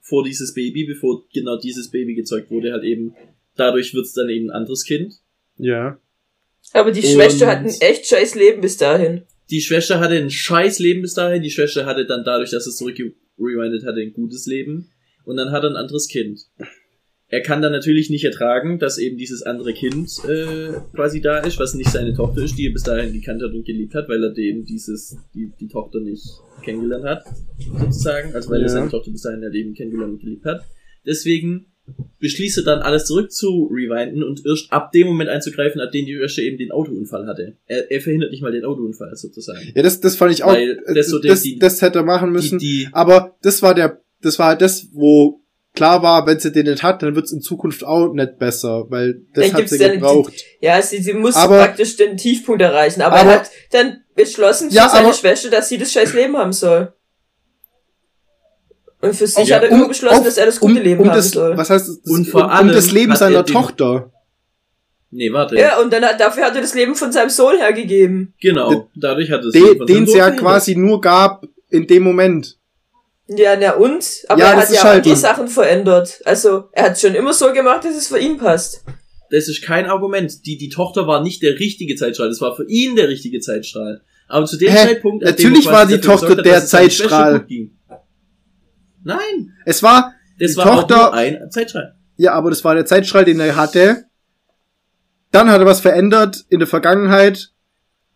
[0.00, 3.14] vor dieses Baby, bevor genau dieses Baby gezeugt wurde, halt eben,
[3.56, 5.14] dadurch wird's dann eben ein anderes Kind.
[5.56, 6.00] Ja.
[6.72, 9.22] Aber die Und- Schwester hat ein echt scheiß Leben bis dahin.
[9.50, 12.76] Die Schwester hatte ein scheiß Leben bis dahin, die Schwester hatte dann dadurch, dass es
[12.76, 12.96] zurück
[13.38, 14.90] rewindet hatte, ein gutes Leben.
[15.24, 16.40] Und dann hat er ein anderes Kind.
[17.32, 21.58] Er kann dann natürlich nicht ertragen, dass eben dieses andere Kind äh, quasi da ist,
[21.60, 24.22] was nicht seine Tochter ist, die er bis dahin gekannt hat und geliebt hat, weil
[24.24, 26.24] er dem dieses, die, die Tochter nicht
[26.64, 27.24] kennengelernt hat,
[27.78, 28.34] sozusagen.
[28.34, 28.66] Also weil Ja.
[28.66, 30.62] er seine Tochter bis dahin halt eben kennengelernt und geliebt hat.
[31.06, 31.66] Deswegen
[32.20, 36.06] beschließt er dann alles zurück zu rewinden und erst ab dem Moment einzugreifen, ab dem
[36.06, 37.56] die Schwester eben den Autounfall hatte.
[37.66, 39.72] Er, er verhindert nicht mal den Autounfall sozusagen.
[39.74, 42.28] Ja, das, das fand ich auch, Weil das so das, die- das hätte er machen
[42.28, 42.58] Die, müssen.
[42.58, 45.40] die, Aber das war der, das war halt das, wo
[45.74, 49.22] klar war, wenn sie den nicht hat, dann wird's in Zukunft auch nicht besser, weil
[49.34, 50.32] das Dann hat sie dann- gebraucht.
[50.60, 53.02] Ja, sie, sie muss Aber- praktisch den Tiefpunkt erreichen.
[53.02, 56.12] Aber, Aber- er hat dann beschlossen für Ja, seine aber- Schwester, dass sie das scheiß
[56.14, 56.92] Leben haben soll.
[59.02, 60.82] Und für sich Ja, hat er um- nur beschlossen, auf- dass er das gute um,
[60.82, 61.56] Leben um haben das, soll.
[61.56, 61.96] Was heißt das?
[62.12, 64.12] Und vor um, allem um das Leben er seiner Tochter.
[65.10, 65.56] nee, warte.
[65.56, 68.34] Ja, und dann hat, dafür hat er das Leben von seinem Sohn hergegeben.
[68.42, 68.90] Genau.
[68.94, 72.58] Dadurch hat es Den, den es ja quasi nur gab in dem Moment.
[73.32, 74.04] Ja, na und?
[74.28, 76.20] Aber Ja, er das hat ist ja halt- andere Sachen verändert.
[76.24, 78.84] Also, er hat schon immer so gemacht, dass es für ihn passt.
[79.30, 80.44] Das ist kein Argument.
[80.46, 82.28] Die, die Tochter war nicht der richtige Zeitstrahl.
[82.28, 84.00] Das war für ihn der richtige Zeitstrahl.
[84.26, 84.76] Aber zu dem Hä?
[84.88, 87.46] Zeitpunkt, dem Natürlich er war die Tochter hat, der Zeitstrahl.
[89.02, 91.94] Nein, Es war, das Die war Tochter- auch nur ein Zeitstrahl.
[92.16, 94.04] ja, aber das war der Zeitstrahl, den er hatte.
[95.30, 97.52] Dann hat er was verändert in der Vergangenheit.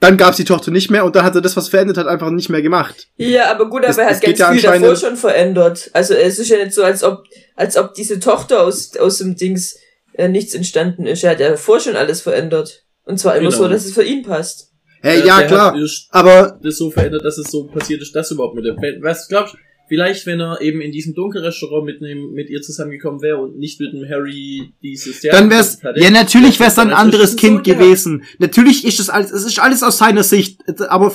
[0.00, 2.30] Dann gab's die Tochter nicht mehr und dann hat er das, was verändert hat, einfach
[2.30, 3.08] nicht mehr gemacht.
[3.16, 5.90] Ja, aber gut, aber Das- er hat ganz ja viel davor schon verändert.
[5.94, 7.24] Also es ist ja nicht so, als ob,
[7.56, 9.76] als ob diese Tochter aus, aus dem Dings
[10.14, 11.24] äh, nichts entstanden ist.
[11.24, 12.84] Er hat ja davor schon alles verändert.
[13.04, 13.62] Und zwar immer Genau.
[13.64, 14.70] so, dass es für ihn passt.
[15.02, 15.76] Hey, Äh, ja, klar.
[16.10, 18.76] Aber das so verändert, dass es so passiert ist, das überhaupt mit dem.
[19.02, 19.58] Was glaubst du?
[19.86, 23.80] Vielleicht, wenn er eben in diesem Dunkelrestaurant mit, nem, mit ihr zusammengekommen wäre und nicht
[23.80, 25.36] mit dem Harry dieses Jahr.
[25.36, 27.82] dann wär's, hatte, ja, natürlich wär's dann ein anderes Kind gehabt.
[27.82, 28.24] gewesen.
[28.38, 31.14] Natürlich ist es alles, es ist alles aus seiner Sicht, aber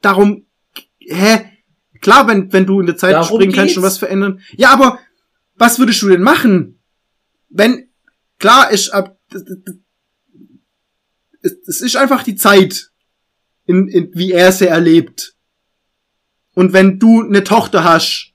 [0.00, 0.46] darum,
[0.98, 1.46] hä?
[2.00, 4.40] Klar, wenn, wenn du in der Zeit Darum springen kannst und was verändern.
[4.56, 4.98] Ja, aber
[5.56, 6.80] was würdest du denn machen?
[7.48, 7.90] Wenn,
[8.38, 9.18] klar ist ab,
[11.42, 12.90] es, es ist einfach die Zeit,
[13.66, 15.34] in, in, wie er sie erlebt.
[16.60, 18.34] Und wenn du eine Tochter hast,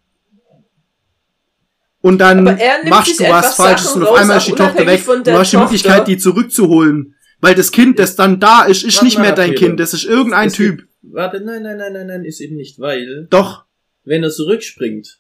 [2.02, 5.04] und dann machst du was Falsches Sachen und auf einmal ist die Tochter weg.
[5.24, 5.58] Du hast die.
[5.58, 7.14] Möglichkeit, die zurückzuholen.
[7.40, 9.68] Weil das Kind, das dann da ist, ist Warte nicht mehr dein Peter.
[9.68, 10.78] Kind, das ist irgendein Es Typ.
[10.78, 13.66] gibt- Warte, nein, nein, nein, nein, nein, ist eben nicht, weil, Doch.
[14.06, 15.20] wenn er zurückspringt,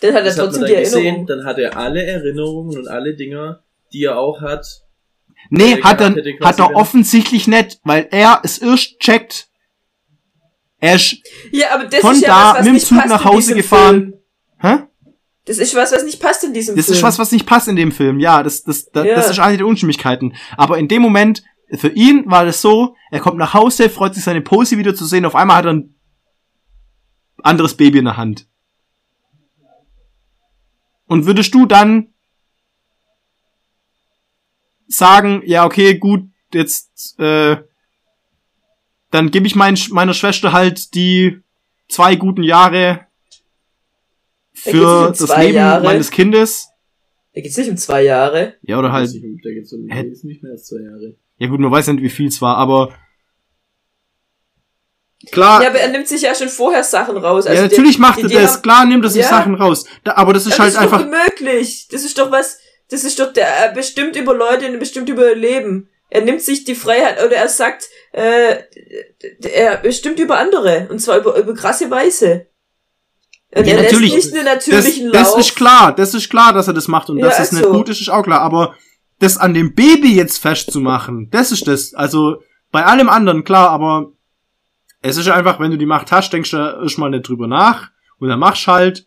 [0.00, 1.26] Dann hat er das hat man trotzdem dann die gesehen, Erinnerung.
[1.26, 3.62] dann hat er alle Erinnerungen und alle Dinger,
[3.92, 4.66] die er auch hat.
[5.50, 9.48] Nee, Der hat er, hat er offensichtlich nicht, weil er es erst checkt.
[10.82, 11.16] Er ist,
[11.52, 14.00] Ja, aber das Von ist ja da was, was mit dem Zug nach Hause gefahren.
[14.00, 14.14] Film.
[14.58, 14.78] hä?
[15.44, 16.96] Das ist was, was nicht passt in diesem Das Film.
[16.96, 18.18] ist was, was nicht passt in dem Film.
[18.18, 19.14] Ja, das, das, das, Ja.
[19.14, 20.34] das ist eine der Unstimmigkeiten.
[20.56, 24.24] Aber in dem Moment, für ihn war das so, er kommt nach Hause, freut sich
[24.24, 25.94] seine Pose wieder zu sehen, auf einmal hat er ein
[27.44, 28.48] anderes Baby in der Hand.
[31.06, 32.08] Und würdest du dann
[34.88, 37.56] sagen, ja, okay, gut, jetzt, äh,
[39.12, 41.40] dann gebe ich mein, meiner Schwester halt die
[41.88, 43.06] zwei guten Jahre
[44.64, 45.84] Da geht's für um das zwei Leben Jahre.
[45.84, 46.68] meines Kindes.
[47.34, 48.56] Da geht's nicht um zwei Jahre.
[48.62, 51.14] Ja, oder halt, Da geht's um, nee, ist nicht mehr als zwei Jahre.
[51.38, 52.92] ja gut, man weiß nicht, wie viel es war, aber
[55.30, 57.44] klar, Ja, aber er nimmt sich ja schon vorher Sachen raus.
[57.44, 59.28] ja, Also natürlich die- macht er das, haben- klar nimmt er sich Ja.
[59.28, 59.84] Sachen raus.
[60.04, 61.88] Da, aber das ist Aber halt das ist einfach, doch unmöglich.
[61.90, 62.58] Das ist doch was,
[62.90, 65.88] das ist doch der, er bestimmt über Leute und bestimmt über Leben.
[66.14, 68.56] Er nimmt sich die Freiheit, oder er sagt, äh,
[69.42, 70.86] er bestimmt über andere.
[70.90, 72.48] Und zwar über, über krasse Weise.
[73.54, 74.12] Und Ja, er natürlich.
[74.12, 75.38] lässt nicht einen das, natürlichen das Lauf.
[75.38, 77.74] ist klar, das ist klar, dass er das macht und Ja, dass es nicht also.
[77.76, 78.74] gut ist, ist auch klar, aber
[79.20, 84.12] das an dem Baby jetzt festzumachen, das ist das, also bei allem anderen klar, aber
[85.00, 88.28] es ist einfach, wenn du die Macht hast, denkst du erstmal nicht drüber nach und
[88.28, 89.06] dann machst halt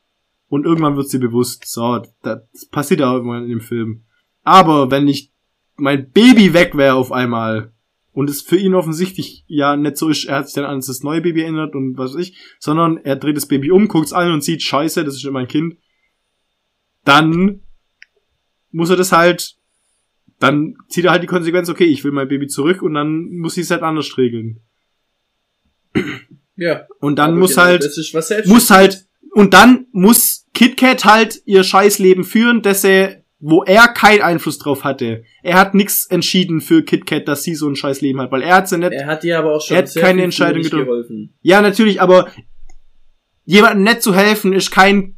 [0.50, 2.40] und irgendwann wird dir bewusst, so, das
[2.72, 4.06] passiert ja irgendwann in dem Film.
[4.44, 5.32] Aber wenn ich
[5.76, 7.74] mein Baby weg wäre auf einmal
[8.12, 11.04] und es für ihn offensichtlich ja nicht so ist, er hat sich dann an das
[11.04, 14.32] neue Baby erinnert und was weiß ich, sondern er dreht das Baby um, guckt's an
[14.32, 15.78] und sieht, scheiße, das ist nicht mein Kind,
[17.04, 17.62] dann
[18.72, 19.58] muss er das halt
[20.40, 23.56] dann zieht er halt die Konsequenz, okay, ich will mein Baby zurück und dann muss
[23.56, 24.60] sie es halt anders regeln.
[26.58, 26.86] Ja.
[27.00, 28.50] Und dann muss genau halt, Das ist was selbst.
[28.50, 34.24] muss halt, und dann muss KitKat halt ihr Scheißleben führen, dass er, wo er keinen
[34.24, 35.24] Einfluss drauf hatte.
[35.44, 38.68] Er hat nichts entschieden für KitKat, dass sie so ein Scheißleben hat, weil er hat
[38.68, 40.86] sie nicht, Er hat dir aber auch schon Er hat keine Entscheidung getroffen.
[40.86, 41.34] geholfen.
[41.44, 42.32] ja natürlich, aber
[43.44, 45.16] jemandem nett zu helfen ist kein,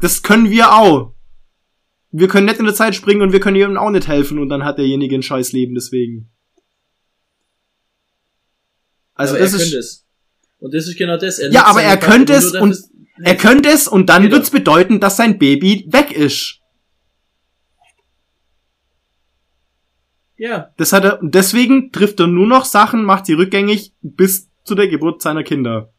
[0.00, 1.14] das können wir auch.
[2.10, 4.48] Wir können nicht in der Zeit springen und wir können jemandem auch nicht helfen und
[4.48, 6.30] dann hat derjenige ein Scheißleben deswegen.
[9.14, 10.06] Also aber das er ist, könnte es.
[10.58, 11.38] Und das ist genau das.
[11.38, 12.76] Er Ja, aber er könnte es und-
[13.22, 14.34] er könnte es und dann Genau.
[14.36, 16.60] wird's bedeuten, dass sein Baby weg ist.
[20.36, 24.48] Ja, Das hat er, und deswegen trifft er nur noch Sachen, macht sie rückgängig bis
[24.64, 25.92] zu der Geburt seiner Kinder.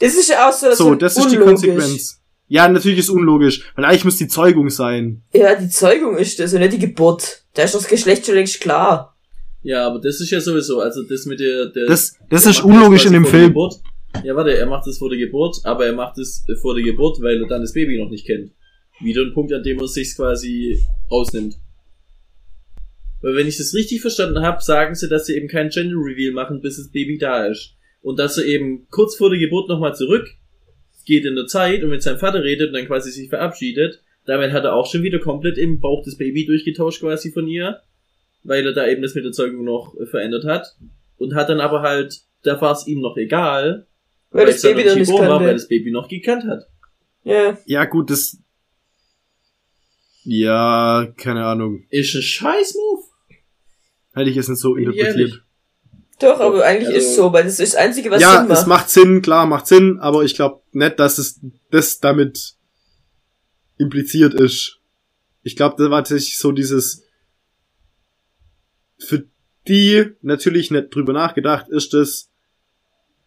[0.00, 1.68] Das ist ja auch so, So, das ist die unlogisch.
[1.68, 2.22] Konsequenz.
[2.48, 5.22] Ja, natürlich ist unlogisch, weil eigentlich muss die Zeugung sein.
[5.32, 7.44] Ja, die Zeugung ist das und nicht die Geburt.
[7.54, 9.16] Da ist das Geschlecht schon längst klar.
[9.62, 13.02] ja, aber das ist ja sowieso, also das mit der, der Das, das ist unlogisch
[13.02, 13.48] quasi in dem Film.
[13.48, 13.74] Geburt.
[14.24, 17.20] Ja, warte, er macht das vor der Geburt, aber er macht es vor der Geburt,
[17.20, 18.52] weil er dann das Baby noch nicht kennt.
[19.00, 20.80] Wieder ein Punkt, an dem er sich quasi
[21.10, 21.56] rausnimmt.
[23.26, 26.32] Weil wenn ich das richtig verstanden habe, sagen sie, dass sie eben keinen Gender Reveal
[26.32, 27.74] machen, bis das Baby da ist.
[28.00, 30.28] Und dass er eben kurz vor der Geburt nochmal zurück
[31.04, 34.00] geht in der Zeit und mit seinem Vater redet und dann quasi sich verabschiedet.
[34.26, 37.80] Damit hat er auch schon wieder komplett im Bauch das Baby durchgetauscht quasi von ihr,
[38.44, 40.76] weil er da eben das mit der Zeugung noch verändert hat.
[41.16, 43.88] Und hat dann aber halt, da war es ihm noch egal,
[44.30, 46.68] Weil das es dann Baby noch nicht geboren war, weil das Baby noch gekannt hat.
[47.24, 47.58] Ja.
[47.66, 48.38] Ja, gut, das.
[50.22, 51.84] Ja, keine Ahnung.
[51.90, 52.85] Ist ein Scheiß-Move.
[54.16, 55.42] Hätte ich es nicht so interpretiert.
[56.18, 58.60] Doch, aber eigentlich Also- ist so, weil das ist das Einzige, was ja, Sinn es
[58.60, 58.68] macht.
[58.68, 61.40] macht Sinn, klar, macht Sinn, aber ich glaube nicht, dass es
[61.70, 62.54] das damit
[63.76, 64.80] impliziert ist.
[65.42, 67.04] Ich glaube, da war tatsächlich so dieses
[68.98, 69.24] für
[69.68, 72.30] die natürlich nicht drüber nachgedacht, ist es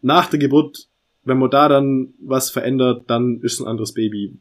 [0.01, 0.87] nach der Geburt,
[1.23, 4.39] wenn man da dann was verändert, dann ist es ein anderes Baby.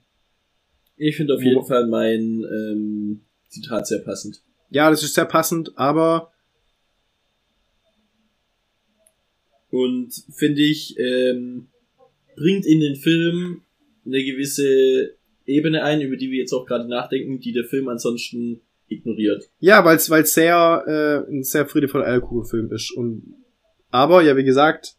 [0.97, 4.43] Ich finde auf jeden Fall mein ähm, Zitat sehr passend.
[4.71, 6.33] Ja, das ist sehr passend, aber
[9.71, 11.69] Und finde ich, ähm,
[12.37, 13.63] bringt in den Film
[14.07, 15.15] eine gewisse
[15.45, 19.51] Ebene ein, über die wir jetzt auch gerade nachdenken, die der Film ansonsten ignoriert.
[19.61, 23.35] Ja, weil es weil sehr äh, ein sehr friedevoller Eierkuchenfilm ist und
[23.91, 24.97] aber ja wie gesagt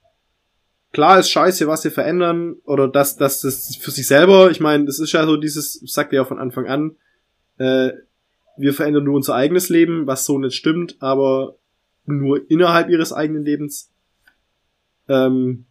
[0.91, 4.85] klar ist scheiße was sie verändern oder dass dass das für sich selber ich meine
[4.85, 6.95] das ist ja so dieses sagt ja von Anfang an
[7.57, 7.91] äh,
[8.57, 11.57] wir verändern nur unser eigenes Leben was so nicht stimmt aber
[12.05, 13.91] nur innerhalb ihres eigenen Lebens
[15.09, 15.65] ähm,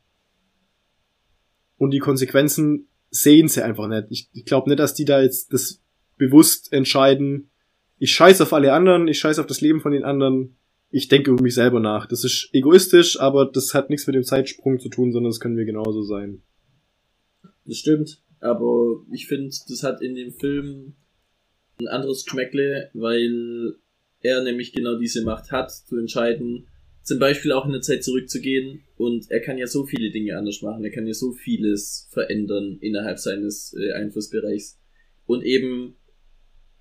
[1.79, 5.53] und die Konsequenzen sehen sie einfach nicht ich, ich glaube nicht dass die da jetzt
[5.53, 5.81] das
[6.19, 7.51] bewusst entscheiden
[7.99, 10.57] ich scheiß auf alle anderen, ich scheiß auf das Leben von den anderen,
[10.91, 12.07] ich denke über mich selber nach.
[12.07, 15.57] Das ist egoistisch, aber das hat nichts mit dem Zeitsprung zu tun, sondern das können
[15.57, 16.43] wir genauso sein.
[17.65, 20.95] Das stimmt, aber ich finde, das hat in dem Film
[21.81, 23.75] ein anderes Geschmäckle, weil
[24.21, 26.67] er nämlich genau diese Macht hat, zu entscheiden,
[27.09, 30.63] zum Beispiel auch in der Zeit zurückzugehen und er kann ja so viele Dinge anders
[30.63, 34.79] machen, er kann ja so vieles verändern innerhalb seines äh, Einflussbereichs
[35.27, 35.97] und eben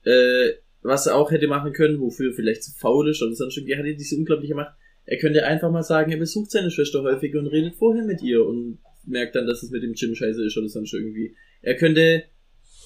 [0.04, 0.52] äh,
[0.84, 3.80] was er auch hätte machen können, wofür vielleicht zu faul ist oder sonst irgendwie, er
[3.80, 4.74] hatte diese unglaubliche Macht.
[5.06, 8.46] Er könnte einfach mal sagen, er besucht seine Schwester häufiger und redet vorher mit ihr
[8.46, 11.36] und merkt dann, dass es mit dem Gym scheiße ist oder sonst irgendwie.
[11.62, 12.24] Er könnte,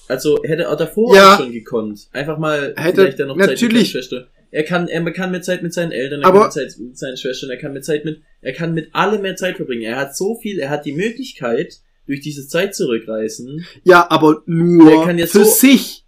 [0.08, 1.34] also hätte er davor Ja.
[1.34, 2.08] auch schon gekonnt.
[2.12, 3.90] Einfach mal Hätte- vielleicht dann noch Zeit mit seiner natürlich.
[3.90, 4.28] Schwester.
[4.52, 6.96] Er kann, er kann mehr Zeit mit seinen Eltern, er Aber- kann mehr Zeit mit
[6.98, 9.82] seinen Schwestern, er kann mehr Zeit mit, er kann mit allem mehr Zeit verbringen.
[9.82, 13.64] Er hat so viel, er hat die Möglichkeit, durch diese Zeit zurückreisen.
[13.84, 16.04] Ja, aber nur kann jetzt für so- sich.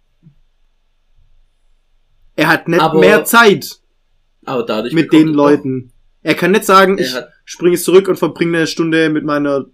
[2.35, 3.79] Er hat nicht Aber mehr Zeit
[4.43, 5.91] Aber dadurch mit den Leuten.
[6.21, 7.15] Er kann nicht sagen, ich
[7.45, 9.65] springe zurück und verbringe eine Stunde mit meiner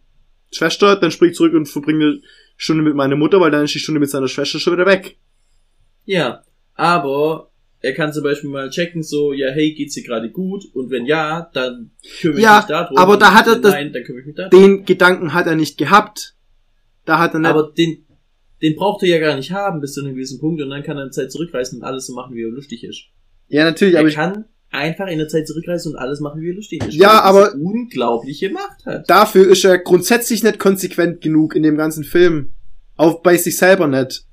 [0.53, 2.21] Schwester, dann springe ich zurück und verbringe eine
[2.57, 5.17] Stunde mit meiner Mutter, weil dann ist die Stunde mit seiner Schwester schon wieder weg.
[6.05, 6.43] ja,
[6.75, 7.50] aber
[7.81, 10.63] er kann zum Beispiel mal checken, so, ja, hey, geht's dir gerade gut?
[10.73, 12.97] Und wenn ja, dann kümmere ich Ja, mich darum.
[12.97, 14.51] aber da hat er das- Nein, dann kümmere ich mich darum.
[14.51, 16.35] Den Gedanken hat er nicht gehabt.
[17.05, 18.05] Da hat er nicht, Aber den,
[18.61, 20.95] den braucht er ja gar nicht haben bis zu einem gewissen Punkt und dann kann
[20.97, 23.05] er in der Zeit zurückreisen und alles so machen, wie er lustig ist.
[23.47, 26.49] ja natürlich, er aber ich, kann einfach in der Zeit zurückreisen und alles machen, wie
[26.51, 26.93] er lustig ist.
[26.93, 29.09] Ja, er aber- unglaubliche Macht hat.
[29.09, 32.53] dafür ist er grundsätzlich nicht konsequent genug in dem ganzen Film.
[32.95, 34.25] Auch bei sich selber nicht.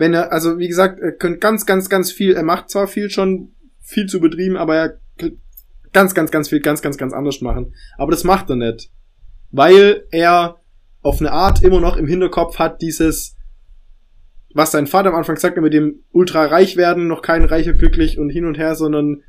[0.00, 3.10] Wenn er, also wie gesagt, er könnte ganz, ganz, ganz viel, er macht zwar viel
[3.10, 4.98] schon, viel zu übertrieben, aber er
[5.92, 7.74] ganz, ganz, ganz viel, ganz, ganz, ganz anders machen.
[7.98, 8.90] Aber das macht er nicht.
[9.50, 10.56] Weil er
[11.02, 13.36] auf eine Art immer noch im Hinterkopf hat dieses,
[14.54, 18.18] was dein Vater am Anfang sagte, mit dem ultra reich werden, noch kein reicher glücklich
[18.18, 19.22] und hin und her, sondern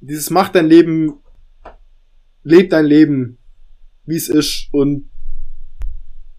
[0.00, 1.20] dieses macht dein Leben,
[2.42, 3.38] lebt dein Leben,
[4.06, 5.08] wie es ist und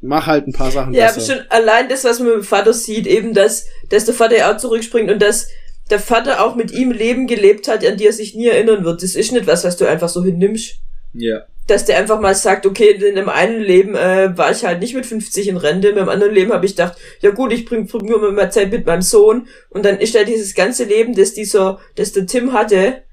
[0.01, 1.35] mach halt ein paar Sachen Ja, aber besser.
[1.35, 4.53] schon allein das, was man mit dem Vater sieht, eben, dass, dass der Vater ja
[4.53, 5.47] auch zurückspringt und dass
[5.89, 9.01] der Vater auch mit ihm Leben gelebt hat, an die er sich nie erinnern wird.
[9.03, 10.75] Das ist nicht was, was du einfach so hinnimmst.
[11.13, 11.43] Ja.
[11.65, 14.93] Dass der einfach mal sagt, okay, in dem einen Leben äh, war ich halt nicht
[14.93, 17.87] mit 50 in Rente, in dem anderen Leben habe ich gedacht, ja gut, ich bring,
[17.87, 21.33] bring nur mal Zeit mit meinem Sohn und dann ist da dieses ganze Leben, das
[21.33, 23.03] dieser, das der Tim hatte,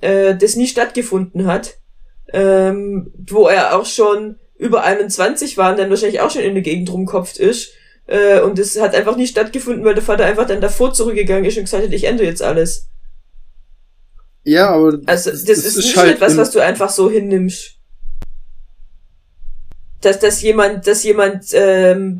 [0.00, 1.78] äh, das nie stattgefunden hat,
[2.32, 6.62] ähm, wo er auch schon über 21 war und dann wahrscheinlich auch schon in der
[6.62, 7.72] Gegend rumkopft ist.
[8.06, 11.56] Äh, und das hat einfach nie stattgefunden, weil der Vater einfach dann davor zurückgegangen ist
[11.56, 12.88] und gesagt hat, ich ändere jetzt alles.
[14.44, 17.76] Ja, aber Also das, ist, nicht etwas, in- was du einfach so hinnimmst.
[20.00, 22.18] Dass, dass jemand, dass jemand ähm,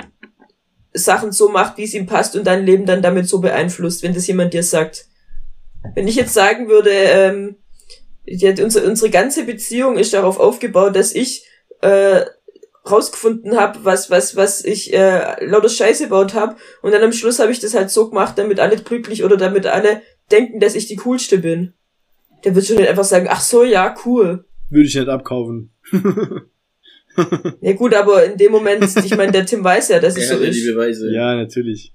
[0.93, 4.15] Sachen so macht, wie es ihm passt und dein Leben dann damit so beeinflusst, wenn
[4.15, 5.07] das jemand dir sagt.
[5.95, 7.57] Wenn ich jetzt sagen würde, ähm,
[8.25, 11.45] ja, unsere, unsere ganze Beziehung ist darauf aufgebaut, dass ich
[11.83, 12.25] äh,
[12.91, 17.39] rausgefunden habe, was was was ich äh, lauter Scheiße gebaut habe und dann am Schluss
[17.39, 20.03] habe ich das halt so gemacht, damit alle glücklich oder damit alle
[20.33, 21.75] denken, dass ich die coolste bin.
[22.45, 24.45] Der wird schon nicht einfach sagen, ach so, ja, cool.
[24.71, 25.71] würde ich nicht abkaufen.
[27.61, 30.37] Ja gut, aber in dem Moment, ich meine, der Tim weiß ja, dass es Er
[30.39, 30.67] so ja die ist.
[30.73, 31.13] Beweise.
[31.13, 31.95] ja, natürlich.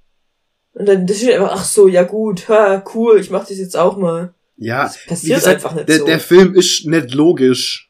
[0.73, 3.75] Und dann das ist einfach, ach so, ja gut, ha, cool, ich mach das jetzt
[3.75, 4.35] auch mal.
[4.57, 6.05] Ja, Das passiert gesagt, einfach nicht der, so.
[6.05, 7.86] der Film ist nicht logisch.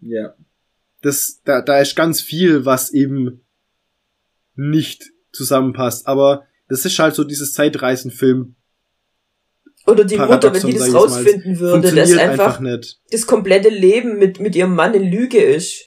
[0.00, 0.34] Ja.
[1.02, 3.42] Das, da, da ist ganz viel, was eben
[4.54, 6.06] nicht zusammenpasst.
[6.06, 8.54] Aber das ist halt so dieses Zeitreisenfilm.
[9.86, 13.00] Oder die Mutter, wenn die das jetzt mal, rausfinden würde, dass einfach, einfach nicht.
[13.10, 15.86] das komplette Leben mit, mit ihrem Mann in Lüge ist.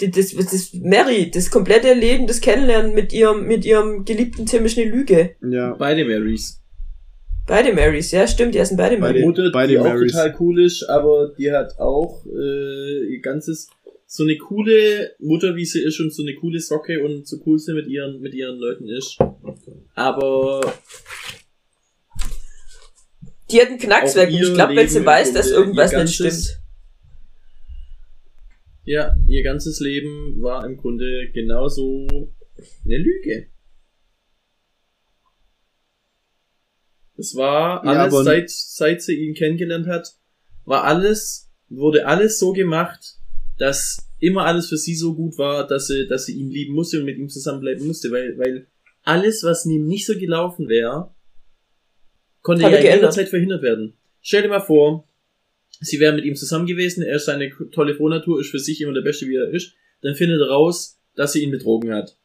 [0.00, 4.66] Das, das, das Mary, das komplette Leben, das Kennenlernen mit ihrem, mit ihrem geliebten Tim
[4.66, 5.36] ist eine Lüge.
[5.40, 5.74] Ja.
[5.74, 6.60] Beide Marys.
[7.48, 9.20] Beide Marys, ja, stimmt, die heißen beide Beide.
[9.20, 9.24] Marys.
[9.24, 10.12] Mutter, beide die auch Marys.
[10.12, 13.68] total cool ist, aber die hat auch äh, ihr ganzes
[14.06, 17.58] so eine coole Mutter, wie sie ist und so eine coole Socke und so cool
[17.58, 19.18] sie mit ihren mit ihren Leuten ist.
[19.94, 20.60] Aber
[23.50, 24.28] Die hat einen Knacks Auch weg.
[24.30, 26.60] Und ich glaube, wenn sie weiß, dass irgendwas ihr nicht ganzes- stimmt.
[28.84, 32.06] ja, ihr ganzes Leben war im Grunde genauso
[32.84, 33.46] eine Lüge.
[37.18, 40.14] Es war Ja, alles, aber- seit, seit sie ihn kennengelernt hat,
[40.64, 43.16] war alles, wurde alles so gemacht,
[43.58, 46.98] dass immer alles für sie so gut war, dass sie, dass sie ihn lieben musste
[47.00, 48.66] und mit ihm zusammenbleiben musste, weil, weil
[49.02, 51.12] alles, was ihm nicht so gelaufen wäre,
[52.42, 53.00] konnte Hat ja in geändert.
[53.02, 53.94] jeder Zeit verhindert werden.
[54.22, 55.08] Stell dir mal vor,
[55.80, 58.92] sie wäre mit ihm zusammen gewesen, er ist seine tolle Frohnatur, ist für sich immer
[58.92, 62.16] der Beste, wie er ist, dann findet er raus, dass sie ihn betrogen hat.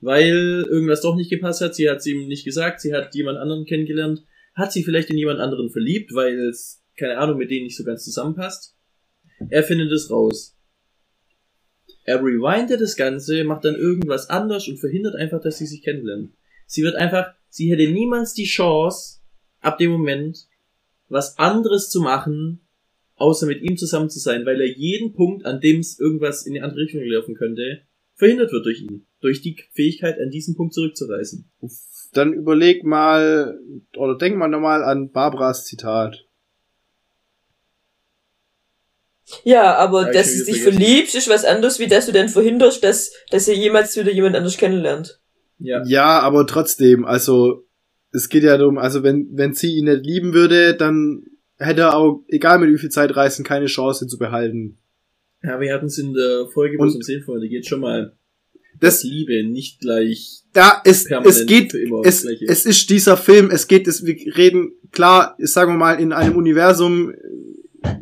[0.00, 3.38] Weil irgendwas doch nicht gepasst hat, sie hat es ihm nicht gesagt, sie hat jemand
[3.38, 7.64] anderen kennengelernt, hat sie vielleicht in jemand anderen verliebt, weil es, keine Ahnung, mit denen
[7.64, 8.76] nicht so ganz zusammenpasst.
[9.50, 10.56] Er findet es raus.
[12.04, 16.36] Er rewindet das Ganze, macht dann irgendwas anders und verhindert einfach, dass sie sich kennenlernen.
[16.66, 19.20] Sie wird einfach, sie hätte niemals die Chance,
[19.60, 20.46] ab dem Moment,
[21.08, 22.60] was anderes zu machen,
[23.16, 26.54] außer mit ihm zusammen zu sein, weil er jeden Punkt, an dem es irgendwas in
[26.54, 27.82] die andere Richtung laufen könnte,
[28.14, 29.06] verhindert wird durch ihn.
[29.20, 31.50] Durch die Fähigkeit, an diesen Punkt zurückzureisen.
[32.12, 33.58] Dann überleg mal,
[33.96, 36.24] oder denk mal nochmal an Barbaras Zitat.
[39.44, 42.82] Ja, aber ich dass du dich verliebst, ist was anderes, wie dass du dann verhinderst,
[42.82, 45.20] dass, dass ihr jemals wieder jemand anders kennenlernt.
[45.58, 45.84] Ja.
[45.84, 47.66] Ja, aber trotzdem, also,
[48.12, 51.24] es geht ja darum, also wenn, wenn sie ihn nicht lieben würde, dann
[51.58, 54.78] hätte er auch, egal mit wie viel Zeit reisen, keine Chance ihn zu behalten.
[55.42, 58.16] Ja, wir hatten es in der Folge, wo es um Seelenfreunde geht, schon mal.
[58.80, 61.74] Das, Liebe nicht gleich da, es, permanent es geht,
[62.04, 66.12] es, es ist dieser Film, es geht, es, wir reden, klar, sagen wir mal, in
[66.12, 67.12] einem Universum,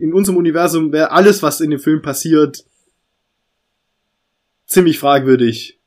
[0.00, 2.64] in unserem Universum wäre alles, was in dem Film passiert,
[4.66, 5.78] ziemlich fragwürdig.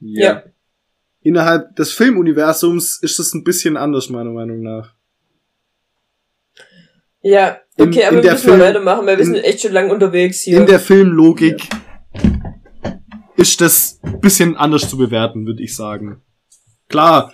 [0.00, 0.42] Ja.
[1.22, 4.94] Innerhalb des Filmuniversums ist es ein bisschen anders, meiner Meinung nach.
[7.22, 9.44] Ja, In- okay, in aber wir der müssen mal Film- weitermachen, weil wir in- sind
[9.44, 10.58] echt schon lang unterwegs hier.
[10.60, 11.68] In der Filmlogik
[13.36, 16.22] ist das bisschen anders zu bewerten, würde ich sagen.
[16.88, 17.32] Klar,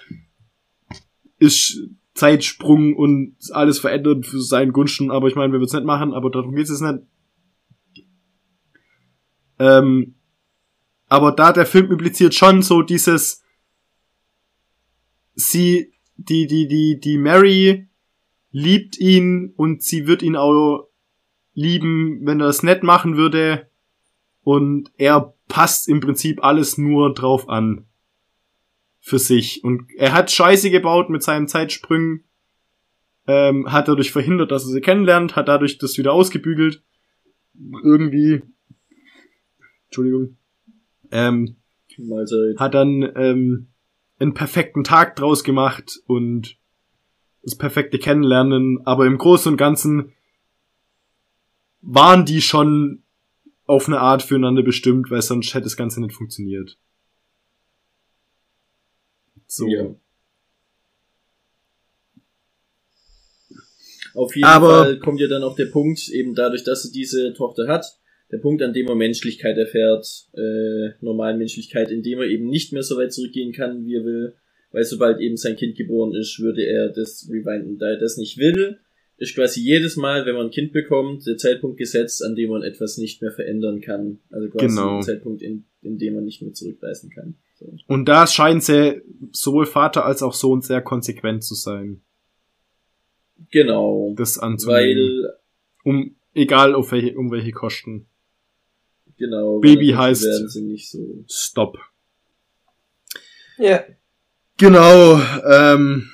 [1.39, 1.81] ist
[2.15, 6.13] Zeitsprung und alles verändert für seinen Gunsten, aber ich meine, wir würden es nicht machen,
[6.13, 6.99] aber darum geht es nicht.
[9.59, 10.15] Ähm,
[11.09, 13.43] aber da der Film impliziert schon so dieses,
[15.35, 17.89] sie, die, die, die, die Mary
[18.51, 20.89] liebt ihn und sie wird ihn auch
[21.55, 23.69] lieben, wenn er es nett machen würde.
[24.43, 27.85] und er passt im Prinzip alles nur drauf an.
[29.01, 29.63] Für sich.
[29.63, 32.25] Und er hat Scheiße gebaut mit seinen Zeitsprüngen,
[33.27, 36.83] ähm, hat dadurch verhindert, dass er sie kennenlernt, hat dadurch das wieder ausgebügelt.
[37.83, 38.43] Irgendwie.
[39.89, 40.39] Entschuldigung.
[41.11, 41.57] Ähm,
[41.99, 42.59] Mahlzeit.
[42.59, 43.67] hat dann ähm,
[44.19, 46.57] einen perfekten Tag draus gemacht und
[47.43, 50.15] das perfekte Kennenlernen, aber im Großen und Ganzen
[51.83, 53.02] waren die schon
[53.67, 56.77] auf eine Art füreinander bestimmt, weil sonst hätte das Ganze nicht funktioniert.
[59.47, 59.69] So.
[59.69, 59.95] Ja.
[64.15, 67.33] Auf jeden Aber- Fall kommt ja dann auch der Punkt, eben dadurch, dass er diese
[67.35, 67.99] Tochter hat,
[68.31, 72.73] der Punkt, an dem er Menschlichkeit erfährt, äh, normalen Menschlichkeit, in dem er eben nicht
[72.73, 74.35] mehr so weit zurückgehen kann, wie er will,
[74.71, 77.79] weil sobald eben sein Kind geboren ist, würde er das rewinden.
[77.79, 78.79] Da er das nicht will,
[79.19, 82.63] ist quasi jedes Mal, wenn man ein Kind bekommt, der Zeitpunkt gesetzt, an dem man
[82.63, 84.19] etwas nicht mehr verändern kann.
[84.31, 84.95] Also quasi Genau.
[84.97, 87.37] der Zeitpunkt, in, in dem man nicht mehr zurückreisen kann.
[87.59, 87.73] So.
[87.87, 92.01] Und da scheint sie sowohl Vater als auch Sohn sehr konsequent zu sein,
[93.51, 94.15] Genau.
[94.17, 94.81] das anzunehmen.
[95.25, 95.35] Weil,
[95.85, 98.07] um, egal auf welche, um welche Kosten.
[99.19, 99.61] genau.
[99.61, 101.25] Baby heißt- werden sie nicht so.
[101.29, 101.79] Stop.
[103.59, 103.85] Ja.
[104.59, 106.11] Genau, ähm,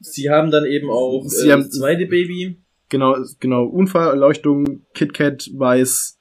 [0.00, 2.56] Sie haben dann eben auch Sie äh, haben- das zweite Baby.
[2.88, 6.18] genau, genau, Unfallerleuchtung, KitKat weiß,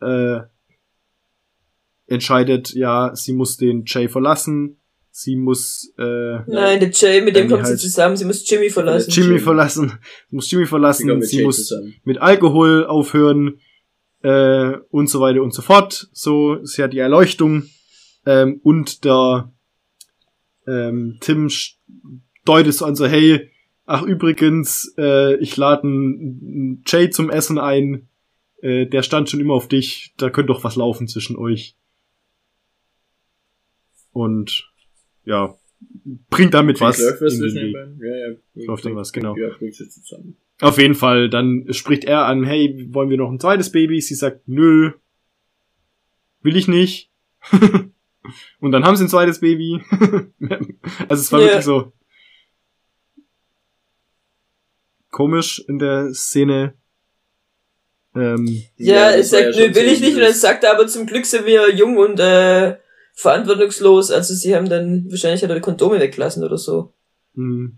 [0.00, 0.40] äh,
[2.06, 4.78] entscheidet, ja, sie muss den Jay verlassen,
[5.10, 7.80] sie muss, äh, Nein, der Jay, mit dem kommt sie halt.
[7.80, 8.16] zusammen.
[8.16, 9.10] Sie muss Jimmy verlassen.
[9.10, 9.38] Jimmy Jimmy.
[9.40, 9.92] verlassen,
[10.28, 11.94] sie muss Jimmy Sie verlassen, sie Jay muss zusammen.
[12.04, 13.58] mit Alkohol aufhören,
[14.22, 16.08] äh, und so weiter und so fort.
[16.12, 17.64] So, sie hat die Erleuchtung,
[18.26, 19.52] ähm, und der,
[20.66, 21.48] ähm, Tim
[22.44, 23.50] deutet so an so, hey,
[23.86, 28.08] ach übrigens, äh, ich lade einen Jay zum Essen ein,
[28.62, 31.76] äh, der stand schon immer auf dich, da könnte doch was laufen zwischen euch.
[34.12, 34.70] Und,
[35.24, 35.54] ja,
[36.30, 36.98] bringt damit was.
[37.00, 37.74] Läuft was in den zwischen den Weg.
[37.74, 38.00] beiden?
[38.00, 38.16] Ja,
[38.62, 38.66] ja.
[38.66, 39.36] Läuft dann was, genau.
[39.36, 40.36] Ja, zusammen.
[40.60, 44.00] Auf jeden Fall, dann spricht er an, hey, wollen wir noch ein zweites Baby?
[44.00, 44.92] Sie sagt, nö,
[46.42, 47.10] will ich nicht.
[48.60, 49.80] Und dann haben sie ein zweites Baby.
[51.08, 51.46] also es war Ja.
[51.48, 51.92] wirklich so
[55.14, 56.74] komisch in der Szene.
[58.16, 60.14] Ähm, Ja, es war sagt, schon nö, will ich nicht.
[60.14, 62.76] Und dann sagt er, aber zum Glück sind wir jung und äh,
[63.14, 64.10] verantwortungslos.
[64.10, 66.92] Also sie haben dann, wahrscheinlich hat er die Kondome weggelassen oder so.
[67.34, 67.70] mh,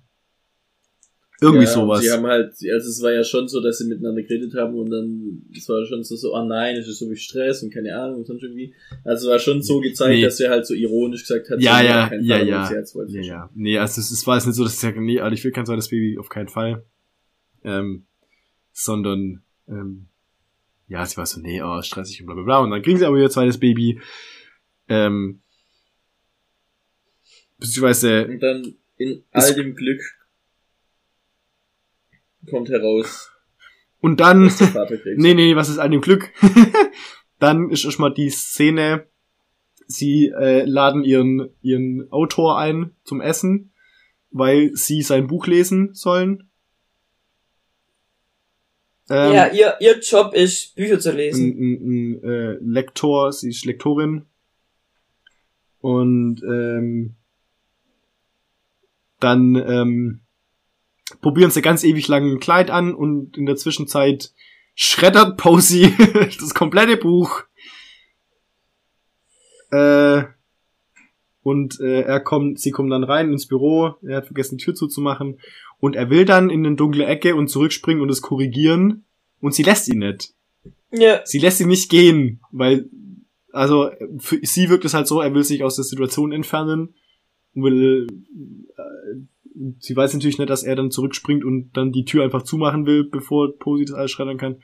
[1.39, 2.01] irgendwie ja, sowas.
[2.01, 4.89] Sie haben halt, also es war ja schon so, dass sie miteinander geredet haben und
[4.89, 7.95] dann, es war schon so, so, oh nein, es ist so wie Stress und keine
[7.95, 8.73] Ahnung und sonst irgendwie.
[9.05, 10.23] Also es war schon so gezeigt, Nee.
[10.23, 12.63] dass er halt so ironisch gesagt hat, Ja, so, ja, auf keinen ja, Fall, ja.
[12.63, 13.23] Ja, verstanden.
[13.23, 13.51] ja.
[13.55, 15.53] Nee, also es, es war jetzt nicht so, dass ich sage, nee, Alter, ich will
[15.53, 16.85] kein zweites Baby, auf keinen Fall.
[17.67, 18.07] Ähm,
[18.73, 20.07] sondern, ähm,
[20.89, 22.59] ja, sie war so, nee, oh, stressig und bla bla bla.
[22.61, 24.01] Und dann kriegen sie aber ihr zweites Baby.
[24.89, 25.43] Ähm,
[27.59, 30.01] beziehungsweise, Und dann in all dem Glück
[32.49, 33.31] kommt heraus,
[34.07, 34.53] und dann,
[35.17, 36.33] nee, nee, was ist an dem Glück?
[37.41, 39.07] dann ist erstmal die Szene,
[39.87, 43.73] sie äh, laden ihren, ihren Autor ein zum Essen,
[44.31, 46.45] weil sie sein Buch lesen sollen.
[49.09, 51.49] Ähm, ja, ihr, ihr Job ist, Bücher zu ein, lesen.
[51.49, 54.27] ein, ein äh, Lektor, sie ist Lektorin.
[55.81, 57.15] Und ähm,
[59.20, 60.20] dann ähm,
[61.20, 64.33] probieren sie ganz ewig lang ein Kleid an und in der Zwischenzeit
[64.74, 65.95] schreddert Posey
[66.41, 67.45] das komplette Buch.
[69.70, 70.24] Äh,
[71.43, 74.74] und äh, er kommt, sie kommen dann rein ins Büro, er hat vergessen die Tür
[74.74, 75.39] zuzumachen
[75.78, 79.05] und er will dann in eine dunkle Ecke und zurückspringen und es korrigieren.
[79.40, 80.32] Und sie lässt ihn nicht.
[80.90, 82.89] Ja, sie lässt ihn nicht gehen, weil,
[83.53, 86.94] also, für sie wirkt es halt so, er will sich aus der Situation entfernen
[87.55, 88.07] und will,
[88.77, 92.86] äh, sie weiß natürlich nicht, dass er dann zurückspringt und dann die Tür einfach zumachen
[92.86, 94.62] will, bevor Posey das alles schreddern kann.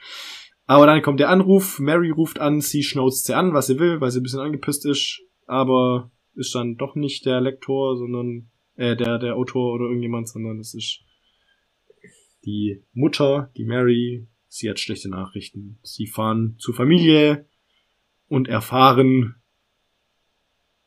[0.66, 4.01] Aber dann kommt der Anruf, Mary ruft an, sie schnauzt sie an, was sie will,
[4.01, 8.51] weil sie ein bisschen angepisst ist, aber ist dann doch nicht der Lektor, sondern,
[8.82, 11.04] äh, der, der Autor oder irgendjemand, sondern es ist
[12.44, 15.78] die Mutter, die Mary, sie hat schlechte Nachrichten.
[15.84, 17.48] Sie fahren zur Familie
[18.26, 19.36] und erfahren,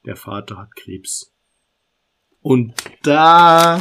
[0.06, 1.34] der Vater hat Krebs.
[2.42, 2.74] Und
[3.04, 3.80] da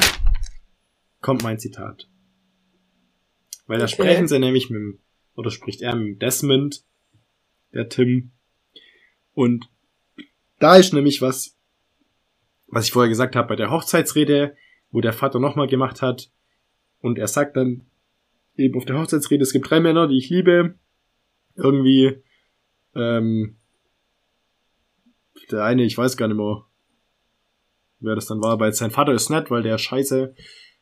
[1.21, 2.09] kommt mein Zitat.
[3.67, 3.95] Weil da Okay.
[3.95, 5.01] sprechen sie nämlich mit dem,
[5.35, 6.85] oder spricht er mit Desmond,
[7.73, 8.31] der Tim.
[9.33, 9.69] Und
[10.61, 11.54] da ist nämlich was,
[12.75, 14.57] was ich vorher gesagt habe bei der Hochzeitsrede,
[14.91, 16.31] wo der Vater nochmal gemacht hat.
[17.01, 17.87] Und er sagt dann
[18.57, 20.75] eben auf der Hochzeitsrede, es gibt drei Männer, die ich liebe.
[21.57, 22.23] Irgendwie
[22.95, 23.57] ähm,
[25.51, 26.65] der eine, ich weiß gar nicht mehr,
[28.01, 30.35] wer das dann war, jetzt sein Vater ist nett, weil der scheiße,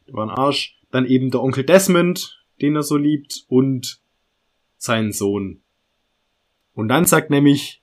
[0.06, 0.78] der war ein Arsch.
[0.90, 4.02] Dann eben der Onkel Desmond, den er so liebt, und
[4.77, 5.62] seinen Sohn.
[6.74, 7.82] Und dann sagt nämlich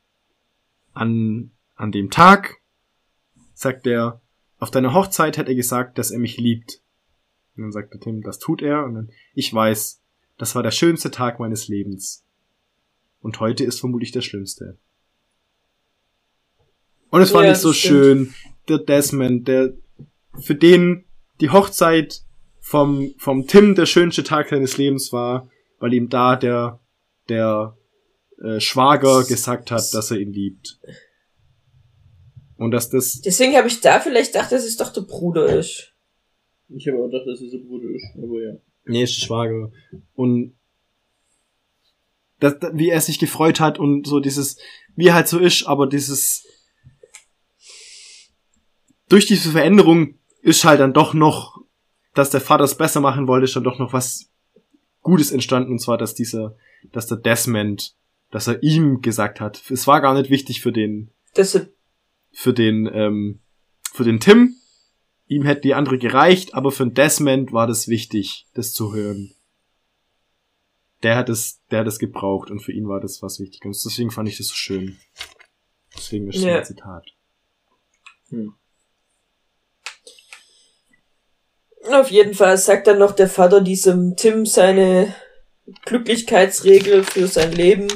[0.94, 2.59] an, an dem Tag,
[3.60, 4.22] sagt er,
[4.58, 6.82] auf deiner Hochzeit hat er gesagt, dass er mich liebt.
[7.58, 8.86] Und dann sagt der Tim, das tut er.
[8.86, 10.02] Und dann, ich weiß,
[10.38, 12.24] das war der schönste Tag meines Lebens.
[13.20, 14.78] Und heute ist vermutlich der schlimmste.
[17.10, 18.34] Und es fand Ja, ich so schön.
[18.70, 19.74] Der Desmond, der,
[20.40, 21.04] für den
[21.42, 22.22] die Hochzeit
[22.62, 25.50] vom, vom Tim der schönste Tag seines Lebens war,
[25.80, 26.80] weil ihm da der,
[27.28, 27.76] der
[28.42, 30.80] äh, Schwager gesagt hat, dass er ihn liebt.
[32.60, 35.94] Und dass das, Deswegen habe ich da vielleicht gedacht, dass es doch der Bruder ist.
[36.68, 38.54] Ich habe auch gedacht, dass es ein Bruder ist, aber ja.
[38.86, 39.72] nee, ist der Schwager.
[40.14, 40.56] Und
[42.40, 44.58] das, wie er sich gefreut hat und so dieses,
[44.96, 46.46] wie er halt so ist, aber dieses,
[49.08, 51.62] durch diese Veränderung ist halt dann doch noch,
[52.14, 54.30] dass der Vater es besser machen wollte, ist dann doch noch was
[55.02, 56.58] Gutes entstanden, und zwar, dass dieser,
[56.92, 57.96] dass der Desmond,
[58.32, 61.70] dass er ihm gesagt hat, es war gar nicht wichtig für den, Das ist
[62.32, 63.42] für den, ähm,
[63.92, 64.56] für den Tim.
[65.28, 69.36] Ihm hätte die andere gereicht, aber für den Desmond war das wichtig, das zu hören.
[71.04, 73.64] Der hat es, der hat es gebraucht und für ihn war das was wichtig.
[73.64, 74.98] Und deswegen fand ich das so schön.
[75.96, 77.06] Deswegen ist das ein Zitat.
[78.30, 78.54] Hm.
[81.92, 85.16] Auf jeden Fall sagt dann noch der Vater diesem Tim seine
[85.86, 87.88] Glücklichkeitsregel für sein Leben.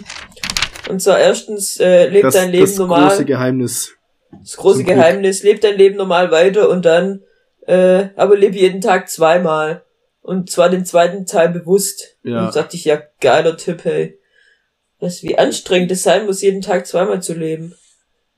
[0.89, 3.10] Und zwar erstens, äh, lebt das, dein Leben das normal.
[3.10, 3.95] große Geheimnis.
[4.41, 4.84] Das große.
[4.84, 7.23] Geheimnis, lebt dein Leben normal weiter und dann,
[7.65, 9.84] äh, aber lebe jeden Tag zweimal.
[10.22, 12.18] Und zwar den zweiten Teil bewusst.
[12.23, 12.45] Ja.
[12.45, 14.19] Und sagte ich, ja, geiler Tipp, hey.
[14.99, 17.76] Was, wie anstrengend es sein muss, jeden Tag zweimal zu leben.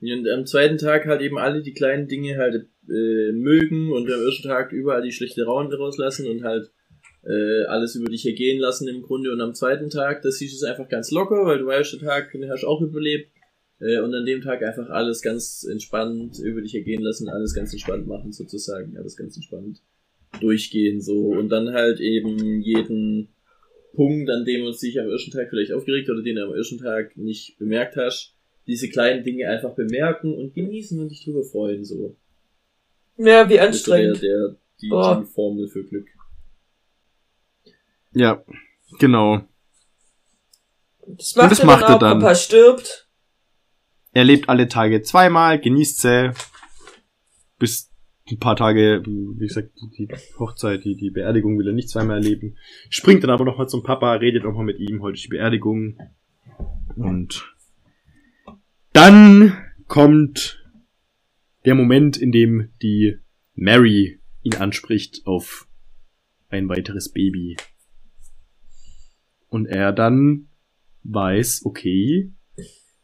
[0.00, 4.10] Ja, Und am zweiten Tag halt eben alle die kleinen Dinge halt äh, mögen und
[4.10, 6.70] am ersten Tag überall die schlechte Rauen rauslassen und halt
[7.24, 9.32] äh, alles über dich ergehen lassen im Grunde.
[9.32, 12.00] Und am zweiten Tag, das siehst du es einfach ganz locker, weil du weißt, der
[12.00, 13.30] Tag, den hast du auch überlebt.
[13.80, 17.72] Äh, und an dem Tag einfach alles ganz entspannt über dich ergehen lassen, alles ganz
[17.72, 19.82] entspannt machen sozusagen, alles ganz entspannt
[20.40, 23.28] durchgehen so und dann halt eben jeden
[23.94, 26.78] Punkt, an dem uns dich am ersten Tag vielleicht aufgeregt oder den du am ersten
[26.78, 28.34] Tag nicht bemerkt hast,
[28.66, 32.16] diese kleinen Dinge einfach bemerken und genießen und dich drüber freuen so.
[33.16, 34.22] Ja, wie Das ist so der, anstrengend.
[34.22, 35.20] der die, Boah.
[35.24, 36.08] die Formel für Glück.
[38.12, 38.44] Ja,
[38.98, 39.42] genau.
[41.06, 42.18] Das macht, das er macht dann er auch, dann.
[42.20, 43.05] Papa stirbt.
[44.16, 46.32] Er lebt alle Tage zweimal, genießt sie,
[47.58, 47.92] bis
[48.30, 52.56] ein paar Tage, wie gesagt, die Hochzeit, die, die Beerdigung will er nicht zweimal erleben.
[52.88, 55.98] Springt dann aber nochmal zum Papa, redet nochmal mit ihm, heute ist die Beerdigung.
[56.94, 57.54] Und
[58.94, 59.54] dann
[59.86, 60.66] kommt
[61.66, 63.18] der Moment, in dem die
[63.54, 65.68] Mary ihn anspricht auf
[66.48, 67.58] ein weiteres Baby.
[69.48, 70.48] Und er dann
[71.02, 72.32] weiß, okay,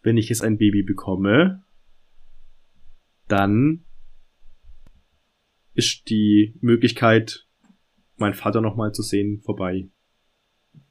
[0.03, 1.62] wenn ich jetzt ein Baby bekomme,
[3.29, 3.85] dann
[5.74, 7.47] ist die Möglichkeit,
[8.16, 9.89] meinen Vater nochmal zu sehen, vorbei.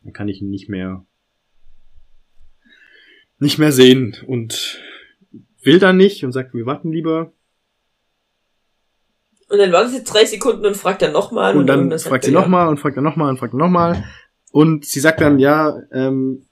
[0.03, 1.05] Dann kann ich ihn nicht mehr,
[3.37, 4.81] nicht mehr sehen und
[5.63, 7.33] will dann nicht und sagt, wir warten lieber.
[9.49, 11.55] Und dann wartet sie drei Sekunden und fragt dann nochmal.
[11.55, 14.03] Und dann sagt fragt sie nochmal und fragt dann nochmal und fragt dann nochmal.
[14.51, 16.47] Und sie sagt dann, ja, ähm,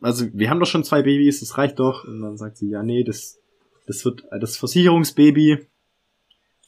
[0.00, 2.04] also wir haben doch schon zwei Babys, das reicht doch.
[2.04, 3.38] Und dann sagt sie, ja, nee, das,
[3.86, 5.66] das wird das Versicherungsbaby.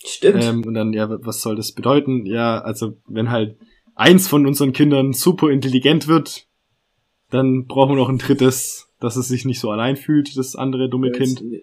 [0.05, 0.43] Stimmt.
[0.45, 2.27] Ähm, und dann, ja, was soll das bedeuten?
[2.27, 3.57] Ja, also wenn halt
[3.95, 6.47] eins von unseren Kindern super intelligent wird,
[7.31, 10.89] dann brauchen wir noch ein drittes, dass es sich nicht so allein fühlt, das andere
[10.89, 11.63] dumme Damit- Kind.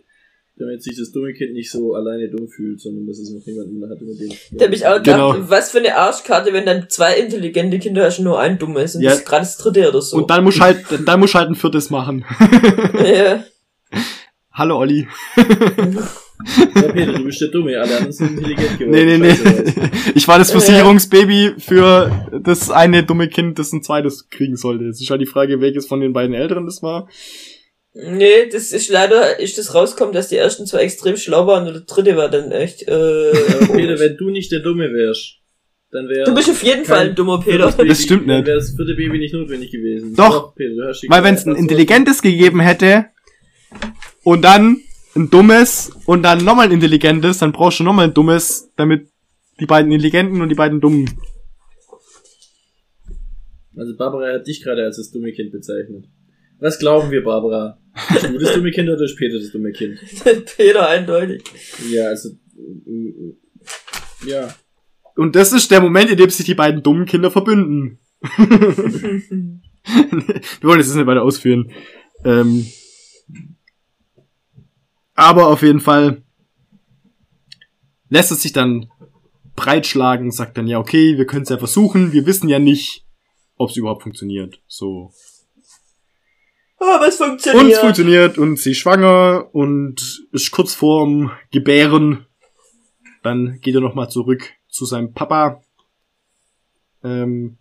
[0.60, 3.81] Damit sich das dumme Kind nicht so alleine dumm fühlt, sondern dass es noch jemanden
[3.90, 4.34] hat, über den.
[4.52, 5.31] Da hab ich auch Genau.
[5.31, 8.95] gedacht, was für eine Arschkarte, wenn dann zwei intelligente Kinder hast und nur ein dummes.
[8.95, 9.11] Und Ja.
[9.11, 10.18] das ist gerade das dritte oder so.
[10.18, 12.26] Und dann muss halt, dann muss halt ein viertes machen.
[13.06, 13.44] ja.
[14.52, 15.07] Hallo Olli.
[15.38, 18.91] Ja, Peter, du bist der Dumme, alle anderen sind intelligent geworden.
[18.91, 19.36] Nee, nee, nee.
[19.36, 19.91] Scheiße.
[20.15, 24.86] Ich war das Versicherungsbaby für das eine dumme Kind, das ein zweites kriegen sollte.
[24.86, 27.07] Jetzt ist halt die Frage, welches von den beiden Älteren das war.
[27.94, 31.74] Nee, das ist leider, ist das rauskommt, dass die ersten zwei extrem schlau waren und
[31.74, 33.32] der dritte war dann echt, äh,
[33.74, 35.40] Peter, wenn du nicht der Dumme wärst,
[35.91, 36.26] dann wäre.
[36.26, 37.72] Du bist auf jeden Fall ein dummer Peter.
[37.72, 38.38] Das stimmt nicht.
[38.38, 40.14] Dann wäre das vierte Baby nicht notwendig gewesen.
[40.16, 40.53] Doch.
[40.56, 43.07] Peter, du hast die Weil wenn es ein intelligentes gegeben hätte
[44.24, 44.82] und dann
[45.16, 49.07] ein dummes und dann nochmal ein intelligentes, dann brauchst du nochmal ein dummes, damit
[49.60, 51.10] die beiden Intelligenten und die beiden Dummen.
[53.76, 56.06] Also Barbara hat dich gerade als das dumme Kind bezeichnet.
[56.60, 57.80] Was glauben wir, Barbara?
[58.10, 59.99] Bist du das dumme Kind oder ist Peter das dumme Kind?
[60.57, 61.44] Peter eindeutig.
[61.90, 62.30] Ja, also.
[64.26, 64.53] Ja.
[65.15, 67.99] Und das ist der Moment, in dem sich die beiden dummen Kinder verbünden.
[69.81, 71.72] Wir wollen jetzt das nicht weiter ausführen.
[72.23, 72.65] Ähm,
[75.14, 76.22] aber auf jeden Fall
[78.10, 78.90] lässt es sich dann
[79.56, 83.06] breitschlagen, sagt dann, ja, okay, wir können es ja versuchen, wir wissen ja nicht,
[83.56, 84.61] ob es überhaupt funktioniert.
[84.68, 85.11] So.
[86.80, 87.73] Aber es Und funktioniert.
[87.73, 92.26] es funktioniert und sie ist schwanger und ist kurz vorm Gebären.
[93.22, 95.61] Dann geht er nochmal zurück zu seinem Papa.
[97.03, 97.57] Ähm,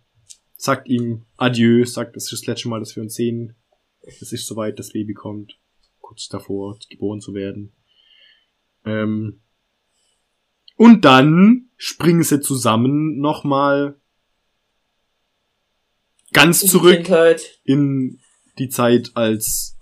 [0.55, 3.55] sagt ihm Adieu, sagt, das ist das letzte Mal, dass wir uns sehen.
[4.01, 5.59] Es ist soweit, das Baby kommt.
[5.99, 7.73] Kurz davor, geboren zu werden.
[8.85, 9.41] Ähm,
[10.77, 13.99] und dann springen sie zusammen nochmal
[16.31, 17.09] ganz In zurück
[17.65, 18.21] in
[18.59, 19.77] die Zeit, als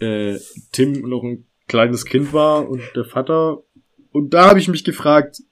[0.00, 0.38] äh,
[0.72, 3.62] Tim noch ein kleines Kind war und der Vater.
[4.10, 5.42] Und da habe ich mich gefragt,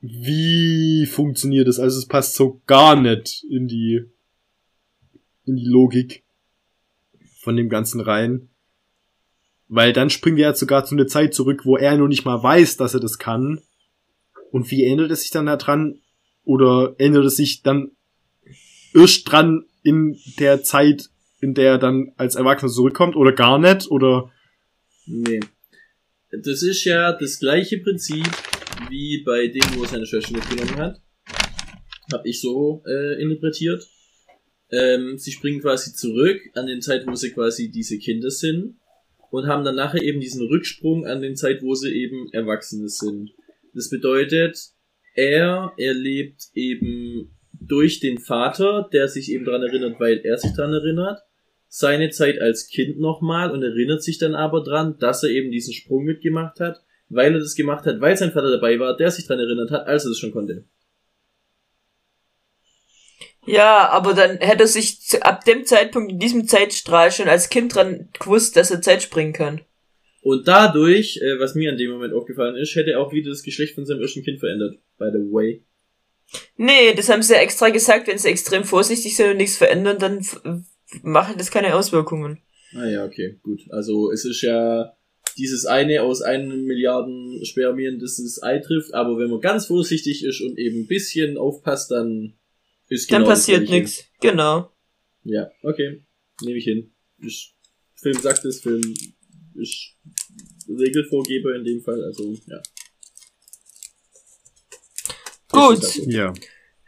[0.00, 1.78] wie funktioniert das?
[1.78, 4.06] Also es passt so gar nicht in die
[5.44, 6.22] in die Logik
[7.40, 8.48] von dem ganzen rein.
[9.68, 12.42] Weil dann springen wir jetzt sogar zu einer Zeit zurück, wo er noch nicht mal
[12.42, 13.60] weiß, dass er das kann.
[14.50, 16.00] Und wie ändert es sich dann da dran?
[16.44, 17.92] Oder ändert es sich dann
[18.94, 21.10] erst dran in der Zeit,
[21.40, 23.16] in der er dann als Erwachsener zurückkommt?
[23.16, 23.90] Oder gar nicht?
[23.90, 24.30] Oder
[25.10, 25.40] Nee.
[26.30, 28.26] Das ist ja das gleiche Prinzip
[28.88, 31.00] wie bei dem, wo er seine Schwester mitgenommen hat.
[32.12, 33.84] Hab ich so äh, interpretiert.
[34.70, 38.76] Ähm, sie springen quasi zurück an den Zeit, wo sie quasi diese Kinder sind
[39.30, 43.30] und haben dann nachher eben diesen Rücksprung an den Zeit, wo sie eben Erwachsene sind.
[43.74, 44.56] Das bedeutet,
[45.14, 50.72] er erlebt eben durch den Vater, der sich eben dran erinnert, weil er sich dran
[50.72, 51.20] erinnert,
[51.68, 55.72] seine Zeit als Kind nochmal und erinnert sich dann aber dran, dass er eben diesen
[55.72, 59.26] Sprung mitgemacht hat, weil er das gemacht hat, weil sein Vater dabei war, der sich
[59.26, 60.64] dran erinnert hat, als er das schon konnte.
[63.46, 67.74] Ja, aber dann hätte er sich ab dem Zeitpunkt in diesem Zeitstrahl schon als Kind
[67.74, 69.60] dran gewusst, dass er Zeit springen kann.
[70.22, 73.42] Und dadurch, äh, was mir an dem Moment aufgefallen ist, hätte er auch wieder das
[73.42, 74.76] Geschlecht von seinem ersten Kind verändert.
[74.98, 75.62] By the way.
[76.56, 79.98] Nee, das haben sie ja extra gesagt, wenn sie extrem vorsichtig sind und nichts verändern,
[79.98, 80.24] dann
[81.02, 82.38] machen das keine Auswirkungen.
[82.74, 83.62] Ah ja, okay, gut.
[83.70, 84.96] Also es ist ja
[85.36, 90.24] dieses eine aus einem Milliarden Spermien, das das Ei trifft, aber wenn man ganz vorsichtig
[90.24, 92.34] ist und eben ein bisschen aufpasst, dann
[92.88, 94.04] ist Dann genau das passiert nichts.
[94.20, 94.70] Genau.
[95.24, 96.02] Ja, okay.
[96.42, 96.92] Nehme ich hin.
[97.22, 97.54] Ich,
[97.94, 98.82] Film sagt es, Film
[99.54, 99.96] ist
[100.68, 102.60] Regelvorgeber in dem Fall, also ja.
[105.50, 105.78] Gut.
[105.78, 106.32] Ist ja.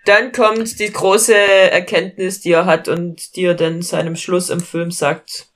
[0.04, 4.60] Dann kommt die große Erkenntnis, die er hat und die er dann seinem Schluss im
[4.60, 5.46] Film sagt.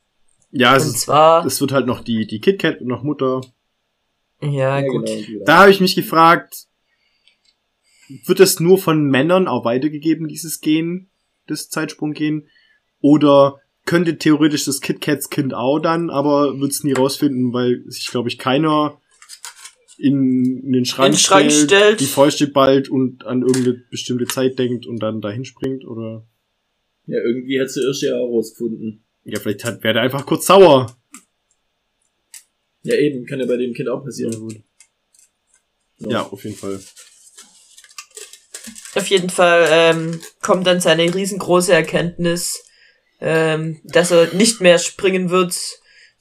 [0.52, 3.40] Ja, Und es, ist, zwar, es wird halt noch die, die KitKat und noch Mutter.
[4.40, 5.06] ja, Ja, gut.
[5.06, 6.66] genau, Da habe ich mich gefragt,
[8.24, 11.10] wird es nur von Männern auch weitergegeben, dieses Gen,
[11.48, 12.48] das Zeitsprunggen?
[13.00, 18.06] Oder könnte theoretisch das KitKats Kind auch dann, aber wird es nie rausfinden, weil sich,
[18.08, 19.00] glaube ich, keiner
[19.98, 22.00] in, in den Schrank, In den Schrank stellt, stellt.
[22.00, 26.26] die Fäuste bald und an irgendeine bestimmte Zeit denkt und dann dahin springt, oder?
[27.06, 29.04] Ja, irgendwie hat sie erst ja auch rausgefunden.
[29.24, 30.96] Ja, vielleicht hat, wäre der einfach kurz sauer.
[32.82, 34.38] Ja, eben, kann ja bei dem Kind auch Ja, passieren.
[34.38, 34.56] gut.
[35.98, 36.08] Ja.
[36.10, 36.80] ja, auf jeden Fall.
[38.94, 42.64] Auf jeden Fall ähm, kommt dann seine riesengroße Erkenntnis,
[43.20, 45.54] ähm, dass er nicht mehr springen wird,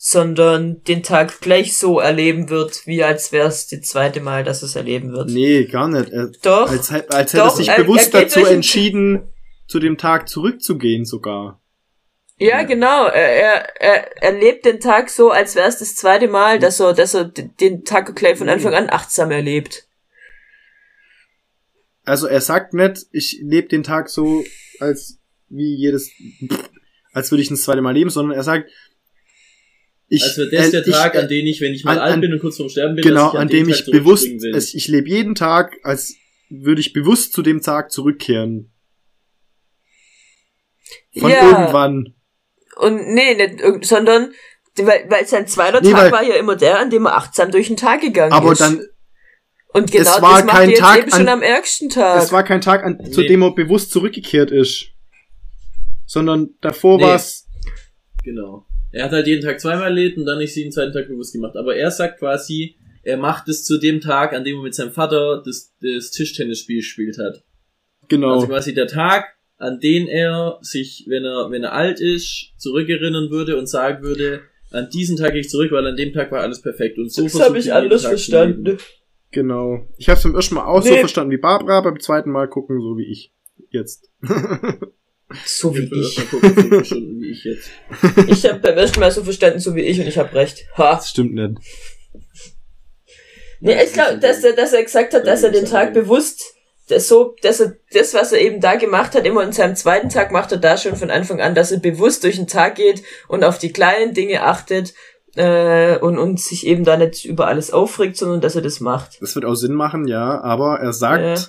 [0.07, 4.61] sondern den Tag gleich so erleben wird, wie als wäre es das zweite Mal, dass
[4.61, 5.31] er es erleben wird.
[5.31, 6.09] Nee, gar nicht.
[6.11, 9.23] Er, Doch, als, hätt- als hätte er sich er- bewusst er dazu entschieden,
[9.67, 11.59] zu dem Tag zurückzugehen sogar.
[12.37, 13.07] ja, genau.
[13.07, 16.93] Er, er, er erlebt den Tag so, als wäre es das zweite Mal, dass er,
[16.93, 19.87] dass er den Tag gleich von Anfang an achtsam erlebt.
[22.03, 24.43] Also er sagt nicht, ich lebe den Tag so,
[24.79, 25.17] als
[25.49, 26.11] wie jedes,
[27.11, 28.69] als würde ich ein zweite Mal leben, sondern er sagt,
[30.07, 31.93] ich, Also das ist der äh, ich, Tag, äh, an dem ich, wenn ich mal
[31.93, 33.69] an- alt an- bin und kurz vorm Sterben bin, genau, dass ich an dem dem
[33.73, 36.15] ich bewusst, es, ich lebe jeden Tag, als
[36.49, 38.71] würde ich bewusst zu dem Tag zurückkehren.
[41.17, 41.49] Von Ja.
[41.49, 42.13] irgendwann.
[42.77, 44.33] Und nee, nicht, sondern
[44.77, 47.49] weil, weil sein zweiter Nee, Tag weil- war ja immer der, an dem er achtsam
[47.51, 48.61] durch den Tag gegangen Aber ist.
[48.61, 48.85] dann,
[49.73, 52.21] Und genau Es war das macht kein jetzt Tag eben schon an- am ärgsten Tag.
[52.23, 53.27] es war kein Tag, an, zu Nee.
[53.27, 54.87] dem er bewusst zurückgekehrt ist.
[56.05, 57.03] Sondern davor Nee.
[57.03, 57.47] war's
[58.23, 58.65] Genau.
[58.95, 61.57] Er hat halt jeden Tag zweimal erlebt und dann nicht jeden zweiten Tag bewusst gemacht.
[61.57, 64.91] Aber er sagt quasi, er macht es zu dem Tag, an dem er mit seinem
[64.91, 67.43] Vater das, das Tischtennisspiel gespielt hat.
[68.07, 68.35] genau.
[68.35, 69.25] Also quasi der Tag,
[69.57, 74.41] an den er sich, wenn er, wenn er alt ist, zurückerinnern würde und sagen würde,
[74.71, 76.97] an diesen Tag gehe ich zurück, weil an dem Tag war alles perfekt.
[76.97, 78.77] Und so Das habe ich er anders Tag verstanden.
[79.31, 79.87] Genau.
[79.97, 80.99] Ich habe es beim ersten Mal auch so Nee.
[80.99, 83.33] verstanden wie Barbara, beim zweiten Mal gucken so wie ich.
[83.71, 84.09] Jetzt.
[85.45, 86.17] So wie Ich
[86.81, 86.91] ich.
[86.91, 87.69] wie jetzt.
[88.27, 90.65] Ich habe beim ersten Mal so verstanden, so wie ich, und ich habe recht.
[90.77, 90.95] Ha.
[90.95, 91.57] Das stimmt nicht.
[93.61, 96.43] Nee, ich glaube, dass er, dass er gesagt hat, dass er den Tag bewusst,
[96.87, 100.09] das so, dass er das, was er eben da gemacht hat, immer an seinem zweiten
[100.09, 103.01] Tag macht er da schon von Anfang an, dass er bewusst durch den Tag geht
[103.27, 104.93] und auf die kleinen Dinge achtet
[105.35, 109.19] äh, und, und sich eben da nicht über alles aufregt, sondern dass er das macht.
[109.21, 111.43] Das wird auch Sinn machen, ja, aber er sagt, Ja.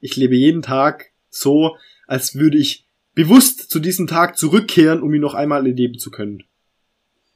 [0.00, 1.74] ich lebe jeden Tag so,
[2.06, 2.86] als würde ich
[3.18, 6.44] bewusst zu diesem Tag zurückkehren, um ihn noch einmal erleben zu können.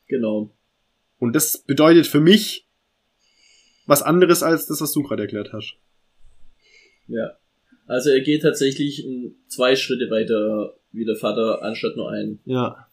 [0.07, 0.55] Genau.
[1.19, 2.69] Und das bedeutet für mich
[3.87, 5.75] was anderes als das, was du gerade erklärt hast.
[7.09, 7.33] Ja.
[7.89, 9.05] Also er geht tatsächlich
[9.49, 12.39] zwei Schritte weiter wie der Vater, anstatt nur einen.
[12.45, 12.87] Ja.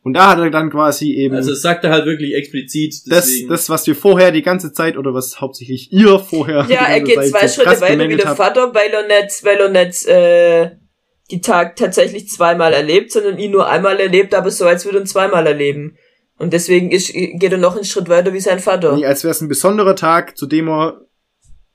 [0.00, 3.26] Und da hat er dann quasi eben Also es sagt er halt wirklich explizit, das,
[3.26, 3.48] deswegen.
[3.50, 7.16] das, was wir vorher die ganze Zeit oder was hauptsächlich ihr vorher Ja, er geht
[7.16, 8.38] Zeit zwei so Schritte weiter wie der habt.
[8.38, 10.85] Vater, weil er nicht, weil er nicht äh,
[11.30, 15.02] die Tag tatsächlich zweimal erlebt, sondern ihn nur einmal erlebt, aber so, als würde er
[15.02, 15.96] ihn zweimal erleben.
[16.38, 18.94] Und deswegen ist, geht er noch einen Schritt weiter wie sein Vater.
[18.96, 21.00] Nee, als wäre es ein besonderer Tag, zu dem er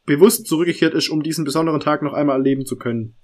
[0.05, 3.15] bewusst zurückgekehrt ist, um diesen besonderen Tag noch einmal erleben zu können.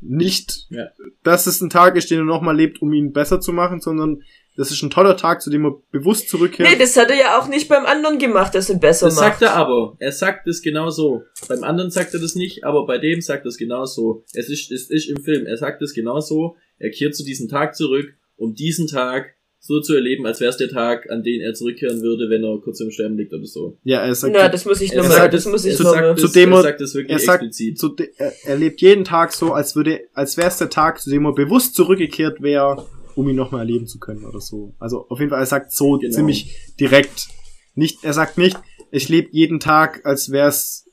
[0.00, 0.86] Nicht, Ja.
[1.22, 4.22] dass es ein Tag ist, den er nochmal lebt, um ihn besser zu machen, sondern
[4.56, 6.68] das ist ein toller Tag, zu dem er bewusst zurückkehrt.
[6.68, 9.24] Nee, das hat er ja auch nicht beim anderen gemacht, dass er besser Das macht.
[9.24, 9.96] sagt er aber.
[9.98, 11.22] Er sagt es genau so.
[11.48, 14.24] Beim anderen sagt er das nicht, aber bei dem sagt er es genau so.
[14.34, 15.46] Es ist, es ist im Film.
[15.46, 16.56] Er sagt es genau so.
[16.78, 19.34] Er kehrt zu diesem Tag zurück, um diesen Tag
[19.64, 22.60] so zu erleben, als wäre es der Tag, an den er zurückkehren würde, wenn er
[22.60, 23.78] kurz im Sterben liegt oder so.
[23.84, 26.16] ja, er sagt, Na, das muss ich Er nochmal, sagt das muss ich zu- nochmal.
[26.18, 27.78] zu dem er er- sagt es wirklich er sagt, explizit.
[27.78, 31.00] zu de, er, er lebt jeden Tag so, als würde, als wäre es der Tag,
[31.00, 32.84] zu dem er bewusst zurückgekehrt wäre,
[33.16, 34.74] um ihn nochmal erleben zu können oder so.
[34.78, 36.14] Also auf jeden Fall, er sagt so Genau.
[36.14, 37.28] ziemlich direkt.
[37.74, 38.56] Nicht, er sagt nicht,
[38.90, 40.88] ich lebe jeden Tag, als wäre es,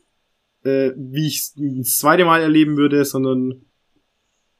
[0.64, 3.66] äh, wie ich es das zweite Mal erleben würde, sondern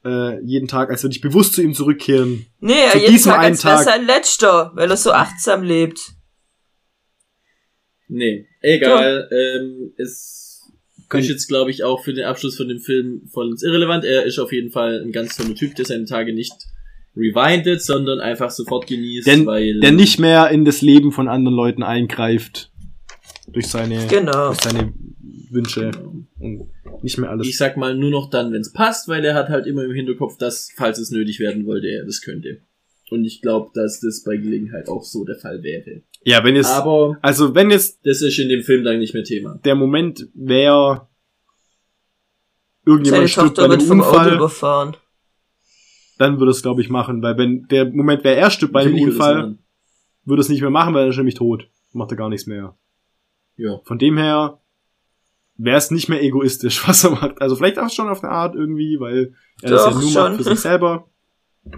[0.04, 2.46] äh, jeden Tag, als würde ich bewusst zu ihm zurückkehren.
[2.60, 6.00] Nee, zu jeden diesem Tag einen als wäre sein letzter, weil er so achtsam lebt.
[8.08, 9.30] Nee, egal.
[9.32, 10.68] Ähm, es
[11.12, 14.04] ist jetzt, glaube ich, auch für den Abschluss von dem Film vollends irrelevant.
[14.04, 16.54] Er ist auf jeden Fall ein ganz toller Typ, der seine Tage nicht
[17.20, 21.56] rewindet, sondern einfach sofort genießt, Der, weil der nicht mehr in das Leben von anderen
[21.56, 22.72] Leuten eingreift.
[23.52, 24.48] Durch seine, Genau.
[24.48, 24.94] durch seine
[25.52, 25.92] Wünsche
[26.40, 26.70] und
[27.02, 27.48] nicht mehr alles.
[27.48, 29.92] ich sag mal nur noch dann, wenn es passt, weil er hat halt immer im
[29.94, 32.62] Hinterkopf, dass, falls es nötig werden wollte, er das könnte.
[33.10, 36.04] Und ich glaube, dass das bei Gelegenheit auch so der Fall wäre.
[36.24, 39.24] ja, wenn es, Aber also wenn jetzt das ist in dem Film dann nicht mehr
[39.24, 39.60] Thema.
[39.66, 41.08] der Moment wäre,
[42.86, 44.98] irgendjemand Seine stirbt bei Tochter einem wird vom Auto Unfall, überfahren.
[46.20, 47.24] Dann würde es, glaube ich, machen.
[47.24, 49.58] Weil wenn der Moment wäre, er stirbt bei es Unfall,
[50.26, 51.68] würde es nicht mehr machen, weil er ist nämlich tot.
[51.94, 52.76] Macht er gar nichts mehr.
[53.56, 53.80] Ja.
[53.86, 54.60] Von dem her
[55.56, 57.42] wäre es nicht mehr egoistisch, was er macht.
[57.42, 60.32] Also vielleicht auch schon auf eine Art irgendwie, weil er das ja Doch, nur schon.
[60.32, 61.10] macht für sich selber.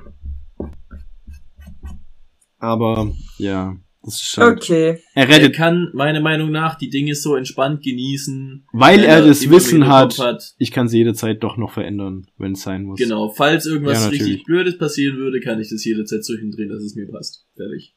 [2.57, 3.77] Aber ja.
[4.03, 4.99] Okay.
[5.13, 8.65] Er Er rettet, kann meiner Meinung nach die Dinge so entspannt genießen.
[8.73, 12.63] weil er das Wissen Hinterkopf hat, ich kann sie jederzeit doch noch verändern, wenn es
[12.63, 12.99] sein muss.
[12.99, 16.81] Genau, falls irgendwas Ja, richtig Blödes passieren würde, kann ich das jederzeit so hindrehen, dass
[16.81, 17.45] es mir passt.
[17.55, 17.95] Fertig.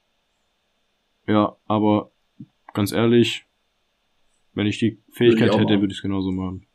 [1.26, 2.12] Ja, aber
[2.74, 3.46] ganz ehrlich,
[4.52, 5.80] wenn ich die Fähigkeit auch hätte, machen.
[5.80, 6.66] würde ich es genauso machen.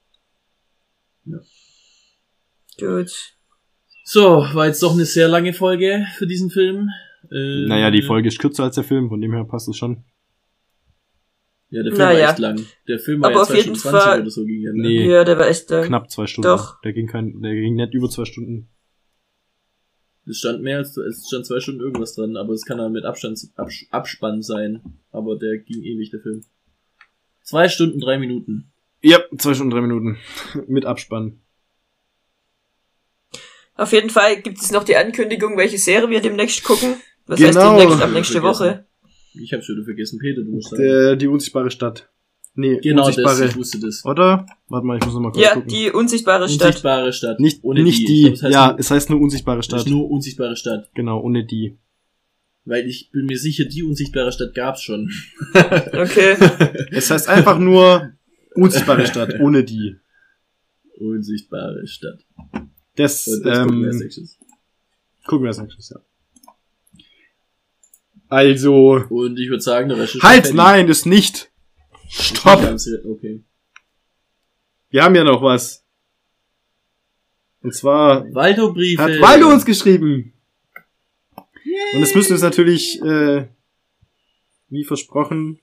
[2.80, 3.12] Gut.
[4.04, 4.22] So,
[4.54, 6.90] war jetzt doch eine sehr lange Folge für diesen Film.
[7.32, 10.04] Äh, Naja, die Folge ist kürzer als der Film, von dem her passt es schon.
[11.72, 12.20] Ja, der Film Naja.
[12.24, 12.66] war echt lang.
[12.88, 14.72] Der Film war Aber ja auf 2 jeden Stunden 20 Fall- oder so ging ja.
[14.74, 14.82] Ne?
[14.82, 15.10] Nee.
[15.10, 15.86] Ja, der war echt lang.
[15.86, 16.48] Knapp zwei Stunden.
[16.48, 16.82] Doch.
[16.82, 18.70] Der ging kein, der ging nicht über zwei Stunden.
[20.26, 23.04] Es stand mehr als, es stand zwei Stunden irgendwas dran, aber es kann dann mit
[23.06, 24.82] Abstand, Abs Abspann sein.
[25.12, 26.44] Aber der ging ewig, der Film.
[27.44, 28.72] Zwei Stunden, drei Minuten.
[29.02, 30.18] Ja, zwei Stunden, drei Minuten.
[30.68, 31.40] Mit Abspann.
[33.76, 36.96] Auf jeden Fall gibt es noch die Ankündigung, welche Serie wir demnächst gucken.
[37.30, 37.74] Was Genau.
[37.74, 38.42] heißt demnächst ab nächste.
[38.42, 38.86] Woche?
[39.36, 40.82] Ich hab's wieder vergessen, Peter, du musst sagen.
[40.84, 42.10] Der, die unsichtbare Stadt.
[42.56, 43.42] Nee, genau, unsichtbare.
[43.42, 44.04] das, ich wusste das.
[44.04, 44.46] Oder?
[44.68, 45.70] Warte mal, ich muss noch mal kurz Ja, gucken.
[45.70, 46.68] die unsichtbare Stadt.
[46.68, 47.40] Unsichtbare Stadt.
[47.40, 48.06] nicht, ohne nicht die.
[48.06, 48.34] die.
[48.34, 49.80] Glaub, es heißt ja, nur, es heißt nur unsichtbare Stadt.
[49.82, 50.90] ist nur unsichtbare Stadt.
[50.96, 51.78] Genau, ohne die.
[52.66, 55.10] Weil ich bin mir sicher, die unsichtbare Stadt gab's schon.
[55.54, 56.36] Okay.
[56.92, 58.12] Es heißt einfach nur
[58.56, 59.96] unsichtbare Stadt, ohne die.
[60.98, 62.20] Unsichtbare Stadt.
[62.96, 64.38] Das, Und das gucken wir als ähm, nächstes.
[65.26, 66.00] gucken wir als nächstes, ja.
[68.30, 71.52] Also, Und ich würde sagen, der Rest ist halt, nein, das nicht.
[72.08, 72.62] Ich Stopp!
[72.64, 73.44] Okay.
[74.90, 75.86] Wir haben ja noch was.
[77.62, 79.02] Und zwar Waldo-Briefe.
[79.02, 80.34] hat Waldo uns geschrieben.
[81.94, 83.48] Und es müssen wir es natürlich, äh,
[84.70, 85.60] wie versprochen,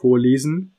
[0.00, 0.76] vorlesen.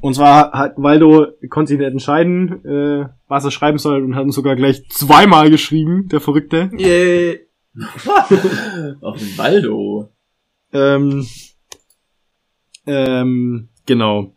[0.00, 4.24] Und zwar hat Waldo konnte sich nicht entscheiden, äh, was er schreiben soll und hat
[4.24, 6.70] uns sogar gleich zweimal geschrieben, der Verrückte.
[6.76, 7.47] Yay.
[9.02, 10.10] Ach, Waldo.
[10.72, 11.26] Ähm,
[12.86, 14.34] ähm, genau.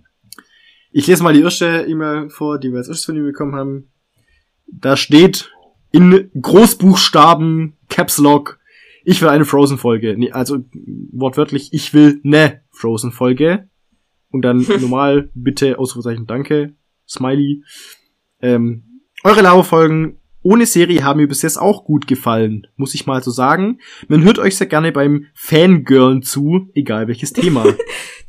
[0.91, 3.91] Ich lese mal die erste E-Mail vor, die wir als erstes von ihm bekommen haben.
[4.67, 5.51] Da steht
[5.91, 8.59] in Großbuchstaben, Caps Lock,
[9.03, 10.15] ich will eine Frozen-Folge.
[10.17, 10.63] Nee, also
[11.11, 13.67] wortwörtlich, ich will ne Frozen-Folge.
[14.29, 16.75] Und dann normal, bitte, Ausrufezeichen, danke,
[17.07, 17.63] Smiley.
[18.41, 23.21] Ähm, eure Lava-Folgen ohne Serie haben mir bis jetzt auch gut gefallen, muss ich mal
[23.23, 23.79] so sagen.
[24.07, 27.65] Man hört euch sehr gerne beim Fangirlen zu, egal welches Thema.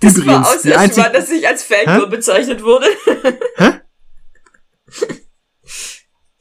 [0.01, 2.11] Das war auch das einzig- Mal, dass ich als Fangirl Hä?
[2.11, 2.87] bezeichnet wurde.
[3.57, 3.71] Hä?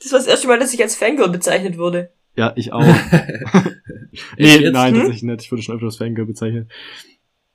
[0.02, 2.12] Das war das erste Mal, dass ich als Fangirl bezeichnet wurde.
[2.36, 2.84] Ja, ich auch.
[4.38, 5.00] Nee, nein, Hm?
[5.02, 5.42] tatsächlich nicht.
[5.44, 6.70] Ich wurde schon öfter als Fangirl bezeichnet.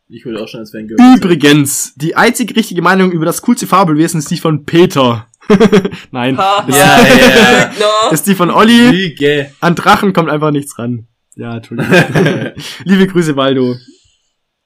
[0.08, 4.18] Ich wurde auch schon als Fan Übrigens, die einzig richtige Meinung über das coolste Fabelwesen
[4.20, 5.26] ist die von Peter.
[6.10, 7.72] nein, Ha, ist, Ja, ja.
[7.78, 8.12] No.
[8.12, 8.90] ist die von Olli.
[8.90, 9.50] Lüge.
[9.60, 11.08] An Drachen kommt einfach nichts ran.
[11.34, 11.92] Ja, Entschuldigung.
[12.84, 13.76] Liebe Grüße, Waldo.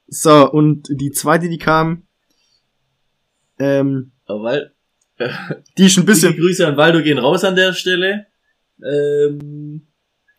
[0.07, 2.03] So, und die zweite, die kam,
[3.59, 4.71] ähm, Aber weil,
[5.77, 8.27] die ist ein bisschen bisschen, Grüße an Waldo gehen raus an der Stelle.
[8.83, 9.87] Ähm,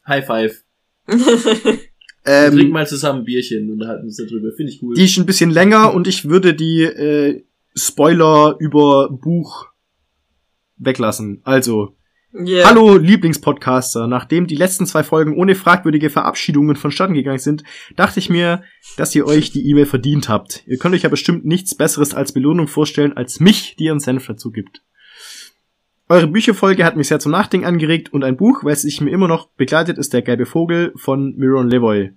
[0.07, 0.65] High Five.
[2.25, 4.53] Ähm, mal zusammen ein Bierchen und unterhalten uns darüber.
[4.57, 4.95] Finde ich cool.
[4.95, 7.43] die ist ein bisschen länger und ich würde die äh,
[7.75, 9.67] Spoiler über Buch
[10.77, 11.41] weglassen.
[11.45, 11.97] Also,
[12.35, 12.67] Yeah.
[12.67, 17.63] Hallo Lieblingspodcaster, nachdem die letzten zwei Folgen ohne fragwürdige Verabschiedungen vonstatten gegangen sind,
[17.95, 18.63] dachte ich mir,
[18.97, 20.65] dass ihr euch die E-Mail verdient habt.
[20.67, 24.29] Ihr könnt euch ja bestimmt nichts Besseres als Belohnung vorstellen, als mich, die ihren Senf
[24.29, 24.81] dazu gibt.
[26.13, 29.29] Eure Bücherfolge hat mich sehr zum Nachdenken angeregt und ein Buch, welches sich mir immer
[29.29, 32.11] noch begleitet, ist Der gelbe Vogel von Miron Levoy.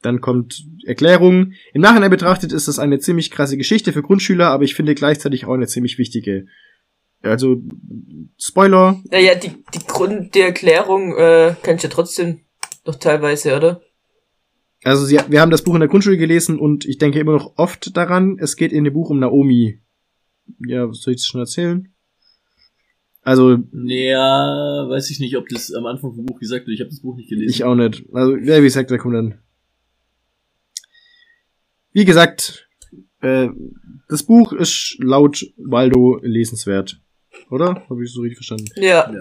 [0.00, 1.52] Dann kommt Erklärung.
[1.74, 5.44] Im Nachhinein betrachtet ist das eine ziemlich krasse Geschichte für Grundschüler, aber ich finde gleichzeitig
[5.44, 6.46] auch eine ziemlich wichtige.
[7.20, 7.60] Also,
[8.38, 12.40] Spoiler, Naja, die, die Grund, die Erklärung, äh, kann ich ja trotzdem
[12.86, 13.82] noch teilweise, oder?
[14.82, 17.58] Also sie, wir haben das Buch in der Grundschule gelesen und ich denke immer noch
[17.58, 18.38] oft daran.
[18.40, 19.78] Es geht in dem Buch um Naomi.
[20.66, 21.92] Ja, was soll ich das schon erzählen?
[23.22, 26.74] Also Naja, weiß ich nicht, ob das am Anfang vom Buch gesagt wird.
[26.74, 27.50] Ich habe das Buch nicht gelesen.
[27.50, 28.04] ich auch nicht.
[28.12, 29.38] Also ja, wie gesagt, da kommt dann.
[31.92, 32.68] Wie gesagt,
[33.20, 33.48] äh,
[34.08, 37.00] das Buch ist laut Waldo lesenswert,
[37.50, 37.84] oder?
[37.88, 38.66] Habe ich so richtig verstanden?
[38.76, 39.12] Ja.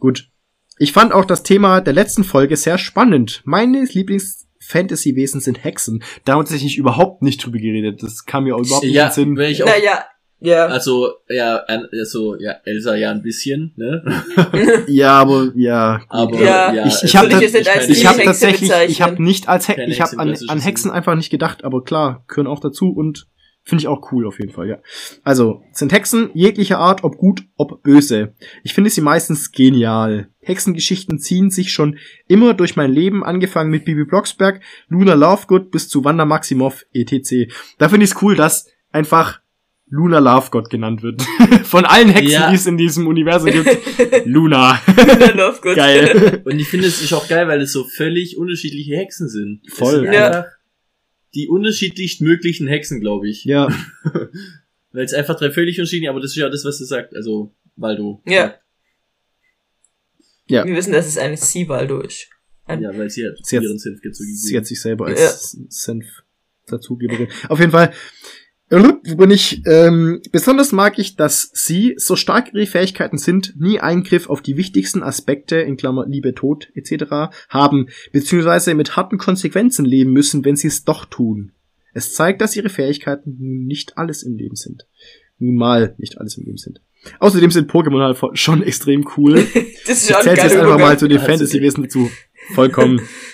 [0.00, 0.30] Gut.
[0.78, 3.42] Ich fand auch das Thema der letzten Folge sehr spannend.
[3.44, 6.02] Meine Lieblings-Fantasy-Wesen sind Hexen.
[6.24, 8.02] Da haben wir tatsächlich überhaupt nicht drüber geredet.
[8.02, 9.36] Das kam mir auch überhaupt nicht in ja, den Sinn.
[9.36, 10.04] wenn ich auch, Naja,
[10.44, 10.66] ja.
[10.66, 11.56] also, ja,
[11.92, 14.02] also, ja, Elsa ja ein bisschen, ne?
[14.86, 16.00] Ja, aber ja.
[16.08, 16.72] Aber, Ja.
[16.72, 18.72] ja, Ich- ich also hab Würde ich jetzt nicht als keine- Ich habe Hexe tatsächlich,
[18.88, 21.82] ich habe nicht als He Keine ich habe an, an Hexen einfach nicht gedacht, aber
[21.84, 23.26] klar, gehören auch dazu und
[23.66, 24.78] finde ich auch cool auf jeden Fall, ja.
[25.22, 28.34] Also, sind Hexen jeglicher Art, ob gut, ob böse.
[28.62, 30.28] Ich finde sie meistens genial.
[30.42, 31.96] Hexengeschichten ziehen sich schon
[32.28, 37.50] immer durch mein Leben, angefangen mit Bibi Blocksberg, Luna Lovegood bis zu Wanda Maximoff, etc.
[37.78, 39.40] Da finde ich es cool, dass einfach
[39.94, 41.22] Luna Lovegood genannt wird.
[41.64, 42.50] Von allen Hexen, Ja.
[42.50, 43.68] die es in diesem Universum gibt.
[44.26, 44.80] Luna.
[45.34, 45.76] Love good.
[45.76, 46.42] Geil.
[46.44, 49.60] Und ich finde es ist auch geil, weil es so völlig unterschiedliche Hexen sind.
[49.70, 50.02] Voll.
[50.02, 50.46] Sind Ja.
[51.34, 53.44] die unterschiedlichst möglichen Hexen, glaube ich.
[53.44, 53.68] Ja.
[54.92, 57.14] Weil es einfach drei völlig unterschiedliche, aber das ist ja das, was du sagt.
[57.14, 58.20] Also, Waldo.
[58.26, 58.54] Ja.
[60.46, 60.64] Ja.
[60.66, 62.28] Wir wissen, dass es eine Sea-Waldo ist.
[62.66, 65.20] Ein- Ja, weil sie hat Sie hat- ihren Senf dazu Sie hat sich selber als
[65.20, 65.64] Ja.
[65.68, 66.06] Senf
[66.66, 67.28] dazugeberin.
[67.48, 67.92] Auf jeden Fall.
[68.82, 69.62] Bin ich?
[69.66, 74.56] Ähm, besonders mag ich, dass sie, so stark ihre Fähigkeiten sind, nie Eingriff auf die
[74.56, 77.34] wichtigsten Aspekte, in Klammer Liebe, Tod etc.
[77.48, 81.52] haben, beziehungsweise mit harten Konsequenzen leben müssen, wenn sie es doch tun.
[81.92, 84.86] Es zeigt, dass ihre Fähigkeiten nun nicht alles im Leben sind.
[85.38, 86.80] Nun mal nicht alles im Leben sind.
[87.18, 89.34] Außerdem sind Pokémon halt schon extrem cool.
[89.86, 92.10] Das ist Ich zähle jetzt einfach mal zu den Fantasy-Wesen dazu.
[92.54, 93.02] Vollkommen.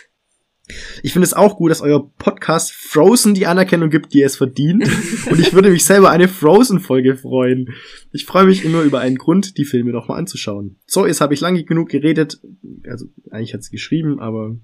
[1.02, 4.88] Ich finde es auch gut, dass euer Podcast Frozen die Anerkennung gibt, die es verdient.
[5.30, 7.70] Und ich würde mich selber eine Frozen-Folge freuen.
[8.12, 10.76] Ich freue mich immer über einen Grund, die Filme nochmal anzuschauen.
[10.86, 12.40] So, jetzt habe ich lange genug geredet.
[12.86, 14.56] Also, eigentlich hat sie geschrieben, aber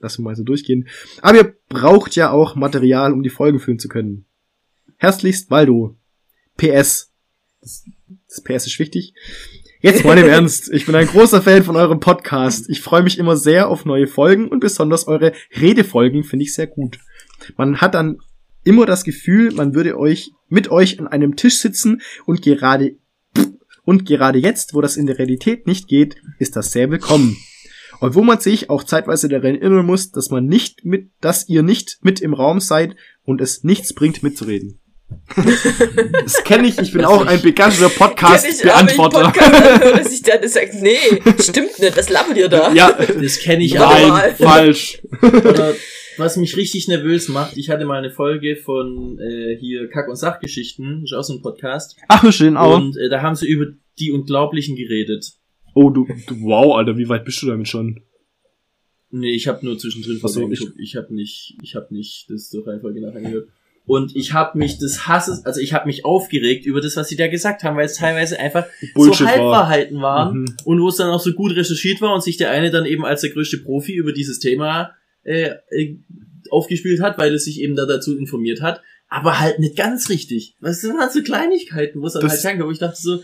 [0.00, 0.88] lassen wir mal so durchgehen.
[1.22, 4.26] Aber ihr braucht ja auch Material, um die Folgen füllen zu können.
[4.96, 5.96] Herzlichst, Waldo.
[6.56, 7.12] PS.
[7.60, 7.84] Das,
[8.28, 9.14] das PS ist wichtig.
[9.80, 10.72] Jetzt mal im Ernst.
[10.72, 12.68] Ich bin ein großer Fan von eurem Podcast.
[12.68, 16.66] Ich freue mich immer sehr auf neue Folgen und besonders eure Redefolgen finde ich sehr
[16.66, 16.98] gut.
[17.56, 18.18] Man hat dann
[18.64, 22.96] immer das Gefühl, man würde euch mit euch an einem Tisch sitzen und gerade
[23.84, 27.36] Und gerade jetzt, wo das in der Realität nicht geht, ist das sehr willkommen.
[28.00, 31.98] Wo man sich auch zeitweise daran erinnern muss, dass man nicht mit, dass ihr nicht
[32.02, 34.77] mit im Raum seid und es nichts bringt mitzureden.
[36.24, 39.32] das kenne ich, ich bin auch ein begeisterter Podcast-Beantworter.
[39.96, 40.96] dass ich dann sage, nee,
[41.40, 42.72] stimmt nicht, was labert ihr da?
[42.72, 44.34] Ja, Das kenne ich mal.
[44.34, 45.00] falsch.
[45.22, 45.74] Oder
[46.16, 50.16] was mich richtig nervös macht, ich hatte mal eine Folge von äh, hier Kack- und
[50.16, 51.96] Sachgeschichten, ist auch so ein Podcast.
[52.08, 52.76] Ach, schön auch.
[52.76, 53.66] Und äh, da haben sie über
[53.98, 55.32] die Unglaublichen geredet.
[55.74, 58.00] Oh, du, du, wow, Alter, wie weit bist du damit schon?
[59.10, 62.66] Nee, ich habe nur zwischendrin Folgen ich- ich habe nicht, ich habe nicht das zur
[62.66, 63.48] Reihenfolge nachher gehört.
[63.88, 67.16] Und ich habe mich des Hasses, also ich habe mich aufgeregt über das, was sie
[67.16, 69.32] da gesagt haben, weil es teilweise einfach Bullshit so war.
[69.32, 70.56] Halbwahrheiten waren Mhm.
[70.64, 73.04] und wo es dann auch so gut recherchiert war und sich der eine dann eben
[73.04, 74.92] als der größte Profi über dieses Thema
[75.24, 75.96] äh, äh,
[76.50, 80.54] aufgespielt hat, weil er sich eben da dazu informiert hat, aber halt nicht ganz richtig.
[80.60, 83.22] Was sind halt so Kleinigkeiten, wo es dann Das- halt herkam, wo ich dachte so,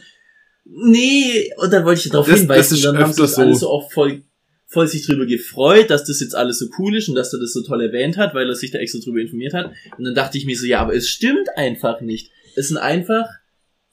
[0.64, 3.52] nee, und dann wollte ich darauf Das- hinweisen, das ist dann haben sie das so.
[3.52, 4.22] so auch voll
[4.74, 7.54] voll sich drüber gefreut, dass das jetzt alles so cool ist und dass er das
[7.54, 9.72] so toll erwähnt hat, weil er sich da extra drüber informiert hat.
[9.96, 12.30] Und dann dachte ich mir so, ja, aber es stimmt einfach nicht.
[12.56, 13.26] Es sind einfach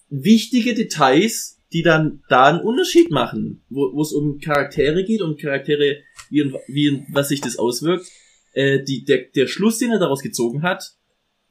[0.10, 5.98] wichtige Details, die dann da einen Unterschied machen, wo es um Charaktere geht und Charaktere,
[6.30, 8.08] wie und, wie und was sich das auswirkt.
[8.54, 10.96] Äh, die, der, der Schluss, den er daraus gezogen hat,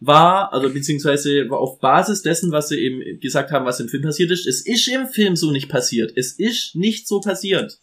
[0.01, 4.03] war, also beziehungsweise war auf Basis dessen, was sie eben gesagt haben, was im Film
[4.03, 4.47] passiert ist.
[4.47, 6.13] Es ist im Film so nicht passiert.
[6.17, 7.79] Es ist nicht so passiert.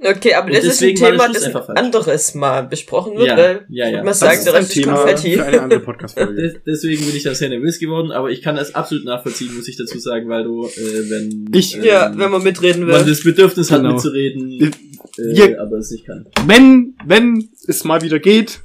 [0.00, 3.66] Okay, aber Und das ist ein Thema, das ein anderes Mal besprochen wird, Ja, weil
[3.68, 3.98] ja, ich ja.
[4.04, 5.32] mal Das sagen, ist Thema Konfetti.
[5.34, 5.80] für eine andere.
[6.36, 9.66] Des- Deswegen bin ich da sehr nervös geworden, aber ich kann das absolut nachvollziehen, muss
[9.66, 10.70] ich dazu sagen, weil du, äh,
[11.10, 13.10] wenn Ich- ähm, Ja, wenn man mitreden man will.
[13.12, 13.88] das Bedürfnis Genau.
[13.88, 14.70] hat mitzureden, äh,
[15.16, 16.26] wir- aber es nicht kann.
[16.46, 18.60] wenn, wenn es mal wieder geht,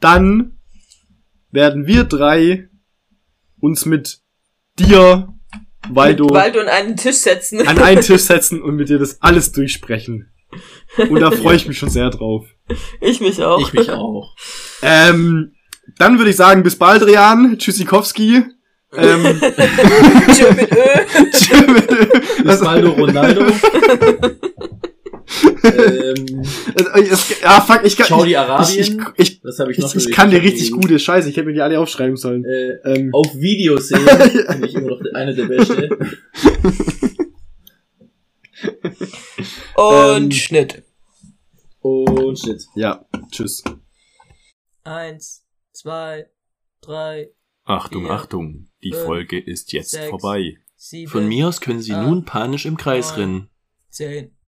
[0.00, 0.58] dann
[1.52, 2.68] werden wir drei
[3.60, 4.18] uns mit
[4.78, 5.28] dir,
[5.90, 7.66] Waldo, Weil du an einen Tisch setzen.
[7.66, 10.30] an einen Tisch setzen und mit dir das alles durchsprechen.
[10.96, 12.46] Und da freue ich mich schon sehr drauf.
[13.00, 13.60] Ich mich auch.
[13.60, 14.34] Ich mich auch.
[14.82, 15.52] Ähm,
[15.98, 17.58] dann würde ich sagen, bis bald, Rian.
[17.58, 18.44] Tschüssikowski.
[18.96, 19.24] Ähm,
[20.34, 20.52] Tschö
[21.72, 22.42] mit Ö.
[22.44, 23.46] Bis Baldo Ronaldo.
[25.64, 26.42] Ähm,
[26.74, 28.80] Also, es, ah, fuck, ich kann, Saudi ich, Arabien.
[29.16, 31.28] ich, ich, das habe ich noch ich, ich kann dir richtig gute Scheiße.
[31.30, 32.44] Ich hätte mir die alle aufschreiben sollen.
[32.44, 34.00] Äh, Ähm, auf Video sehen.
[34.06, 35.98] Finde ich immer noch eine der beste.
[39.76, 40.82] Und Ähm, Schnitt.
[41.80, 42.64] Und shit.
[42.76, 43.62] ja, tschüss.
[44.84, 46.26] Eins, zwei,
[46.80, 47.30] drei,
[47.64, 50.56] Achtung, Vier, Achtung, die fünf, Folge ist jetzt sechs, vorbei.
[50.76, 53.20] sieben, Von mir aus können Sie acht, nun panisch im Kreis neun.
[53.20, 53.50] rennen.
[53.90, 54.36] zehn.